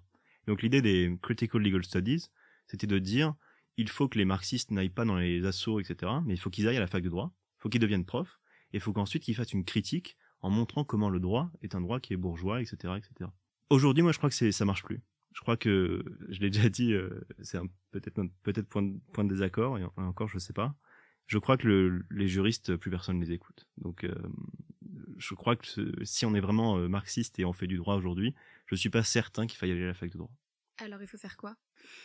donc 0.48 0.62
l'idée 0.62 0.82
des 0.82 1.18
critical 1.22 1.62
legal 1.62 1.84
studies, 1.84 2.30
c'était 2.68 2.88
de 2.88 3.00
dire 3.00 3.34
il 3.78 3.90
faut 3.90 4.08
que 4.08 4.18
les 4.18 4.26
marxistes 4.26 4.72
n'aillent 4.72 4.90
pas 4.90 5.06
dans 5.06 5.18
les 5.18 5.46
assauts, 5.46 5.80
etc. 5.80 6.12
Mais 6.26 6.36
il 6.36 6.38
faut 6.38 6.50
qu'ils 6.50 6.68
aillent 6.68 6.78
à 6.78 6.82
la 6.82 6.88
fac 6.88 7.04
de 7.04 7.10
droit, 7.10 7.34
il 7.58 7.62
faut 7.62 7.70
qu'ils 7.70 7.82
deviennent 7.82 8.06
profs, 8.06 8.40
et 8.72 8.78
il 8.78 8.80
faut 8.80 8.94
qu'ensuite 8.94 9.24
qu'ils 9.24 9.36
fassent 9.36 9.54
une 9.54 9.66
critique 9.66 10.18
en 10.42 10.50
montrant 10.50 10.84
comment 10.84 11.10
le 11.10 11.20
droit 11.20 11.52
est 11.62 11.74
un 11.76 11.82
droit 11.82 12.00
qui 12.00 12.14
est 12.14 12.18
bourgeois, 12.18 12.62
etc., 12.62 12.94
etc. 12.98 13.30
Aujourd'hui, 13.70 14.04
moi, 14.04 14.12
je 14.12 14.18
crois 14.18 14.30
que 14.30 14.52
ça 14.52 14.66
marche 14.66 14.84
plus. 14.84 15.02
Je 15.34 15.42
crois 15.42 15.58
que 15.58 16.04
je 16.30 16.40
l'ai 16.40 16.50
déjà 16.50 16.70
dit, 16.70 16.94
euh, 16.94 17.26
c'est 17.42 17.60
peut-être 17.92 18.22
peut-être 18.44 18.68
point 18.68 18.84
de, 18.84 18.98
point 19.12 19.24
de 19.24 19.30
désaccord 19.30 19.78
et 19.78 19.84
encore 19.98 20.28
je 20.28 20.38
sais 20.38 20.54
pas. 20.54 20.76
Je 21.26 21.38
crois 21.38 21.58
que 21.58 21.68
le, 21.68 22.06
les 22.12 22.28
juristes, 22.28 22.76
plus 22.76 22.92
personne 22.92 23.20
les 23.20 23.32
écoute. 23.32 23.68
Donc, 23.78 24.04
euh, 24.04 24.14
je 25.18 25.34
crois 25.36 25.56
que 25.56 25.66
si 26.04 26.26
on 26.26 26.36
est 26.36 26.42
vraiment 26.42 26.78
euh, 26.78 26.88
marxiste 26.88 27.40
et 27.40 27.46
on 27.46 27.54
fait 27.54 27.66
du 27.66 27.78
droit 27.78 27.96
aujourd'hui, 27.96 28.36
je 28.66 28.76
suis 28.76 28.90
pas 28.90 29.04
certain 29.04 29.48
qu'il 29.48 29.58
faille 29.58 29.72
aller 29.72 29.84
à 29.84 29.88
la 29.88 29.94
fac 29.94 30.12
de 30.12 30.18
droit. 30.18 30.32
Alors, 30.80 31.02
il 31.02 31.08
faut 31.08 31.18
faire 31.18 31.38
quoi? 31.38 31.56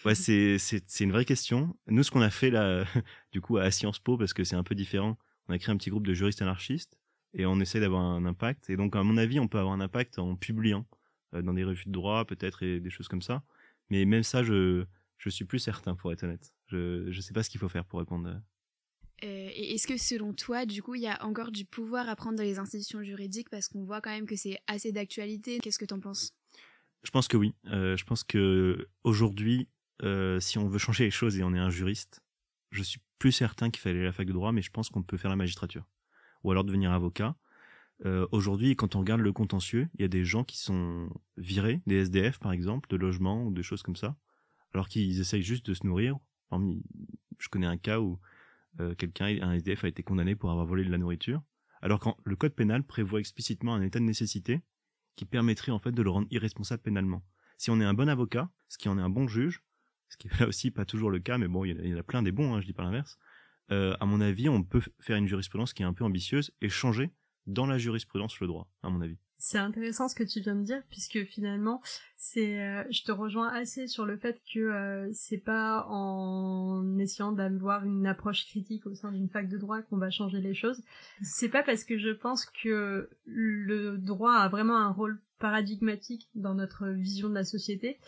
Ouais, 0.05 0.15
c'est 0.15 0.59
c'est 0.59 1.01
une 1.01 1.13
vraie 1.13 1.25
question. 1.25 1.77
Nous, 1.89 2.03
ce 2.03 2.11
qu'on 2.11 2.21
a 2.21 2.31
fait 2.31 2.51
là, 2.51 2.85
du 3.33 3.41
coup, 3.41 3.57
à 3.57 3.71
Sciences 3.71 3.99
Po, 3.99 4.17
parce 4.17 4.33
que 4.33 4.45
c'est 4.45 4.57
un 4.57 4.63
peu 4.63 4.75
différent, 4.75 5.19
on 5.49 5.53
a 5.53 5.59
créé 5.59 5.75
un 5.75 5.77
petit 5.77 5.91
groupe 5.91 6.07
de 6.07 6.15
juristes 6.15 6.43
anarchistes 6.43 6.99
et 7.35 7.47
on 7.47 7.61
essaie 7.61 7.81
d'avoir 7.81 8.03
un 8.03 8.25
impact. 8.25 8.71
Et 8.71 8.77
donc, 8.77 8.95
à 8.97 9.03
mon 9.03 9.17
avis, 9.17 9.41
on 9.41 9.49
peut 9.49 9.59
avoir 9.59 9.75
un 9.75 9.81
impact 9.81 10.19
en 10.19 10.37
publiant 10.37 10.87
dans 11.33 11.55
des 11.55 11.65
revues 11.65 11.85
de 11.87 11.93
droit, 11.93 12.25
peut-être, 12.25 12.63
et 12.63 12.81
des 12.81 12.91
choses 12.91 13.09
comme 13.09 13.23
ça. 13.23 13.43
Mais 13.91 14.05
même 14.05 14.23
ça, 14.23 14.43
je 14.43 14.85
je 15.19 15.31
suis 15.31 15.45
plus 15.45 15.59
certain, 15.59 15.95
pour 15.95 16.13
être 16.13 16.23
honnête. 16.23 16.55
Je 16.67 17.11
je 17.11 17.21
sais 17.21 17.33
pas 17.33 17.43
ce 17.43 17.51
qu'il 17.51 17.61
faut 17.61 17.69
faire 17.69 17.85
pour 17.85 17.99
répondre. 17.99 18.41
Euh, 19.25 19.51
et 19.53 19.75
est-ce 19.75 19.87
que 19.87 19.97
selon 19.97 20.33
toi, 20.33 20.65
du 20.65 20.83
coup, 20.83 20.95
il 20.95 21.03
y 21.03 21.09
a 21.09 21.25
encore 21.25 21.51
du 21.51 21.65
pouvoir 21.65 22.09
à 22.09 22.15
prendre 22.15 22.37
dans 22.37 22.45
les 22.45 22.59
institutions 22.59 23.03
juridiques? 23.03 23.51
Parce 23.51 23.69
qu'on 23.69 23.85
voit 23.85 24.01
quand 24.01 24.11
même 24.11 24.27
que 24.27 24.37
c'est 24.37 24.59
assez 24.67 24.93
d'actualité 24.93 25.59
Qu'est-ce 25.59 25.79
que 25.79 25.85
tu 25.85 25.95
en 25.95 26.01
penses? 26.01 26.33
Je 27.03 27.11
pense 27.11 27.27
que 27.27 27.37
oui. 27.37 27.55
Euh, 27.67 27.97
je 27.97 28.05
pense 28.05 28.23
que 28.23 28.89
aujourd'hui, 29.03 29.69
euh, 30.03 30.39
si 30.41 30.59
on 30.59 30.69
veut 30.69 30.79
changer 30.79 31.05
les 31.05 31.11
choses 31.11 31.37
et 31.39 31.43
on 31.43 31.53
est 31.53 31.59
un 31.59 31.71
juriste, 31.71 32.21
je 32.71 32.83
suis 32.83 33.01
plus 33.19 33.33
certain 33.33 33.71
qu'il 33.71 33.81
fallait 33.81 33.97
aller 33.97 34.05
à 34.05 34.11
la 34.11 34.13
fac 34.13 34.27
de 34.27 34.33
droit, 34.33 34.53
mais 34.53 34.63
je 34.63 34.71
pense 34.71 34.89
qu'on 34.89 35.03
peut 35.03 35.17
faire 35.17 35.31
la 35.31 35.37
magistrature. 35.37 35.89
Ou 36.45 36.53
alors 36.53 36.63
devenir 36.65 36.93
avocat. 36.93 37.35
Euh, 38.05 38.27
Aujourd'hui, 38.31 38.77
quand 38.77 38.95
on 38.95 39.01
regarde 39.01 39.21
le 39.21 39.33
contentieux, 39.33 39.89
il 39.95 40.03
y 40.03 40.05
a 40.05 40.09
des 40.09 40.25
gens 40.25 40.45
qui 40.45 40.59
sont 40.59 41.09
virés, 41.37 41.83
des 41.87 41.97
SDF 41.97 42.39
par 42.39 42.53
exemple, 42.53 42.89
de 42.89 42.97
logements 42.97 43.45
ou 43.45 43.53
des 43.53 43.63
choses 43.63 43.83
comme 43.83 43.97
ça, 43.97 44.17
alors 44.73 44.89
qu'ils 44.89 45.21
essayent 45.21 45.43
juste 45.43 45.67
de 45.67 45.75
se 45.75 45.85
nourrir. 45.87 46.19
Je 46.53 47.49
connais 47.49 47.67
un 47.67 47.77
cas 47.77 48.01
où 48.01 48.19
euh, 48.81 48.95
quelqu'un, 48.95 49.27
un 49.43 49.53
SDF 49.55 49.85
a 49.85 49.89
été 49.89 50.03
condamné 50.03 50.37
pour 50.37 50.51
avoir 50.51 50.67
volé 50.67 50.85
de 50.85 50.91
la 50.91 50.99
nourriture, 50.99 51.43
alors 51.83 51.99
quand 51.99 52.17
le 52.25 52.37
code 52.37 52.55
pénal 52.55 52.85
prévoit 52.85 53.21
explicitement 53.21 53.75
un 53.75 53.83
état 53.83 53.99
de 53.99 54.05
nécessité 54.05 54.63
qui 55.17 55.25
permettrait 55.25 55.73
en 55.73 55.79
fait 55.79 55.93
de 55.93 56.03
le 56.03 56.11
rendre 56.11 56.29
irresponsable 56.31 56.83
pénalement. 56.83 57.25
Si 57.57 57.71
on 57.71 57.81
est 57.81 57.85
un 57.85 57.95
bon 57.95 58.09
avocat, 58.09 58.51
ce 58.69 58.79
qui 58.79 58.89
en 58.89 58.99
est 58.99 59.03
un 59.03 59.11
bon 59.11 59.27
juge, 59.27 59.63
ce 60.09 60.17
qui 60.17 60.29
est 60.29 60.41
là 60.41 60.47
aussi 60.47 60.71
pas 60.71 60.85
toujours 60.85 61.11
le 61.11 61.19
cas, 61.19 61.39
mais 61.39 61.49
bon, 61.49 61.65
il 61.65 61.87
y, 61.87 61.95
en 61.95 61.99
a 61.99 62.03
plein 62.03 62.23
des 62.23 62.33
bons, 62.33 62.55
hein, 62.55 62.61
je 62.61 62.67
dis 62.67 62.73
pas 62.73 62.85
l'inverse. 62.85 63.19
Euh, 63.71 63.97
à 64.01 64.07
mon 64.07 64.21
avis, 64.21 64.49
on 64.49 64.63
peut 64.63 64.81
faire 65.01 65.17
une 65.17 65.27
jurisprudence 65.27 65.75
qui 65.75 65.83
est 65.83 65.87
un 65.87 65.93
peu 65.93 66.05
ambitieuse 66.05 66.53
et 66.61 66.69
changer 66.69 67.11
dans 67.49 67.67
la 67.67 67.79
jurisprudence 67.79 68.39
le 68.41 68.47
droit, 68.47 68.69
à 68.83 68.91
mon 68.91 69.01
avis. 69.01 69.17
C'est 69.41 69.59
intéressant 69.59 70.09
ce 70.09 70.17
que 70.17 70.25
tu 70.25 70.41
viens 70.41 70.57
de 70.57 70.65
dire 70.65 70.83
puisque 70.91 71.25
finalement 71.25 71.81
euh, 72.37 72.83
je 72.91 73.03
te 73.05 73.13
rejoins 73.13 73.49
assez 73.49 73.87
sur 73.87 74.05
le 74.05 74.17
fait 74.17 74.43
que 74.53 74.59
euh, 74.59 75.09
c'est 75.13 75.39
pas 75.39 75.87
en 75.89 76.99
essayant 76.99 77.31
d'avoir 77.31 77.85
une 77.85 78.07
approche 78.07 78.47
critique 78.47 78.85
au 78.87 78.95
sein 78.95 79.13
d'une 79.13 79.29
fac 79.29 79.49
de 79.49 79.57
droit 79.57 79.81
qu'on 79.83 79.97
va 79.97 80.11
changer 80.11 80.41
les 80.41 80.55
choses. 80.55 80.83
C'est 81.23 81.49
pas 81.49 81.63
parce 81.63 81.85
que 81.85 81.99
je 81.99 82.11
pense 82.11 82.47
que 82.47 83.09
le 83.25 83.97
droit 83.97 84.35
a 84.35 84.49
vraiment 84.49 84.77
un 84.77 84.91
rôle 84.91 85.21
paradigmatique 85.39 86.29
dans 86.35 86.55
notre 86.55 86.89
vision 86.89 87.29
de 87.29 87.35
la 87.35 87.45
société 87.45 88.01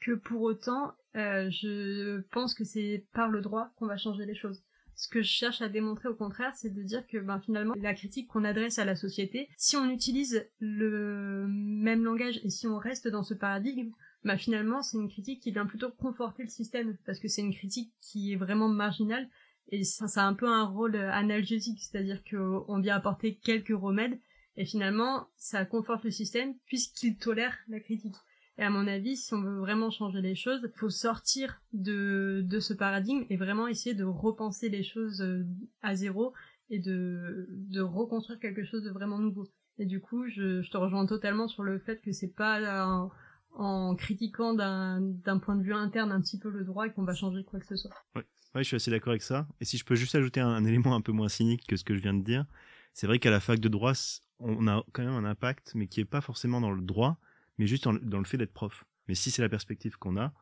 que 0.00 0.12
pour 0.12 0.42
autant 0.42 0.94
euh, 1.14 1.48
je 1.50 2.20
pense 2.32 2.52
que 2.52 2.64
c'est 2.64 3.06
par 3.12 3.28
le 3.28 3.40
droit 3.40 3.70
qu'on 3.76 3.86
va 3.86 3.96
changer 3.96 4.26
les 4.26 4.34
choses. 4.34 4.64
Ce 4.96 5.08
que 5.08 5.22
je 5.22 5.28
cherche 5.28 5.60
à 5.60 5.68
démontrer 5.68 6.08
au 6.08 6.14
contraire, 6.14 6.54
c'est 6.54 6.72
de 6.72 6.82
dire 6.82 7.06
que 7.06 7.18
ben, 7.18 7.40
finalement, 7.40 7.74
la 7.76 7.94
critique 7.94 8.28
qu'on 8.28 8.44
adresse 8.44 8.78
à 8.78 8.84
la 8.84 8.96
société, 8.96 9.48
si 9.56 9.76
on 9.76 9.90
utilise 9.90 10.48
le 10.60 11.46
même 11.48 12.04
langage 12.04 12.40
et 12.44 12.50
si 12.50 12.66
on 12.66 12.78
reste 12.78 13.08
dans 13.08 13.22
ce 13.22 13.34
paradigme, 13.34 13.90
ben, 14.24 14.36
finalement, 14.36 14.82
c'est 14.82 14.96
une 14.96 15.10
critique 15.10 15.42
qui 15.42 15.52
vient 15.52 15.66
plutôt 15.66 15.90
conforter 15.90 16.44
le 16.44 16.48
système, 16.48 16.96
parce 17.04 17.18
que 17.18 17.28
c'est 17.28 17.42
une 17.42 17.54
critique 17.54 17.92
qui 18.00 18.32
est 18.32 18.36
vraiment 18.36 18.68
marginale, 18.68 19.28
et 19.68 19.84
ça, 19.84 20.08
ça 20.08 20.24
a 20.24 20.26
un 20.26 20.34
peu 20.34 20.48
un 20.48 20.64
rôle 20.64 20.96
analgésique, 20.96 21.80
c'est-à-dire 21.80 22.22
qu'on 22.24 22.80
vient 22.80 22.96
apporter 22.96 23.36
quelques 23.36 23.76
remèdes, 23.76 24.18
et 24.56 24.64
finalement, 24.64 25.28
ça 25.36 25.64
conforte 25.64 26.04
le 26.04 26.10
système 26.10 26.54
puisqu'il 26.66 27.16
tolère 27.16 27.56
la 27.68 27.80
critique. 27.80 28.14
Et 28.58 28.62
à 28.62 28.70
mon 28.70 28.86
avis, 28.86 29.16
si 29.16 29.34
on 29.34 29.42
veut 29.42 29.58
vraiment 29.58 29.90
changer 29.90 30.20
les 30.20 30.36
choses, 30.36 30.60
il 30.62 30.78
faut 30.78 30.90
sortir 30.90 31.60
de, 31.72 32.42
de 32.44 32.60
ce 32.60 32.72
paradigme 32.72 33.24
et 33.28 33.36
vraiment 33.36 33.66
essayer 33.66 33.94
de 33.94 34.04
repenser 34.04 34.68
les 34.68 34.84
choses 34.84 35.22
euh, 35.22 35.44
à 35.82 35.96
zéro 35.96 36.32
et 36.70 36.78
de, 36.78 37.48
de 37.50 37.80
reconstruire 37.80 38.38
quelque 38.38 38.64
chose 38.64 38.84
de 38.84 38.90
vraiment 38.90 39.18
nouveau. 39.18 39.48
Et 39.78 39.86
du 39.86 40.00
coup, 40.00 40.28
je, 40.28 40.68
te 40.70 40.76
rejoins 40.76 41.06
totalement 41.06 41.48
sur 41.48 41.64
le 41.64 41.80
fait 41.80 42.00
que 42.00 42.12
c'est 42.12 42.32
pas 42.32 43.10
en, 43.56 43.94
critiquant 43.96 44.54
d'un 44.54 45.38
point 45.40 45.56
de 45.56 45.62
vue 45.62 45.74
interne 45.74 46.12
un 46.12 46.20
petit 46.20 46.38
peu 46.38 46.50
le 46.50 46.64
droit 46.64 46.88
qu'on 46.88 47.04
va 47.04 47.14
changer 47.14 47.42
quoi 47.44 47.58
que 47.58 47.66
ce 47.66 47.76
soit. 47.76 47.90
Ouais, 48.14 48.62
je 48.62 48.62
suis 48.62 48.76
assez 48.76 48.90
d'accord 48.92 49.10
avec 49.10 49.22
ça. 49.22 49.48
Et 49.60 49.64
si 49.64 49.78
je 49.78 49.84
peux 49.84 49.96
juste 49.96 50.14
ajouter 50.14 50.40
un, 50.40 50.48
un, 50.48 50.64
élément 50.64 50.94
un 50.94 51.00
peu 51.00 51.10
moins 51.10 51.28
cynique 51.28 51.66
que 51.66 51.76
ce 51.76 51.82
que 51.82 51.96
je 51.96 52.02
viens 52.02 52.14
de 52.14 52.22
dire, 52.22 52.46
c'est 52.92 53.08
vrai 53.08 53.18
qu'à 53.18 53.30
la 53.30 53.40
fac 53.40 53.58
de 53.58 53.68
droit, 53.68 53.92
on 54.38 54.68
a 54.68 54.84
quand 54.92 55.02
même 55.02 55.12
un 55.12 55.24
impact, 55.24 55.72
mais 55.74 55.88
qui 55.88 56.00
est 56.00 56.04
pas 56.04 56.20
forcément 56.20 56.60
dans 56.60 56.70
le 56.70 56.82
droit, 56.82 57.18
mais 57.58 57.66
juste 57.66 57.84
dans 57.84 58.18
le 58.18 58.24
fait 58.24 58.38
d'être 58.38 58.52
prof. 58.52 58.84
Mais 59.08 59.14
si 59.14 59.30
c'est 59.30 59.42
la 59.42 59.48
perspective 59.48 59.96
qu'on 59.96 60.16
a, 60.16 60.32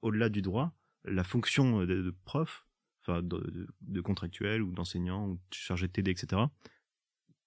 au-delà 0.00 0.28
du 0.28 0.42
droit, 0.42 0.74
la 1.04 1.24
fonction 1.24 1.80
de, 1.80 1.86
de 1.86 2.14
prof, 2.24 2.66
enfin 3.00 3.22
de, 3.22 4.00
contractuel 4.00 4.62
ou 4.62 4.72
d'enseignant 4.72 5.28
ou 5.28 5.34
de 5.34 5.54
chargé 5.54 5.88
de 5.88 5.92
TD, 5.92 6.10
etc., 6.10 6.42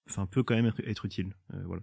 enfin 0.08 0.26
peut 0.26 0.42
quand 0.42 0.54
même 0.54 0.72
être, 0.84 1.04
utile. 1.04 1.34
Euh, 1.54 1.62
voilà. 1.64 1.82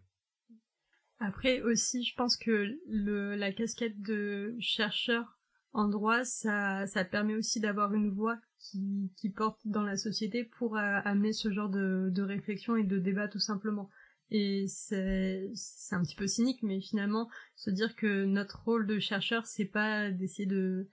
Après 1.20 1.62
aussi, 1.62 2.04
je 2.04 2.16
pense 2.16 2.38
que 2.38 2.78
la 2.88 3.52
casquette 3.52 4.02
de 4.02 4.56
chercheur 4.60 5.40
en 5.72 5.88
droit, 5.88 6.24
ça, 6.24 6.86
ça 6.86 7.04
permet 7.04 7.36
aussi 7.36 7.60
d'avoir 7.60 7.94
une 7.94 8.12
voix 8.12 8.38
qui, 8.60 9.30
porte 9.36 9.60
dans 9.66 9.84
la 9.84 9.98
société 9.98 10.44
pour 10.44 10.78
euh, 10.78 11.00
amener 11.04 11.34
ce 11.34 11.52
genre 11.52 11.70
de 11.70 12.22
réflexion 12.22 12.76
et 12.76 12.84
de 12.84 13.00
débat 13.00 13.28
tout 13.28 13.40
simplement. 13.40 13.90
Et 14.36 14.66
c'est, 14.68 15.52
un 15.92 16.02
petit 16.02 16.16
peu 16.16 16.26
cynique, 16.26 16.64
mais 16.64 16.82
finalement, 16.82 17.30
se 17.56 17.70
dire 17.70 17.96
que 17.96 18.26
notre 18.26 18.64
rôle 18.64 18.88
de 18.88 18.98
chercheur, 18.98 19.46
c'est 19.46 19.66
pas 19.66 20.10
d'essayer 20.10 20.48
de, 20.48 20.88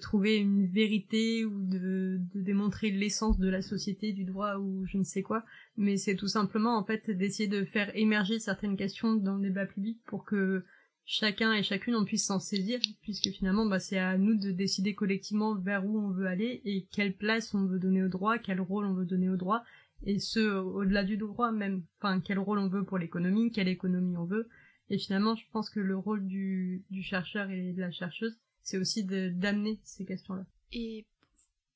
trouver 0.00 0.36
une 0.36 0.66
vérité 0.66 1.44
ou 1.44 1.62
de, 1.62 2.18
de 2.34 2.40
démontrer 2.40 2.90
l'essence 2.90 3.38
de 3.38 3.50
la 3.50 3.60
société, 3.60 4.12
du 4.12 4.24
droit 4.24 4.56
ou 4.56 4.86
je 4.86 4.96
ne 4.96 5.04
sais 5.04 5.22
quoi, 5.22 5.44
mais 5.76 5.98
c'est 5.98 6.16
tout 6.16 6.26
simplement 6.26 6.76
en 6.76 6.84
fait 6.84 7.10
d'essayer 7.10 7.48
de 7.48 7.64
faire 7.66 7.94
émerger 7.94 8.40
certaines 8.40 8.76
questions 8.76 9.14
dans 9.14 9.36
le 9.36 9.42
débat 9.42 9.66
public 9.66 10.00
pour 10.06 10.24
que 10.24 10.64
chacun 11.04 11.52
et 11.52 11.62
chacune 11.62 11.94
on 11.94 12.04
puisse 12.04 12.26
s'en 12.26 12.40
saisir, 12.40 12.80
puisque 13.02 13.28
finalement 13.28 13.66
bah, 13.66 13.78
c'est 13.78 13.98
à 13.98 14.18
nous 14.18 14.34
de 14.34 14.50
décider 14.50 14.94
collectivement 14.94 15.54
vers 15.54 15.86
où 15.86 15.98
on 15.98 16.10
veut 16.10 16.26
aller 16.26 16.62
et 16.64 16.86
quelle 16.90 17.14
place 17.14 17.54
on 17.54 17.66
veut 17.66 17.78
donner 17.78 18.02
au 18.02 18.08
droit, 18.08 18.38
quel 18.38 18.60
rôle 18.60 18.86
on 18.86 18.94
veut 18.94 19.06
donner 19.06 19.28
au 19.28 19.36
droit, 19.36 19.62
et 20.04 20.18
ce 20.18 20.40
au-delà 20.58 21.04
du 21.04 21.16
droit 21.16 21.52
même. 21.52 21.84
Enfin, 22.00 22.20
quel 22.20 22.38
rôle 22.38 22.58
on 22.58 22.68
veut 22.68 22.84
pour 22.84 22.98
l'économie, 22.98 23.50
quelle 23.50 23.68
économie 23.68 24.16
on 24.16 24.24
veut. 24.24 24.48
Et 24.88 24.98
finalement, 24.98 25.34
je 25.34 25.44
pense 25.52 25.70
que 25.70 25.80
le 25.80 25.96
rôle 25.96 26.26
du, 26.26 26.84
du 26.90 27.02
chercheur 27.02 27.50
et 27.50 27.72
de 27.72 27.80
la 27.80 27.90
chercheuse, 27.90 28.38
c'est 28.62 28.78
aussi 28.78 29.04
d'amener 29.04 29.80
ces 29.82 30.04
questions-là. 30.04 30.44
Et 30.72 31.06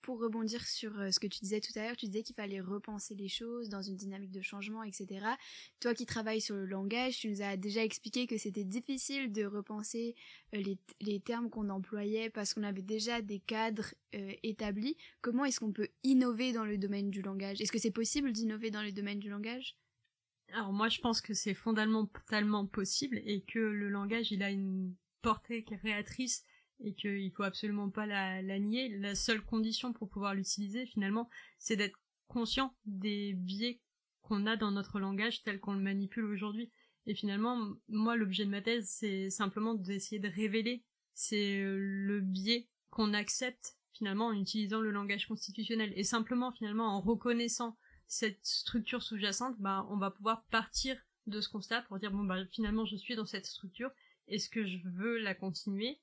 pour 0.03 0.21
rebondir 0.21 0.67
sur 0.67 0.99
euh, 0.99 1.11
ce 1.11 1.21
que 1.21 1.27
tu 1.27 1.41
disais 1.41 1.61
tout 1.61 1.73
à 1.77 1.83
l'heure, 1.83 1.97
tu 1.97 2.07
disais 2.07 2.23
qu'il 2.23 2.35
fallait 2.35 2.61
repenser 2.61 3.15
les 3.15 3.29
choses 3.29 3.69
dans 3.69 3.83
une 3.83 3.97
dynamique 3.97 4.31
de 4.31 4.43
changement, 4.43 4.83
etc. 4.83 5.27
Toi 5.81 5.95
qui 5.95 6.07
travailles 6.07 6.41
sur 6.41 6.57
le 6.57 6.67
langage, 6.67 7.19
tu 7.19 7.29
nous 7.29 7.43
as 7.43 7.57
déjà 7.57 7.85
expliqué 7.85 8.27
que 8.27 8.39
c'était 8.39 8.65
difficile 8.65 9.33
de 9.33 9.45
repenser 9.45 10.15
euh, 10.55 10.63
les, 11.01 11.21
termes 11.21 11.51
qu'on 11.51 11.69
employait 11.69 12.31
parce 12.31 12.55
qu'on 12.55 12.63
avait 12.63 12.83
déjà 12.83 13.21
des 13.21 13.41
cadres 13.41 13.95
euh, 14.15 14.33
établis. 14.43 14.97
Comment 15.21 15.45
est-ce 15.45 15.61
qu'on 15.61 15.73
peut 15.73 15.89
innover 16.03 16.53
dans 16.53 16.65
le 16.65 16.79
domaine 16.79 17.11
du 17.11 17.23
langage? 17.23 17.61
Est-ce 17.61 17.73
que 17.73 17.79
c'est 17.79 17.91
possible 17.91 18.33
d'innover 18.33 18.71
dans 18.71 18.83
le 18.83 18.93
domaine 18.93 19.19
du 19.19 19.29
langage? 19.29 19.77
Alors 20.53 20.73
moi 20.73 20.89
je 20.89 21.01
pense 21.01 21.21
que 21.21 21.35
c'est 21.35 21.55
fondamentalement 21.55 22.67
possible 22.67 23.21
et 23.25 23.43
que 23.43 23.59
le 23.59 23.89
langage 23.89 24.33
il 24.33 24.43
a 24.43 24.51
une 24.51 24.95
portée 25.23 25.63
créatrice 25.63 26.45
et 26.83 26.95
qu'il 26.95 27.31
faut 27.33 27.43
absolument 27.43 27.91
pas 27.91 28.07
la, 28.07 28.59
nier. 28.59 28.89
La 28.99 29.15
seule 29.15 29.43
condition 29.43 29.93
pour 29.93 30.09
pouvoir 30.09 30.35
l'utiliser, 30.35 30.87
finalement, 30.87 31.29
c'est 31.59 31.77
d'être 31.77 31.99
conscient 32.29 32.75
des 32.85 33.35
biais 33.35 33.81
qu'on 34.23 34.47
a 34.47 34.57
dans 34.57 34.71
notre 34.71 35.01
langage 35.01 35.43
tel 35.43 35.61
qu'on 35.61 35.75
le 35.75 35.81
manipule 35.81 36.25
aujourd'hui. 36.25 36.71
Et 37.07 37.15
finalement, 37.15 37.75
moi, 37.89 38.17
l'objet 38.17 38.45
de 38.45 38.51
ma 38.51 38.63
thèse, 38.63 38.89
c'est 38.89 39.31
simplement 39.31 39.75
d'essayer 39.75 40.21
de 40.21 40.29
révéler 40.29 40.85
c'est 41.21 41.63
le 41.63 42.21
biais 42.21 42.67
qu'on 42.89 43.13
accepte 43.13 43.77
finalement 43.93 44.29
en 44.29 44.33
utilisant 44.33 44.81
le 44.81 44.91
langage 44.91 45.27
constitutionnel 45.27 45.93
et 45.95 46.03
simplement 46.03 46.51
finalement 46.51 46.97
en 46.97 47.01
reconnaissant 47.03 47.77
cette 48.07 48.41
structure 48.43 49.03
sous-jacente, 49.03 49.57
bah, 49.59 49.87
on 49.91 49.99
va 49.99 50.11
pouvoir 50.11 50.45
partir 50.47 50.97
de 51.27 51.43
ce 51.43 51.51
constat 51.51 51.83
pour 51.83 51.99
dire 51.99 52.11
bon 52.11 52.25
bah 52.25 52.45
finalement 52.47 52.87
je 52.87 52.97
suis 52.97 53.17
dans 53.17 53.27
cette 53.27 53.45
structure, 53.45 53.91
est-ce 54.29 54.49
que 54.49 54.65
je 54.65 54.79
veux 54.85 55.19
la 55.19 55.35
continuer, 55.35 56.01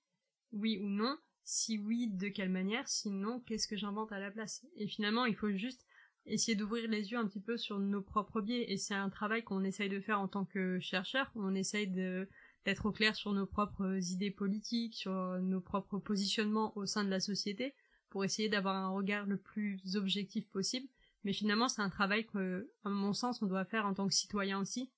oui 0.51 0.79
ou 0.81 0.89
non, 0.89 1.17
si 1.43 1.77
oui 1.77 2.07
de 2.07 2.27
quelle 2.27 2.49
manière, 2.49 2.87
sinon 2.87 3.39
qu'est-ce 3.41 3.67
que 3.67 3.77
j'invente 3.77 4.11
à 4.11 4.19
la 4.19 4.31
place? 4.31 4.65
Et 4.75 4.87
finalement 4.87 5.25
il 5.25 5.35
faut 5.35 5.51
juste 5.51 5.85
essayer 6.27 6.55
d'ouvrir 6.55 6.89
les 6.89 7.11
yeux 7.11 7.17
un 7.17 7.27
petit 7.27 7.39
peu 7.39 7.57
sur 7.57 7.79
nos 7.79 8.01
propres 8.01 8.41
biais 8.41 8.71
et 8.71 8.77
c'est 8.77 8.93
un 8.93 9.09
travail 9.09 9.43
qu'on 9.43 9.63
essaye 9.63 9.89
de 9.89 9.99
faire 9.99 10.19
en 10.19 10.27
tant 10.27 10.45
que 10.45 10.79
chercheur, 10.79 11.31
on 11.35 11.55
essaye 11.55 11.87
d'être 11.87 12.85
au 12.85 12.91
clair 12.91 13.15
sur 13.15 13.31
nos 13.33 13.45
propres 13.45 13.97
idées 14.11 14.31
politiques, 14.31 14.95
sur 14.95 15.39
nos 15.41 15.61
propres 15.61 15.99
positionnements 15.99 16.77
au 16.77 16.85
sein 16.85 17.05
de 17.05 17.09
la 17.09 17.21
société, 17.21 17.73
pour 18.09 18.25
essayer 18.25 18.49
d'avoir 18.49 18.75
un 18.75 18.89
regard 18.89 19.25
le 19.25 19.37
plus 19.37 19.95
objectif 19.95 20.47
possible. 20.49 20.87
Mais 21.23 21.33
finalement, 21.33 21.67
c'est 21.67 21.81
un 21.81 21.89
travail 21.89 22.25
que, 22.25 22.69
à 22.83 22.89
mon 22.89 23.13
sens, 23.13 23.41
on 23.41 23.47
doit 23.47 23.65
faire 23.65 23.85
en 23.85 23.93
tant 23.93 24.07
que 24.07 24.13
citoyen 24.13 24.59
aussi, 24.59 24.91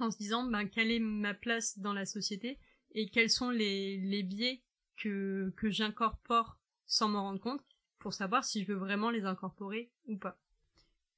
en 0.00 0.10
se 0.10 0.18
disant, 0.18 0.44
ben, 0.44 0.66
quelle 0.66 0.90
est 0.90 1.00
ma 1.00 1.34
place 1.34 1.78
dans 1.78 1.92
la 1.92 2.06
société 2.06 2.58
et 2.92 3.08
quels 3.08 3.30
sont 3.30 3.50
les 3.50 4.22
biais 4.22 4.62
que, 4.96 5.52
que 5.56 5.70
j'incorpore 5.70 6.58
sans 6.86 7.08
m'en 7.08 7.22
rendre 7.22 7.40
compte 7.40 7.64
pour 7.98 8.12
savoir 8.12 8.44
si 8.44 8.62
je 8.62 8.72
veux 8.72 8.78
vraiment 8.78 9.10
les 9.10 9.24
incorporer 9.24 9.90
ou 10.06 10.16
pas. 10.16 10.38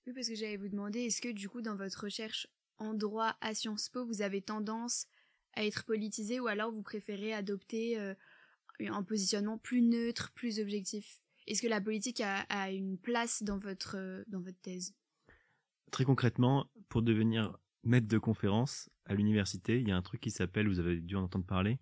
Oui, 0.07 0.15
parce 0.15 0.29
que 0.29 0.35
j'allais 0.35 0.57
vous 0.57 0.69
demander, 0.69 1.01
est-ce 1.01 1.21
que 1.21 1.31
du 1.31 1.49
coup, 1.49 1.61
dans 1.61 1.77
votre 1.77 2.05
recherche 2.05 2.49
en 2.79 2.95
droit 2.95 3.37
à 3.41 3.55
Sciences 3.55 3.89
Po, 3.89 4.07
vous 4.07 4.23
avez 4.23 4.41
tendance 4.41 5.07
à 5.55 5.65
être 5.65 5.85
politisé 5.85 6.41
ou 6.41 6.47
alors 6.47 6.73
vous 6.73 6.83
préférez 6.83 7.35
adopter 7.35 7.99
euh, 7.99 8.15
un 8.81 9.03
positionnement 9.03 9.59
plus 9.59 9.83
neutre, 9.83 10.33
plus 10.35 10.61
objectif? 10.61 11.21
Est-ce 11.47 11.63
que 11.63 11.69
la 11.69 11.81
politique 11.81 12.21
a, 12.21 12.71
une 12.71 12.99
place 12.99 13.43
dans 13.43 13.59
votre, 13.59 13.97
euh, 13.97 14.23
dans 14.29 14.41
votre 14.41 14.61
thèse? 14.61 14.95
Très 15.91 16.05
concrètement, 16.05 16.71
pour 16.89 17.03
devenir 17.03 17.59
maître 17.85 18.09
de 18.09 18.19
conférence 18.19 18.91
à 19.07 19.15
l'université, 19.15 19.81
il 19.81 19.89
y 19.89 19.93
a 19.93 19.97
un 19.97 20.03
truc 20.03 20.21
qui 20.21 20.31
s'appelle, 20.31 20.69
vous 20.69 20.79
avez 20.79 21.01
dû 21.01 21.17
en 21.17 21.23
entendre 21.23 21.47
parler, 21.47 21.79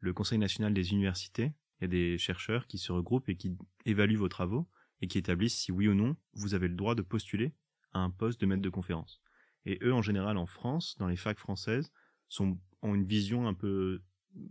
le 0.00 0.12
Conseil 0.12 0.38
national 0.38 0.74
des 0.74 0.90
universités. 0.90 1.52
Il 1.80 1.82
y 1.82 1.84
a 1.84 1.88
des 1.88 2.18
chercheurs 2.18 2.66
qui 2.66 2.78
se 2.78 2.92
regroupent 2.92 3.28
et 3.28 3.36
qui 3.36 3.56
évaluent 3.86 4.16
vos 4.16 4.28
travaux 4.28 4.68
et 5.00 5.06
qui 5.06 5.18
établissent 5.18 5.56
si 5.56 5.72
oui 5.72 5.88
ou 5.88 5.94
non 5.94 6.16
vous 6.34 6.54
avez 6.54 6.68
le 6.68 6.74
droit 6.74 6.94
de 6.94 7.02
postuler 7.02 7.54
à 7.92 8.00
un 8.00 8.10
poste 8.10 8.40
de 8.40 8.46
maître 8.46 8.62
de 8.62 8.68
conférence. 8.68 9.20
Et 9.66 9.78
eux, 9.82 9.92
en 9.92 10.02
général, 10.02 10.36
en 10.36 10.46
France, 10.46 10.96
dans 10.98 11.06
les 11.06 11.16
facs 11.16 11.38
françaises, 11.38 11.92
ont 12.38 12.94
une 12.94 13.04
vision 13.04 13.46
un 13.46 13.54
peu, 13.54 14.02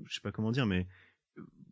je 0.06 0.16
sais 0.16 0.22
pas 0.22 0.32
comment 0.32 0.52
dire, 0.52 0.66
mais 0.66 0.88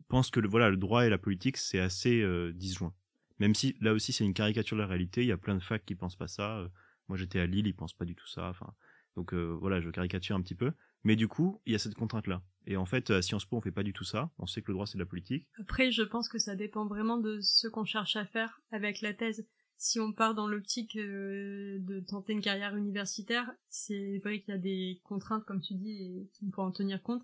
pense 0.08 0.30
que 0.30 0.40
le, 0.40 0.48
voilà, 0.48 0.70
le 0.70 0.76
droit 0.76 1.06
et 1.06 1.10
la 1.10 1.18
politique, 1.18 1.56
c'est 1.56 1.78
assez 1.78 2.20
euh, 2.22 2.52
disjoint. 2.52 2.94
Même 3.38 3.54
si 3.54 3.76
là 3.80 3.92
aussi 3.92 4.12
c'est 4.12 4.24
une 4.24 4.34
caricature 4.34 4.76
de 4.76 4.82
la 4.82 4.88
réalité, 4.88 5.22
il 5.22 5.28
y 5.28 5.32
a 5.32 5.36
plein 5.36 5.54
de 5.54 5.62
facs 5.62 5.84
qui 5.84 5.94
pensent 5.94 6.16
pas 6.16 6.26
ça. 6.26 6.58
Euh, 6.58 6.68
moi 7.08 7.16
j'étais 7.16 7.38
à 7.38 7.46
Lille, 7.46 7.66
ils 7.66 7.74
pensent 7.74 7.94
pas 7.94 8.04
du 8.04 8.16
tout 8.16 8.26
ça. 8.26 8.48
Enfin, 8.48 8.74
donc 9.14 9.32
euh, 9.32 9.56
voilà, 9.60 9.80
je 9.80 9.90
caricature 9.90 10.34
un 10.34 10.42
petit 10.42 10.56
peu. 10.56 10.72
Mais 11.04 11.14
du 11.14 11.28
coup, 11.28 11.60
il 11.64 11.72
y 11.72 11.76
a 11.76 11.78
cette 11.78 11.94
contrainte-là. 11.94 12.42
Et 12.70 12.76
en 12.76 12.84
fait, 12.84 13.10
à 13.10 13.22
Sciences 13.22 13.46
Po, 13.46 13.56
on 13.56 13.60
fait 13.62 13.72
pas 13.72 13.82
du 13.82 13.94
tout 13.94 14.04
ça. 14.04 14.30
On 14.38 14.46
sait 14.46 14.60
que 14.60 14.68
le 14.68 14.74
droit, 14.74 14.86
c'est 14.86 14.98
de 14.98 15.02
la 15.02 15.08
politique. 15.08 15.48
Après, 15.58 15.90
je 15.90 16.02
pense 16.02 16.28
que 16.28 16.38
ça 16.38 16.54
dépend 16.54 16.86
vraiment 16.86 17.16
de 17.16 17.40
ce 17.40 17.66
qu'on 17.66 17.86
cherche 17.86 18.14
à 18.16 18.26
faire 18.26 18.60
avec 18.70 19.00
la 19.00 19.14
thèse. 19.14 19.48
Si 19.78 19.98
on 19.98 20.12
part 20.12 20.34
dans 20.34 20.46
l'optique 20.46 20.96
de 20.98 22.04
tenter 22.06 22.34
une 22.34 22.42
carrière 22.42 22.76
universitaire, 22.76 23.50
c'est 23.70 24.18
vrai 24.22 24.40
qu'il 24.40 24.52
y 24.52 24.56
a 24.56 24.60
des 24.60 25.00
contraintes, 25.02 25.44
comme 25.46 25.62
tu 25.62 25.74
dis, 25.74 25.92
et 25.92 26.30
qu'il 26.34 26.52
faut 26.52 26.60
en 26.60 26.70
tenir 26.70 27.02
compte. 27.02 27.22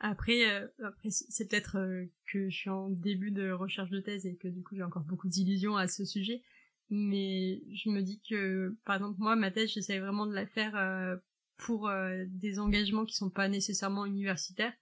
Après, 0.00 0.50
euh, 0.50 0.66
après 0.82 1.10
c'est 1.10 1.48
peut-être 1.48 1.78
euh, 1.78 2.04
que 2.26 2.50
je 2.50 2.56
suis 2.56 2.70
en 2.70 2.88
début 2.88 3.30
de 3.30 3.52
recherche 3.52 3.90
de 3.90 4.00
thèse 4.00 4.26
et 4.26 4.34
que 4.34 4.48
du 4.48 4.60
coup 4.60 4.74
j'ai 4.74 4.82
encore 4.82 5.04
beaucoup 5.04 5.28
d'illusions 5.28 5.76
à 5.76 5.86
ce 5.86 6.04
sujet. 6.04 6.42
Mais 6.90 7.62
je 7.72 7.88
me 7.88 8.02
dis 8.02 8.20
que, 8.28 8.76
par 8.84 8.96
exemple, 8.96 9.18
moi, 9.18 9.36
ma 9.36 9.52
thèse, 9.52 9.70
j'essaie 9.70 10.00
vraiment 10.00 10.26
de 10.26 10.34
la 10.34 10.46
faire 10.46 10.76
euh, 10.76 11.16
pour 11.64 11.90
des 12.28 12.58
engagements 12.58 13.04
qui 13.04 13.14
sont 13.14 13.30
pas 13.30 13.48
nécessairement 13.48 14.06
universitaires. 14.06 14.72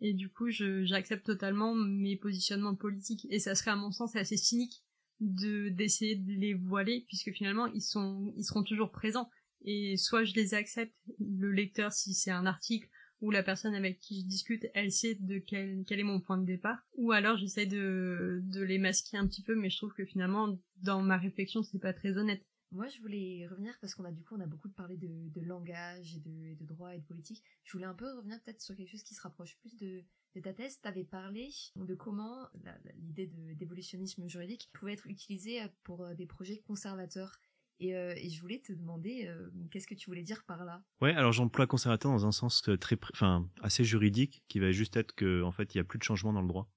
Et 0.00 0.14
du 0.14 0.30
coup, 0.30 0.50
j'accepte 0.50 1.26
totalement 1.26 1.74
mes 1.74 2.16
positionnements 2.16 2.74
politiques. 2.74 3.26
Et 3.30 3.38
ça 3.38 3.54
serait, 3.54 3.72
à 3.72 3.76
mon 3.76 3.92
sens, 3.92 4.16
assez 4.16 4.36
cynique 4.36 4.82
de 5.20 5.68
d'essayer 5.68 6.16
de 6.16 6.32
les 6.32 6.54
voiler, 6.54 7.04
puisque 7.06 7.30
finalement, 7.32 7.66
ils 7.66 7.82
sont, 7.82 8.32
ils 8.36 8.44
seront 8.44 8.62
toujours 8.62 8.90
présents. 8.90 9.28
Et 9.62 9.98
soit 9.98 10.24
je 10.24 10.34
les 10.34 10.54
accepte, 10.54 10.94
le 11.18 11.52
lecteur, 11.52 11.92
si 11.92 12.14
c'est 12.14 12.30
un 12.30 12.46
article, 12.46 12.88
ou 13.20 13.30
la 13.30 13.42
personne 13.42 13.74
avec 13.74 14.00
qui 14.00 14.22
je 14.22 14.26
discute, 14.26 14.66
elle 14.72 14.90
sait 14.90 15.16
de 15.20 15.38
quel, 15.38 15.84
quel 15.86 16.00
est 16.00 16.04
mon 16.04 16.20
point 16.20 16.38
de 16.38 16.46
départ, 16.46 16.78
ou 16.94 17.12
alors 17.12 17.36
j'essaie 17.36 17.66
de, 17.66 18.40
de 18.44 18.62
les 18.62 18.78
masquer 18.78 19.18
un 19.18 19.26
petit 19.26 19.42
peu, 19.42 19.54
mais 19.54 19.68
je 19.68 19.76
trouve 19.76 19.92
que 19.92 20.06
finalement, 20.06 20.58
dans 20.82 21.02
ma 21.02 21.18
réflexion, 21.18 21.62
c'est 21.62 21.78
pas 21.78 21.92
très 21.92 22.16
honnête. 22.16 22.42
Moi, 22.72 22.86
je 22.88 23.00
voulais 23.00 23.46
revenir 23.48 23.76
parce 23.80 23.94
qu'on 23.94 24.04
a 24.04 24.12
du 24.12 24.22
coup, 24.22 24.36
on 24.36 24.40
a 24.40 24.46
beaucoup 24.46 24.68
parlé 24.68 24.96
de, 24.96 25.40
langage 25.40 26.16
et 26.16 26.20
de, 26.20 26.64
droit 26.64 26.94
et 26.94 26.98
de 26.98 27.04
politique. 27.04 27.42
Je 27.64 27.72
voulais 27.72 27.86
un 27.86 27.94
peu 27.94 28.12
revenir 28.16 28.40
peut-être 28.42 28.60
sur 28.60 28.76
quelque 28.76 28.90
chose 28.90 29.02
qui 29.02 29.14
se 29.14 29.20
rapproche 29.20 29.56
plus 29.58 29.76
de, 29.76 30.04
ta 30.40 30.52
thèse. 30.52 30.80
Tu 30.80 30.88
avais 30.88 31.04
parlé 31.04 31.50
de 31.76 31.94
comment 31.94 32.48
l'idée 32.96 33.26
d'évolutionnisme 33.54 34.28
juridique 34.28 34.70
pouvait 34.72 34.92
être 34.92 35.08
utilisée 35.08 35.60
pour 35.82 36.02
euh, 36.04 36.14
des 36.14 36.26
projets 36.26 36.58
conservateurs. 36.58 37.40
Euh, 37.82 38.14
et, 38.16 38.28
je 38.28 38.40
voulais 38.40 38.58
te 38.58 38.72
demander 38.72 39.26
euh, 39.26 39.48
qu'est-ce 39.70 39.86
que 39.86 39.94
tu 39.94 40.10
voulais 40.10 40.22
dire 40.22 40.44
par 40.44 40.64
là? 40.64 40.82
Ouais, 41.00 41.14
alors 41.14 41.32
j'emploie 41.32 41.66
conservateur 41.66 42.12
dans 42.12 42.26
un 42.26 42.32
sens 42.32 42.68
euh, 42.68 42.76
très, 42.76 42.98
enfin, 43.14 43.48
assez 43.62 43.84
juridique, 43.84 44.42
qui 44.48 44.58
va 44.58 44.70
juste 44.70 44.96
être 44.96 45.14
que 45.14 45.42
en 45.42 45.52
fait 45.52 45.74
il 45.74 45.78
n'y 45.78 45.80
a 45.80 45.84
plus 45.84 45.98
de 45.98 46.04
changement 46.04 46.32
dans 46.32 46.42
le 46.42 46.48
droit. 46.48 46.68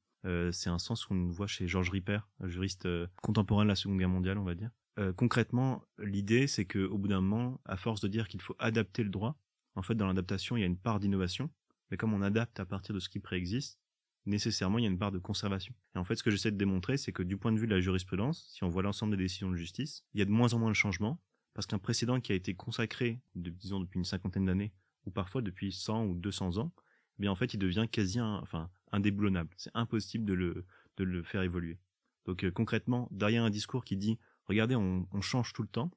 c'est 0.51 0.69
un 0.69 0.79
sens 0.79 1.05
qu'on 1.05 1.29
voit 1.29 1.47
chez 1.47 1.67
Georges 1.67 1.89
Ripper, 1.89 2.19
juriste 2.43 2.87
contemporain 3.21 3.63
de 3.63 3.69
la 3.69 3.75
Seconde 3.75 3.99
Guerre 3.99 4.09
mondiale, 4.09 4.37
on 4.37 4.43
va 4.43 4.55
dire. 4.55 4.71
Concrètement, 5.15 5.83
l'idée 5.97 6.47
c'est 6.47 6.65
que 6.65 6.79
au 6.85 6.97
bout 6.97 7.07
d'un 7.07 7.21
moment, 7.21 7.59
à 7.65 7.77
force 7.77 8.01
de 8.01 8.07
dire 8.07 8.27
qu'il 8.27 8.41
faut 8.41 8.55
adapter 8.59 9.03
le 9.03 9.09
droit, 9.09 9.39
en 9.75 9.81
fait 9.81 9.95
dans 9.95 10.07
l'adaptation 10.07 10.55
il 10.55 10.61
y 10.61 10.63
a 10.63 10.67
une 10.67 10.77
part 10.77 10.99
d'innovation, 10.99 11.49
mais 11.89 11.97
comme 11.97 12.13
on 12.13 12.21
adapte 12.21 12.59
à 12.59 12.65
partir 12.65 12.93
de 12.93 12.99
ce 12.99 13.09
qui 13.09 13.19
préexiste, 13.19 13.79
nécessairement 14.25 14.77
il 14.79 14.83
y 14.83 14.87
a 14.87 14.89
une 14.89 14.97
part 14.97 15.11
de 15.11 15.19
conservation. 15.19 15.73
Et 15.95 15.99
en 15.99 16.03
fait, 16.03 16.15
ce 16.15 16.23
que 16.23 16.31
j'essaie 16.31 16.51
de 16.51 16.57
démontrer, 16.57 16.97
c'est 16.97 17.11
que 17.11 17.23
du 17.23 17.37
point 17.37 17.51
de 17.51 17.59
vue 17.59 17.67
de 17.67 17.75
la 17.75 17.81
jurisprudence, 17.81 18.47
si 18.51 18.63
on 18.63 18.69
voit 18.69 18.83
l'ensemble 18.83 19.15
des 19.17 19.23
décisions 19.23 19.51
de 19.51 19.55
justice, 19.55 20.05
il 20.13 20.19
y 20.19 20.21
a 20.21 20.25
de 20.25 20.31
moins 20.31 20.53
en 20.53 20.59
moins 20.59 20.69
de 20.69 20.75
changements, 20.75 21.21
parce 21.53 21.67
qu'un 21.67 21.79
précédent 21.79 22.19
qui 22.19 22.31
a 22.31 22.35
été 22.35 22.55
consacré, 22.55 23.21
disons 23.35 23.79
depuis 23.79 23.99
une 23.99 24.05
cinquantaine 24.05 24.45
d'années, 24.45 24.73
ou 25.05 25.11
parfois 25.11 25.41
depuis 25.41 25.71
100 25.71 26.05
ou 26.05 26.15
200 26.15 26.57
ans, 26.57 26.73
eh 27.19 27.21
bien 27.21 27.31
en 27.31 27.35
fait 27.35 27.53
il 27.53 27.57
devient 27.57 27.87
quasi 27.91 28.19
enfin, 28.21 28.69
indéboulonnable. 28.91 29.53
C'est 29.57 29.71
impossible 29.73 30.25
de 30.25 30.33
le, 30.33 30.65
de 30.97 31.03
le 31.03 31.23
faire 31.23 31.41
évoluer. 31.41 31.77
Donc 32.25 32.43
euh, 32.43 32.51
concrètement, 32.51 33.07
derrière 33.11 33.43
un 33.43 33.49
discours 33.49 33.83
qui 33.83 33.97
dit, 33.97 34.17
regardez, 34.53 34.75
on, 34.75 35.07
on 35.11 35.21
change 35.21 35.53
tout 35.53 35.61
le 35.61 35.67
temps, 35.67 35.91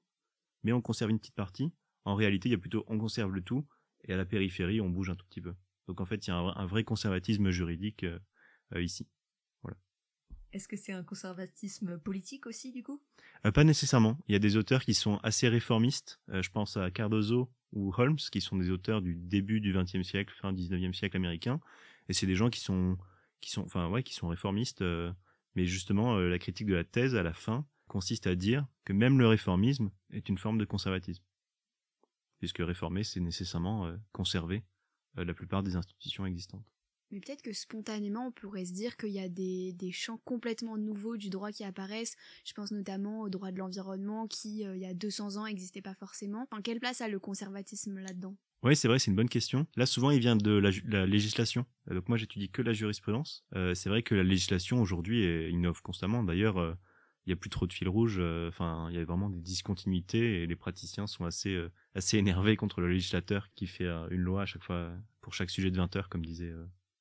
mais 0.63 0.73
on 0.73 0.81
conserve 0.81 1.11
une 1.11 1.19
petite 1.19 1.35
partie, 1.35 1.73
en 2.05 2.15
réalité 2.15 2.49
il 2.49 2.53
y 2.53 2.57
a 2.57 2.59
plutôt 2.59 2.85
on 2.89 2.99
conserve 2.99 3.33
le 3.33 3.41
tout, 3.43 3.67
et 4.05 4.13
à 4.13 4.17
la 4.17 4.25
périphérie 4.25 4.81
on 4.81 4.91
bouge 4.91 5.11
un 5.11 5.15
tout 5.15 5.27
petit 5.27 5.41
peu. 5.41 5.55
Donc 5.87 6.01
en 6.01 6.05
fait, 6.05 6.27
il 6.27 6.31
y 6.31 6.33
a 6.33 6.37
un, 6.37 6.67
vrai 6.67 6.85
conservatisme 6.85 7.51
juridique 7.51 8.05
euh, 8.05 8.19
euh, 8.75 8.83
ici. 8.83 9.07
Voilà. 9.63 9.77
Est-ce 10.53 10.69
que 10.69 10.77
c'est 10.77 10.93
un 10.93 11.05
conservatisme 11.05 11.99
politique 11.99 12.47
aussi, 12.47 12.73
du 12.73 12.83
coup? 12.83 13.01
Euh, 13.45 13.53
Pas 13.53 13.65
nécessairement. 13.65 14.19
Il 14.29 14.33
y 14.33 14.37
a 14.37 14.41
des 14.41 14.57
auteurs 14.57 14.85
qui 14.85 14.95
sont 14.95 15.19
assez 15.19 15.49
réformistes. 15.49 16.21
je 16.29 16.49
pense 16.51 16.77
à 16.77 16.91
Cardozo 16.91 17.51
ou 17.73 17.93
Holmes, 17.97 18.17
qui 18.17 18.41
sont 18.41 18.57
des 18.57 18.71
auteurs 18.71 19.03
du 19.03 19.15
début 19.15 19.61
du 19.61 19.73
XXe 19.73 20.03
siècle, 20.03 20.35
fin 20.35 20.53
XIXe 20.53 20.97
siècle 20.97 21.17
américain. 21.17 21.61
Et 22.09 22.13
c'est 22.13 22.27
des 22.27 22.37
gens 22.37 22.51
qui 22.51 22.61
sont, 22.61 22.97
qui 23.41 23.51
sont, 23.51 23.63
enfin 23.63 23.89
ouais, 23.89 24.03
qui 24.03 24.15
sont 24.15 24.29
réformistes. 24.29 24.83
mais 25.55 25.67
justement, 25.67 26.19
la 26.19 26.39
critique 26.39 26.67
de 26.67 26.75
la 26.75 26.85
thèse 26.85 27.15
à 27.15 27.23
la 27.23 27.35
fin 27.35 27.67
consiste 27.97 28.27
à 28.27 28.35
dire 28.35 28.67
que 28.85 28.93
même 28.93 29.19
le 29.19 29.27
réformisme 29.27 29.91
est 30.11 30.29
une 30.29 30.37
forme 30.37 30.59
de 30.59 30.67
conservatisme, 30.67 31.25
puisque 32.37 32.59
réformer, 32.59 33.05
c'est 33.05 33.21
nécessairement 33.21 33.91
conserver 34.13 34.65
euh, 35.17 35.25
la 35.25 35.33
plupart 35.33 35.63
des 35.63 35.77
institutions 35.77 36.27
existantes. 36.27 36.71
Mais 37.11 37.21
peut-être 37.21 37.41
que 37.41 37.55
spontanément, 37.55 38.27
on 38.27 38.33
pourrait 38.33 38.67
se 38.67 38.75
dire 38.75 38.99
qu'il 38.99 39.13
y 39.13 39.19
a 39.19 39.31
des, 39.31 39.73
des, 39.73 39.93
champs 39.93 40.21
complètement 40.25 40.77
nouveaux 40.77 41.17
du 41.17 41.31
droit 41.31 41.53
qui 41.53 41.65
apparaissent. 41.65 42.17
Je 42.45 42.53
pense 42.53 42.71
notamment 42.71 43.23
au 43.23 43.31
droit 43.31 43.51
de 43.51 43.57
l'environnement 43.57 44.27
qui, 44.27 44.67
euh, 44.67 44.77
il 44.77 44.83
y 44.83 44.87
a 44.87 44.93
200 44.93 45.39
ans, 45.39 45.47
n'existait 45.47 45.81
pas 45.81 45.95
forcément. 45.95 46.47
En 46.51 46.61
quelle 46.61 46.81
place 46.81 47.01
a 47.01 47.09
le 47.09 47.19
conservatisme 47.19 47.99
là-dedans? 47.99 48.37
Oui, 48.63 48.77
c'est 48.77 48.89
vrai, 48.89 48.99
c'est 48.99 49.11
une 49.11 49.17
bonne 49.17 49.31
question. 49.31 49.67
Là, 49.77 49.87
souvent, 49.87 50.11
il 50.11 50.21
vient 50.21 50.37
de 50.37 50.51
la, 50.51 51.07
législation. 51.07 51.65
Euh, 51.91 51.95
donc 51.95 52.11
moi, 52.11 52.19
j'étudie 52.19 52.51
que 52.51 52.61
la 52.61 52.75
jurisprudence. 52.75 53.47
c'est 53.75 53.89
vrai 53.89 54.03
que 54.03 54.15
la 54.15 54.23
législation 54.23 54.83
aujourd'hui 54.83 55.49
innove 55.49 55.81
constamment. 55.81 56.23
D'ailleurs, 56.23 56.77
il 57.27 57.31
y 57.31 57.33
a 57.33 57.37
plus 57.37 57.51
trop 57.51 57.67
de 57.67 57.73
fil 57.73 57.89
rouge. 57.89 58.17
Euh, 58.19 58.49
enfin, 58.49 58.89
il 58.91 58.97
y 58.97 59.01
a 59.01 59.05
vraiment 59.05 59.29
des 59.29 59.41
discontinuités 59.41 60.43
et 60.43 60.47
les 60.47 60.57
praticiens 60.57 61.07
sont 61.07 61.25
assez 61.25 61.55
euh, 61.55 61.71
assez 61.95 62.17
énervés 62.19 62.57
contre 62.57 62.81
le 62.81 62.89
législateur 62.89 63.53
qui 63.55 63.67
fait 63.67 63.85
euh, 63.85 64.09
une 64.11 64.21
loi 64.21 64.43
à 64.43 64.47
chaque 64.47 64.63
fois 64.63 64.93
pour 65.21 65.35
chaque 65.35 65.51
sujet 65.51 65.71
de 65.71 65.77
20 65.77 65.97
heures, 65.97 66.09
comme 66.09 66.25
disait 66.25 66.53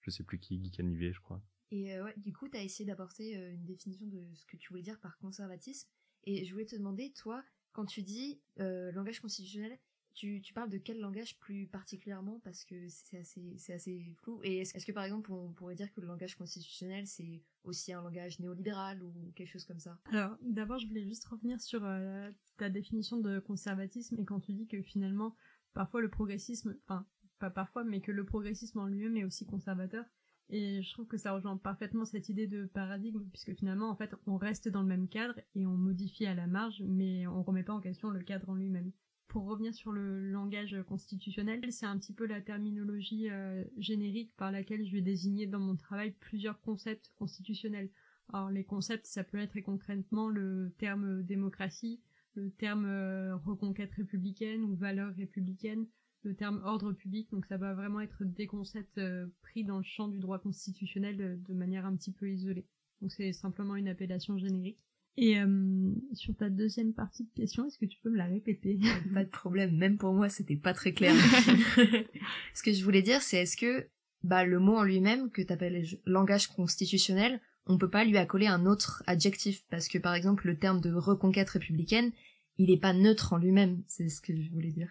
je 0.02 0.12
sais 0.12 0.24
plus 0.24 0.40
qui, 0.40 0.58
Guy 0.58 0.72
Canivet, 0.72 1.14
je 1.14 1.20
crois. 1.20 1.42
Et 1.72 2.00
ouais, 2.00 2.14
du 2.18 2.32
coup, 2.34 2.48
tu 2.48 2.58
as 2.58 2.64
essayé 2.64 2.86
d'apporter 2.86 3.34
une 3.34 3.66
définition 3.66 4.06
de 4.06 4.24
ce 4.36 4.46
que 4.46 4.58
tu 4.58 4.70
voulais 4.70 4.84
dire 4.84 5.00
par 5.00 5.18
conservatisme. 5.18 5.90
Et 6.24 6.46
je 6.46 6.52
voulais 6.52 6.66
te 6.66 6.76
demander, 6.76 7.12
toi, 7.14 7.44
quand 7.74 7.86
tu 7.86 8.02
dis 8.02 8.42
langage 8.58 9.20
constitutionnel, 9.20 9.78
tu, 10.16 10.42
parles 10.54 10.70
de 10.70 10.78
quel 10.78 11.00
langage 11.00 11.38
plus 11.40 11.68
particulièrement 11.68 12.40
parce 12.44 12.64
que 12.64 12.88
c'est 12.88 13.18
assez, 13.18 14.16
flou. 14.22 14.40
Et 14.44 14.60
est-ce, 14.60 14.76
est 14.76 14.86
que 14.86 14.92
par 14.92 15.04
exemple 15.04 15.32
on 15.32 15.52
pourrait 15.52 15.76
dire 15.76 15.94
que 15.94 16.02
le 16.02 16.08
langage 16.08 16.36
constitutionnel 16.36 17.06
c'est 17.06 17.42
aussi 17.64 17.94
un 17.94 18.02
langage 18.02 18.40
néolibéral 18.40 19.04
ou 19.04 19.14
quelque 19.36 19.52
chose 19.52 19.66
comme 19.66 19.80
ça? 19.80 20.00
Alors 20.06 20.38
d'abord 20.42 20.80
je 20.80 20.88
voulais 20.88 21.06
juste 21.06 21.26
revenir 21.26 21.62
sur 21.62 21.84
euh, 21.84 22.32
ta 22.58 22.70
définition 22.70 23.18
de 23.18 23.40
conservatisme 23.40 24.18
et 24.20 24.26
quand 24.26 24.40
tu 24.40 24.54
dis 24.54 24.68
que 24.68 24.82
finalement 24.82 25.36
parfois 25.74 26.02
le 26.02 26.10
progressisme, 26.10 26.78
enfin 26.88 27.06
pas 27.40 27.50
parfois, 27.50 27.84
mais 27.84 28.02
que 28.02 28.12
le 28.12 28.26
progressisme 28.26 28.80
en 28.80 28.88
lui-même 28.88 29.18
est 29.18 29.24
aussi 29.24 29.46
conservateur. 29.46 30.06
Et 30.50 30.84
je 30.84 30.94
trouve 30.94 31.08
que 31.08 31.18
ça 31.18 31.34
rejoint 31.34 31.58
parfaitement 31.58 32.06
cette 32.06 32.30
idée 32.30 32.48
de 32.48 32.66
paradigme, 32.66 33.24
puisque 33.32 33.56
finalement, 33.56 33.90
en 33.90 33.96
fait, 33.96 34.14
on 34.28 34.38
reste 34.38 34.70
dans 34.70 34.82
le 34.82 34.88
même 34.88 35.08
cadre 35.08 35.40
et 35.56 35.66
on 35.66 35.76
modifie 35.76 36.28
à 36.28 36.36
la 36.36 36.46
marge, 36.46 36.84
mais 36.88 37.26
on 37.26 37.42
remet 37.42 37.64
pas 37.64 37.74
en 37.74 37.82
question 37.82 38.10
le 38.10 38.22
cadre 38.22 38.50
en 38.50 38.56
lui-même 38.56 38.92
pour 39.28 39.46
revenir 39.46 39.74
sur 39.74 39.92
le 39.92 40.32
langage 40.32 40.76
constitutionnel, 40.88 41.72
c'est 41.72 41.86
un 41.86 41.98
petit 41.98 42.14
peu 42.14 42.26
la 42.26 42.42
terminologie 42.42 43.30
euh, 43.30 43.64
générique 43.78 44.36
par 44.38 44.52
laquelle 44.52 44.86
je 44.86 44.92
vais 44.94 45.02
désigner 45.02 45.48
dans 45.48 45.60
mon 45.60 45.76
travail 45.76 46.12
plusieurs 46.20 46.60
concepts 46.62 47.12
constitutionnels. 47.16 47.90
Alors 48.34 48.50
les 48.50 48.64
concepts, 48.64 49.06
ça 49.06 49.24
peut 49.24 49.38
être 49.38 49.60
concrètement 49.62 50.30
le 50.30 50.74
terme 50.78 51.24
démocratie, 51.24 52.02
le 52.36 52.50
terme 52.52 52.86
euh, 52.86 53.36
reconquête 53.36 53.92
républicaine 53.94 54.64
ou 54.64 54.76
valeur 54.76 55.14
républicaine, 55.16 55.86
le 56.24 56.36
terme 56.36 56.62
ordre 56.64 56.92
public, 56.94 57.30
donc 57.32 57.46
ça 57.46 57.58
va 57.58 57.74
vraiment 57.74 58.02
être 58.02 58.24
des 58.24 58.48
concepts 58.48 58.98
euh, 58.98 59.28
pris 59.42 59.64
dans 59.64 59.78
le 59.78 59.84
champ 59.84 60.08
du 60.08 60.20
droit 60.20 60.40
constitutionnel 60.40 61.42
de 61.42 61.54
manière 61.54 61.86
un 61.86 61.96
petit 61.96 62.12
peu 62.12 62.30
isolée. 62.32 62.66
Donc 63.02 63.12
c'est 63.12 63.34
simplement 63.34 63.76
une 63.76 63.88
appellation 63.88 64.38
générique. 64.38 64.80
Et 65.18 65.40
euh, 65.40 65.94
sur 66.14 66.36
ta 66.36 66.50
deuxième 66.50 66.94
partie 66.94 67.24
de 67.24 67.30
question, 67.36 67.66
est-ce 67.66 67.78
que 67.78 67.86
tu 67.86 67.98
peux 68.04 68.10
me 68.10 68.18
la 68.18 68.26
répéter? 68.26 68.80
Pas 69.14 69.24
de 69.24 69.30
problème, 69.30 69.76
même 69.78 69.98
pour 69.98 70.14
moi, 70.14 70.28
c'était 70.28 70.58
pas 70.58 70.74
très 70.74 70.92
clair. 70.92 71.16
Ce 72.54 72.64
que 72.64 72.74
je 72.74 72.84
voulais 72.84 73.02
dire, 73.02 73.22
c'est 73.22 73.38
est-ce 73.38 73.56
que 73.56 73.88
bah, 74.24 74.44
le 74.44 74.60
mot 74.60 74.76
en 74.76 74.84
lui-même, 74.84 75.32
que 75.32 75.42
tu 75.42 75.54
appelles 75.54 75.86
langage 76.06 76.48
constitutionnel, 76.48 77.40
on 77.66 77.78
peut 77.78 77.90
pas 77.90 78.04
lui 78.04 78.18
accoler 78.18 78.48
un 78.48 78.66
autre 78.66 79.04
adjectif? 79.08 79.64
Parce 79.70 79.88
que 79.88 79.98
par 79.98 80.16
exemple, 80.16 80.48
le 80.48 80.58
terme 80.58 80.82
de 80.82 80.92
reconquête 80.92 81.50
républicaine, 81.50 82.12
il 82.58 82.70
est 82.70 82.80
pas 82.80 82.94
neutre 82.94 83.34
en 83.34 83.38
lui-même, 83.38 83.84
c'est 83.88 84.10
ce 84.10 84.22
que 84.22 84.36
je 84.36 84.52
voulais 84.52 84.72
dire. 84.72 84.90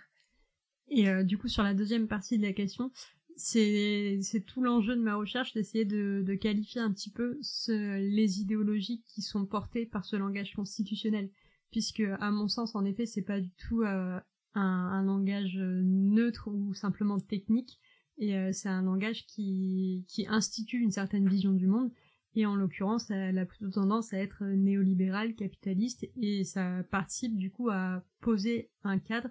Et 0.89 1.09
euh, 1.09 1.23
du 1.23 1.39
coup, 1.39 1.49
sur 1.49 1.63
la 1.63 1.75
deuxième 1.75 2.09
partie 2.09 2.39
de 2.39 2.43
la 2.43 2.53
question, 2.53 2.91
c'est 3.37 4.45
tout 4.47 4.63
l'enjeu 4.63 4.97
de 4.97 5.01
ma 5.01 5.17
recherche 5.17 5.53
d'essayer 5.55 5.85
de, 5.85 6.23
de, 6.25 6.35
qualifier 6.35 6.81
un 6.81 6.93
petit 6.93 7.11
peu 7.11 7.39
ce, 7.43 7.99
les 7.99 8.41
idéologies 8.41 9.03
qui 9.07 9.23
sont 9.23 9.47
portées 9.47 9.87
par 9.87 10.05
ce 10.05 10.17
langage 10.17 10.55
constitutionnel. 10.55 11.31
Puisque 11.71 12.03
à 12.21 12.31
mon 12.31 12.49
sens 12.49 12.77
en 12.77 12.85
effet 12.85 13.07
c'est 13.07 13.23
pas 13.23 13.41
du 13.41 13.51
tout 13.51 13.83
euh, 13.83 14.21
un, 14.55 14.63
un, 14.63 15.03
langage 15.03 15.57
neutre 15.59 16.49
ou 16.49 16.75
simplement 16.75 17.19
technique. 17.19 17.81
Et 18.19 18.37
euh, 18.37 18.51
c'est 18.53 18.69
un 18.69 18.83
langage 18.83 19.27
qui, 19.27 20.05
qui 20.09 20.27
institue 20.29 20.79
une 20.79 20.93
certaine 20.93 21.29
vision 21.29 21.53
du 21.53 21.67
monde. 21.67 21.91
Et 22.37 22.47
en 22.47 22.55
l'occurrence 22.55 23.11
elle 23.11 23.39
a 23.39 23.47
plutôt 23.47 23.71
tendance 23.71 24.13
à 24.13 24.19
être 24.19 24.45
néolibéral 24.45 25.35
capitaliste. 25.35 26.07
Et 26.17 26.45
ça 26.45 26.85
participe 26.91 27.37
du 27.37 27.51
coup 27.51 27.71
à 27.71 28.05
poser 28.21 28.71
un 28.85 28.99
cadre 28.99 29.29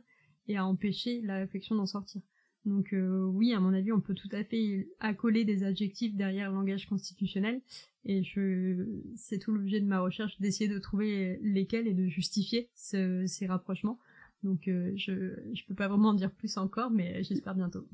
et 0.47 0.57
à 0.57 0.65
empêcher 0.65 1.21
la 1.21 1.37
réflexion 1.37 1.75
d'en 1.75 1.85
sortir 1.85 2.21
donc 2.66 2.93
euh, 2.93 3.26
oui, 3.26 3.53
à 3.53 3.59
mon 3.59 3.74
avis, 3.74 3.91
on 3.91 3.99
peut 3.99 4.14
tout 4.14 4.30
à 4.32 4.43
fait 4.43 4.88
accoler 4.99 5.43
des 5.43 5.64
adjectifs 5.64 6.16
derrière 6.16 6.49
le 6.49 6.55
langage 6.55 6.88
constitutionnel. 6.88 7.61
Et 8.05 8.24
je, 8.24 8.86
c'est 9.16 9.39
tout 9.39 9.51
l'objet 9.51 9.80
de 9.80 9.86
ma 9.86 9.99
recherche 9.99 10.39
d'essayer 10.39 10.70
de 10.70 10.80
trouver 10.80 11.39
lesquels 11.41 11.88
et 11.88 11.93
de 11.93 12.07
justifier 12.07 12.70
ces 12.74 13.45
rapprochements. 13.47 13.99
Donc 14.43 14.68
euh, 14.68 14.91
je 14.97 15.34
je 15.53 15.64
peux 15.66 15.74
pas 15.74 15.88
vraiment 15.88 16.09
en 16.09 16.14
dire 16.14 16.32
plus 16.32 16.57
encore, 16.57 16.91
mais 16.91 17.24
j'espère 17.24 17.55
bientôt. 17.55 17.88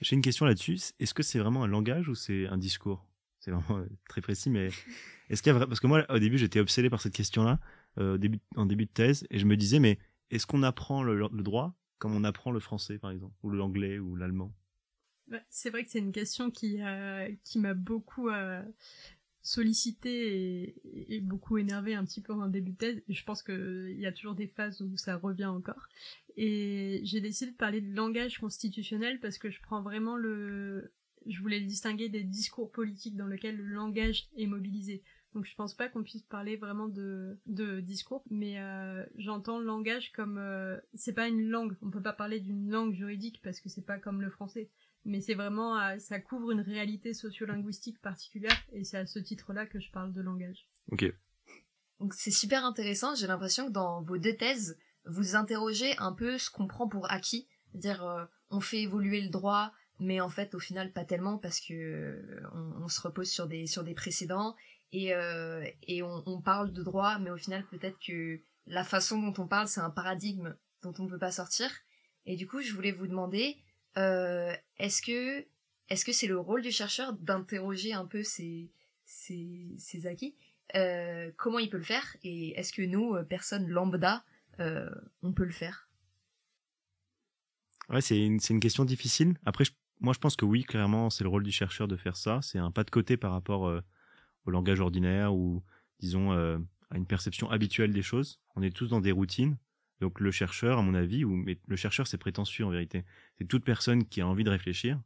J'ai 0.00 0.16
une 0.16 0.22
question 0.22 0.46
là-dessus. 0.46 0.78
Est-ce 0.98 1.14
que 1.14 1.22
c'est 1.22 1.38
vraiment 1.38 1.62
un 1.62 1.68
langage 1.68 2.08
ou 2.08 2.16
c'est 2.16 2.46
un 2.48 2.58
discours? 2.58 3.06
C'est 3.38 3.52
vraiment 3.52 3.78
euh, 3.78 3.86
très 4.08 4.20
précis, 4.20 4.50
mais 4.50 4.68
est-ce 5.30 5.42
qu'il 5.42 5.52
y 5.52 5.56
a 5.56 5.66
parce 5.66 5.78
que 5.78 5.86
moi 5.86 6.04
au 6.10 6.18
début 6.18 6.38
j'étais 6.38 6.58
obsédé 6.58 6.90
par 6.90 7.00
cette 7.00 7.14
question-là 7.14 7.60
début 8.18 8.40
en 8.56 8.66
début 8.66 8.86
de 8.86 8.90
thèse 8.90 9.26
et 9.30 9.38
je 9.38 9.46
me 9.46 9.56
disais 9.56 9.78
mais 9.78 9.98
est-ce 10.30 10.46
qu'on 10.46 10.62
apprend 10.62 11.02
le 11.02 11.42
droit? 11.42 11.79
Comme 12.00 12.16
on 12.16 12.24
apprend 12.24 12.50
le 12.50 12.58
français 12.58 12.98
par 12.98 13.12
exemple, 13.12 13.34
ou 13.44 13.50
l'anglais 13.50 14.00
ou 14.00 14.16
l'allemand 14.16 14.52
C'est 15.48 15.70
vrai 15.70 15.84
que 15.84 15.90
c'est 15.90 16.00
une 16.00 16.12
question 16.12 16.50
qui, 16.50 16.82
euh, 16.82 17.28
m'a 17.56 17.74
beaucoup 17.74 18.30
euh, 18.30 18.62
sollicité 19.42 20.74
et, 21.14 21.20
beaucoup 21.20 21.58
énervé 21.58 21.94
un 21.94 22.04
petit 22.04 22.22
peu 22.22 22.32
en 22.32 22.48
début 22.48 22.72
de 22.72 22.76
thèse. 22.76 23.02
Je 23.08 23.22
pense 23.22 23.42
qu'il 23.44 23.96
y 23.98 24.06
a 24.06 24.12
toujours 24.12 24.34
des 24.34 24.48
phases 24.48 24.80
où 24.80 24.96
ça 24.96 25.16
revient 25.16 25.46
encore. 25.46 25.88
Et 26.36 27.00
j'ai 27.04 27.20
décidé 27.20 27.52
de 27.52 27.56
parler 27.56 27.82
de 27.82 27.94
langage 27.94 28.38
constitutionnel 28.38 29.20
parce 29.20 29.38
que 29.38 29.50
je 29.50 29.60
prends 29.60 29.82
vraiment 29.82 30.16
le... 30.16 30.92
Je 31.26 31.38
voulais 31.42 31.60
distinguer 31.60 32.08
des 32.08 32.24
discours 32.24 32.72
politiques 32.72 33.16
dans 33.16 33.26
lesquels 33.26 33.58
le 33.58 33.66
langage 33.66 34.28
est 34.38 34.46
mobilisé. 34.46 35.02
Donc 35.34 35.44
je 35.44 35.54
pense 35.54 35.74
pas 35.74 35.88
qu'on 35.88 36.02
puisse 36.02 36.22
parler 36.22 36.56
vraiment 36.56 36.88
de, 36.88 37.38
de 37.46 37.80
discours, 37.80 38.24
mais 38.30 38.60
euh, 38.60 39.04
j'entends 39.16 39.60
le 39.60 39.64
langage 39.64 40.10
comme 40.12 40.38
euh, 40.38 40.76
c'est 40.94 41.12
pas 41.12 41.28
une 41.28 41.48
langue. 41.48 41.76
On 41.82 41.90
peut 41.90 42.02
pas 42.02 42.12
parler 42.12 42.40
d'une 42.40 42.68
langue 42.68 42.94
juridique 42.94 43.40
parce 43.42 43.60
que 43.60 43.68
c'est 43.68 43.86
pas 43.86 43.98
comme 43.98 44.20
le 44.20 44.30
français, 44.30 44.70
mais 45.04 45.20
c'est 45.20 45.34
vraiment 45.34 45.78
euh, 45.78 45.98
ça 45.98 46.18
couvre 46.18 46.50
une 46.50 46.60
réalité 46.60 47.14
sociolinguistique 47.14 48.00
particulière 48.00 48.56
et 48.72 48.82
c'est 48.82 48.98
à 48.98 49.06
ce 49.06 49.20
titre-là 49.20 49.66
que 49.66 49.78
je 49.78 49.90
parle 49.92 50.12
de 50.12 50.20
langage. 50.20 50.68
Ok. 50.90 51.04
Donc 52.00 52.14
c'est 52.14 52.32
super 52.32 52.64
intéressant. 52.64 53.14
J'ai 53.14 53.28
l'impression 53.28 53.68
que 53.68 53.72
dans 53.72 54.02
vos 54.02 54.18
deux 54.18 54.36
thèses, 54.36 54.78
vous 55.04 55.36
interrogez 55.36 55.96
un 55.98 56.12
peu 56.12 56.38
ce 56.38 56.50
qu'on 56.50 56.66
prend 56.66 56.88
pour 56.88 57.08
acquis, 57.08 57.46
dire 57.74 58.04
euh, 58.04 58.24
on 58.50 58.58
fait 58.58 58.82
évoluer 58.82 59.20
le 59.20 59.28
droit, 59.28 59.72
mais 60.00 60.20
en 60.20 60.28
fait 60.28 60.56
au 60.56 60.58
final 60.58 60.92
pas 60.92 61.04
tellement 61.04 61.38
parce 61.38 61.60
que 61.60 62.42
on, 62.52 62.82
on, 62.82 62.88
se 62.88 63.00
repose 63.00 63.30
sur 63.30 63.46
des 63.46 63.68
sur 63.68 63.84
des 63.84 63.94
précédents 63.94 64.56
et, 64.92 65.14
euh, 65.14 65.64
on, 66.26 66.40
parle 66.40 66.72
de 66.72 66.82
droit, 66.82 67.18
mais 67.18 67.30
au 67.30 67.36
final 67.36 67.64
peut-être 67.66 67.98
que 68.04 68.40
la 68.66 68.84
façon 68.84 69.20
dont 69.20 69.42
on 69.42 69.46
parle, 69.46 69.68
c'est 69.68 69.80
un 69.80 69.90
paradigme 69.90 70.56
dont 70.82 70.92
on 70.98 71.04
ne 71.04 71.10
peut 71.10 71.18
pas 71.18 71.30
sortir. 71.30 71.70
Et 72.26 72.36
du 72.36 72.46
coup, 72.46 72.60
je 72.60 72.72
voulais 72.72 72.92
vous 72.92 73.06
demander, 73.06 73.56
euh, 73.96 74.52
est-ce 74.78 75.02
que 75.02 75.46
est-ce 75.88 76.04
que 76.04 76.12
c'est 76.12 76.28
le 76.28 76.38
rôle 76.38 76.62
du 76.62 76.70
chercheur 76.70 77.12
d'interroger 77.14 77.92
un 77.92 78.06
peu 78.06 78.22
ces, 78.22 78.70
ces 79.04 80.06
acquis? 80.06 80.36
Euh, 80.76 81.32
Comment 81.36 81.58
il 81.58 81.68
peut 81.68 81.78
le 81.78 81.82
faire? 81.82 82.16
Et 82.22 82.50
est-ce 82.58 82.72
que 82.72 82.82
nous, 82.82 83.16
personnes 83.24 83.68
lambda, 83.68 84.24
on 84.58 85.32
peut 85.32 85.44
le 85.44 85.52
faire? 85.52 85.88
Ouais, 87.88 88.00
c'est 88.00 88.18
une, 88.18 88.38
une 88.50 88.60
question 88.60 88.84
difficile. 88.84 89.34
Après, 89.44 89.64
moi, 89.98 90.12
je 90.14 90.20
pense 90.20 90.36
que 90.36 90.44
oui, 90.44 90.62
clairement, 90.62 91.10
c'est 91.10 91.24
le 91.24 91.30
rôle 91.30 91.42
du 91.42 91.50
chercheur 91.50 91.88
de 91.88 91.96
faire 91.96 92.16
ça. 92.16 92.38
C'est 92.40 92.58
un 92.58 92.70
pas 92.70 92.84
de 92.84 92.90
côté 92.90 93.16
par 93.16 93.32
rapport 93.32 93.68
langage 94.50 94.80
ordinaire 94.80 95.34
ou, 95.34 95.62
disons, 95.98 96.32
euh, 96.32 96.58
à 96.90 96.96
une 96.96 97.06
perception 97.06 97.50
habituelle 97.50 97.92
des 97.92 98.02
choses. 98.02 98.40
On 98.56 98.62
est 98.62 98.74
tous 98.74 98.88
dans 98.88 99.00
des 99.00 99.12
routines. 99.12 99.56
Donc 100.00 100.20
le 100.20 100.30
chercheur, 100.30 100.78
à 100.78 100.82
mon 100.82 100.94
avis, 100.94 101.24
ou 101.24 101.36
mais 101.36 101.58
le 101.66 101.76
chercheur, 101.76 102.06
c'est 102.06 102.18
prétentieux 102.18 102.64
en 102.64 102.70
vérité. 102.70 103.04
C'est 103.38 103.46
toute 103.46 103.64
personne 103.64 104.04
qui 104.06 104.20
a 104.20 104.26
envie 104.26 104.44
de 104.44 104.50
réfléchir 104.50 104.98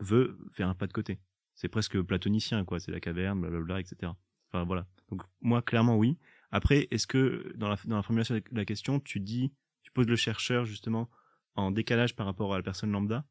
veut 0.00 0.38
faire 0.50 0.68
un 0.68 0.74
pas 0.74 0.86
de 0.86 0.92
côté. 0.92 1.18
C'est 1.54 1.68
presque 1.68 2.00
platonicien, 2.02 2.64
quoi. 2.64 2.80
C'est 2.80 2.90
la 2.90 3.00
caverne, 3.00 3.40
blablabla, 3.40 3.80
etc. 3.80 4.12
Enfin 4.50 4.64
voilà. 4.64 4.86
Donc 5.10 5.22
moi, 5.40 5.62
clairement, 5.62 5.96
oui. 5.96 6.18
Après, 6.50 6.88
est-ce 6.90 7.06
que 7.06 7.52
dans 7.56 7.68
la, 7.68 7.76
dans 7.84 7.96
la 7.96 8.02
formulation 8.02 8.34
de 8.34 8.42
la 8.52 8.64
question, 8.64 9.00
tu 9.00 9.20
dis, 9.20 9.52
tu 9.82 9.92
poses 9.92 10.06
le 10.06 10.16
chercheur 10.16 10.64
justement 10.64 11.08
en 11.54 11.70
décalage 11.70 12.16
par 12.16 12.26
rapport 12.26 12.52
à 12.54 12.56
la 12.56 12.62
personne 12.62 12.90
lambda? 12.90 13.24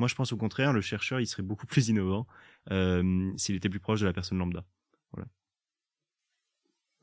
Moi, 0.00 0.08
je 0.08 0.14
pense 0.14 0.32
au 0.32 0.36
contraire, 0.36 0.72
le 0.72 0.80
chercheur, 0.80 1.20
il 1.20 1.26
serait 1.26 1.42
beaucoup 1.42 1.66
plus 1.74 1.88
innovant 1.88 2.26
euh, 2.70 3.30
s'il 3.36 3.54
était 3.54 3.68
plus 3.68 3.80
proche 3.80 4.00
de 4.00 4.06
la 4.06 4.12
personne 4.12 4.38
lambda. 4.38 4.64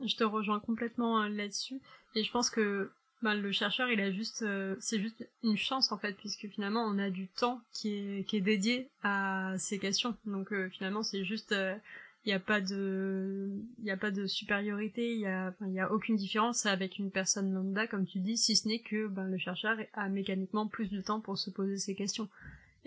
Je 0.05 0.15
te 0.15 0.23
rejoins 0.23 0.59
complètement 0.59 1.23
euh, 1.23 1.29
là-dessus, 1.29 1.79
et 2.13 2.23
je 2.23 2.31
pense 2.31 2.51
que 2.51 2.91
ben, 3.23 3.33
le 3.33 3.51
chercheur, 3.51 3.89
il 3.89 3.99
a 3.99 4.11
juste, 4.11 4.43
euh, 4.43 4.75
c'est 4.79 4.99
juste 4.99 5.27
une 5.43 5.57
chance 5.57 5.91
en 5.91 5.97
fait, 5.97 6.13
puisque 6.17 6.47
finalement, 6.49 6.83
on 6.83 6.99
a 6.99 7.09
du 7.09 7.27
temps 7.27 7.61
qui 7.73 7.95
est 7.95 8.27
qui 8.27 8.37
est 8.37 8.41
dédié 8.41 8.89
à 9.01 9.55
ces 9.57 9.79
questions. 9.79 10.15
Donc 10.25 10.53
finalement, 10.69 11.01
c'est 11.01 11.25
juste 11.25 11.55
il 12.25 12.29
n'y 12.29 12.33
a 12.33 12.39
pas 12.39 12.61
de 12.61 13.49
a 13.87 13.97
pas 13.97 14.11
de 14.11 14.27
supériorité 14.27 15.13
il 15.13 15.21
y 15.21 15.25
a 15.25 15.53
a 15.79 15.91
aucune 15.91 16.15
différence 16.15 16.65
avec 16.65 16.99
une 16.99 17.09
personne 17.09 17.53
lambda 17.53 17.87
comme 17.87 18.05
tu 18.05 18.19
dis 18.19 18.37
si 18.37 18.55
ce 18.55 18.67
n'est 18.67 18.81
que 18.81 19.07
ben, 19.07 19.27
le 19.27 19.37
chercheur 19.37 19.77
a 19.93 20.09
mécaniquement 20.09 20.67
plus 20.67 20.89
de 20.91 21.01
temps 21.01 21.21
pour 21.21 21.37
se 21.37 21.49
poser 21.49 21.77
ces 21.77 21.95
questions 21.95 22.29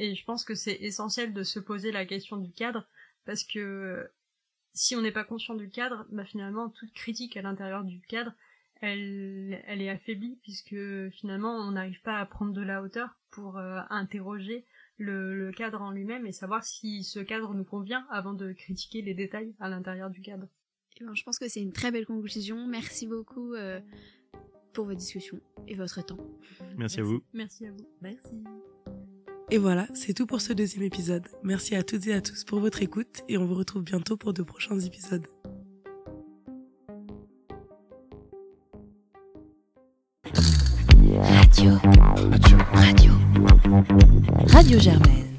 et 0.00 0.14
je 0.14 0.24
pense 0.24 0.44
que 0.44 0.54
c'est 0.54 0.78
essentiel 0.80 1.34
de 1.34 1.42
se 1.42 1.60
poser 1.60 1.92
la 1.92 2.06
question 2.06 2.38
du 2.38 2.50
cadre, 2.52 2.88
parce 3.26 3.44
que 3.44 4.10
si 4.72 4.96
on 4.96 5.02
n'est 5.02 5.12
pas 5.12 5.24
conscient 5.24 5.54
du 5.54 5.68
cadre, 5.68 6.06
bah 6.10 6.24
finalement 6.24 6.70
toute 6.70 6.92
critique 6.94 7.36
à 7.36 7.42
l'intérieur 7.42 7.84
du 7.84 8.00
cadre, 8.00 8.32
elle, 8.80 9.62
elle 9.66 9.82
est 9.82 9.90
affaiblie, 9.90 10.38
puisque 10.42 10.74
finalement 11.10 11.54
on 11.54 11.72
n'arrive 11.72 12.00
pas 12.00 12.18
à 12.18 12.24
prendre 12.24 12.54
de 12.54 12.62
la 12.62 12.82
hauteur 12.82 13.18
pour 13.30 13.58
euh, 13.58 13.80
interroger 13.90 14.64
le, 14.96 15.36
le, 15.36 15.52
cadre 15.52 15.82
en 15.82 15.90
lui-même 15.90 16.26
et 16.26 16.32
savoir 16.32 16.64
si 16.64 17.04
ce 17.04 17.20
cadre 17.20 17.52
nous 17.52 17.64
convient 17.64 18.06
avant 18.10 18.32
de 18.32 18.52
critiquer 18.52 19.02
les 19.02 19.12
détails 19.12 19.54
à 19.60 19.68
l'intérieur 19.68 20.08
du 20.08 20.22
cadre. 20.22 20.48
Et 20.98 21.04
ben, 21.04 21.14
je 21.14 21.22
pense 21.24 21.38
que 21.38 21.46
c'est 21.46 21.60
une 21.60 21.72
très 21.72 21.90
belle 21.90 22.06
conclusion. 22.06 22.66
Merci 22.66 23.06
beaucoup 23.06 23.52
euh, 23.52 23.80
pour 24.72 24.86
votre 24.86 24.98
discussion. 24.98 25.40
et 25.68 25.74
votre 25.74 26.02
temps. 26.02 26.18
Merci, 26.78 27.00
à 27.00 27.02
vous. 27.02 27.22
Merci 27.34 27.66
à 27.66 27.70
vous. 27.70 27.86
Merci. 28.00 28.42
Et 29.52 29.58
voilà, 29.58 29.88
c'est 29.94 30.14
tout 30.14 30.26
pour 30.26 30.40
ce 30.40 30.52
deuxième 30.52 30.84
épisode. 30.84 31.26
Merci 31.42 31.74
à 31.74 31.82
toutes 31.82 32.06
et 32.06 32.14
à 32.14 32.20
tous 32.20 32.44
pour 32.44 32.60
votre 32.60 32.82
écoute 32.82 33.22
et 33.28 33.36
on 33.36 33.46
vous 33.46 33.56
retrouve 33.56 33.82
bientôt 33.82 34.16
pour 34.16 34.32
de 34.32 34.44
prochains 34.44 34.78
épisodes. 34.78 35.26
Radio. 41.20 41.72
Radio. 42.30 42.58
Radio. 42.72 43.12
Radio 44.46 44.78
Germaine. 44.78 45.29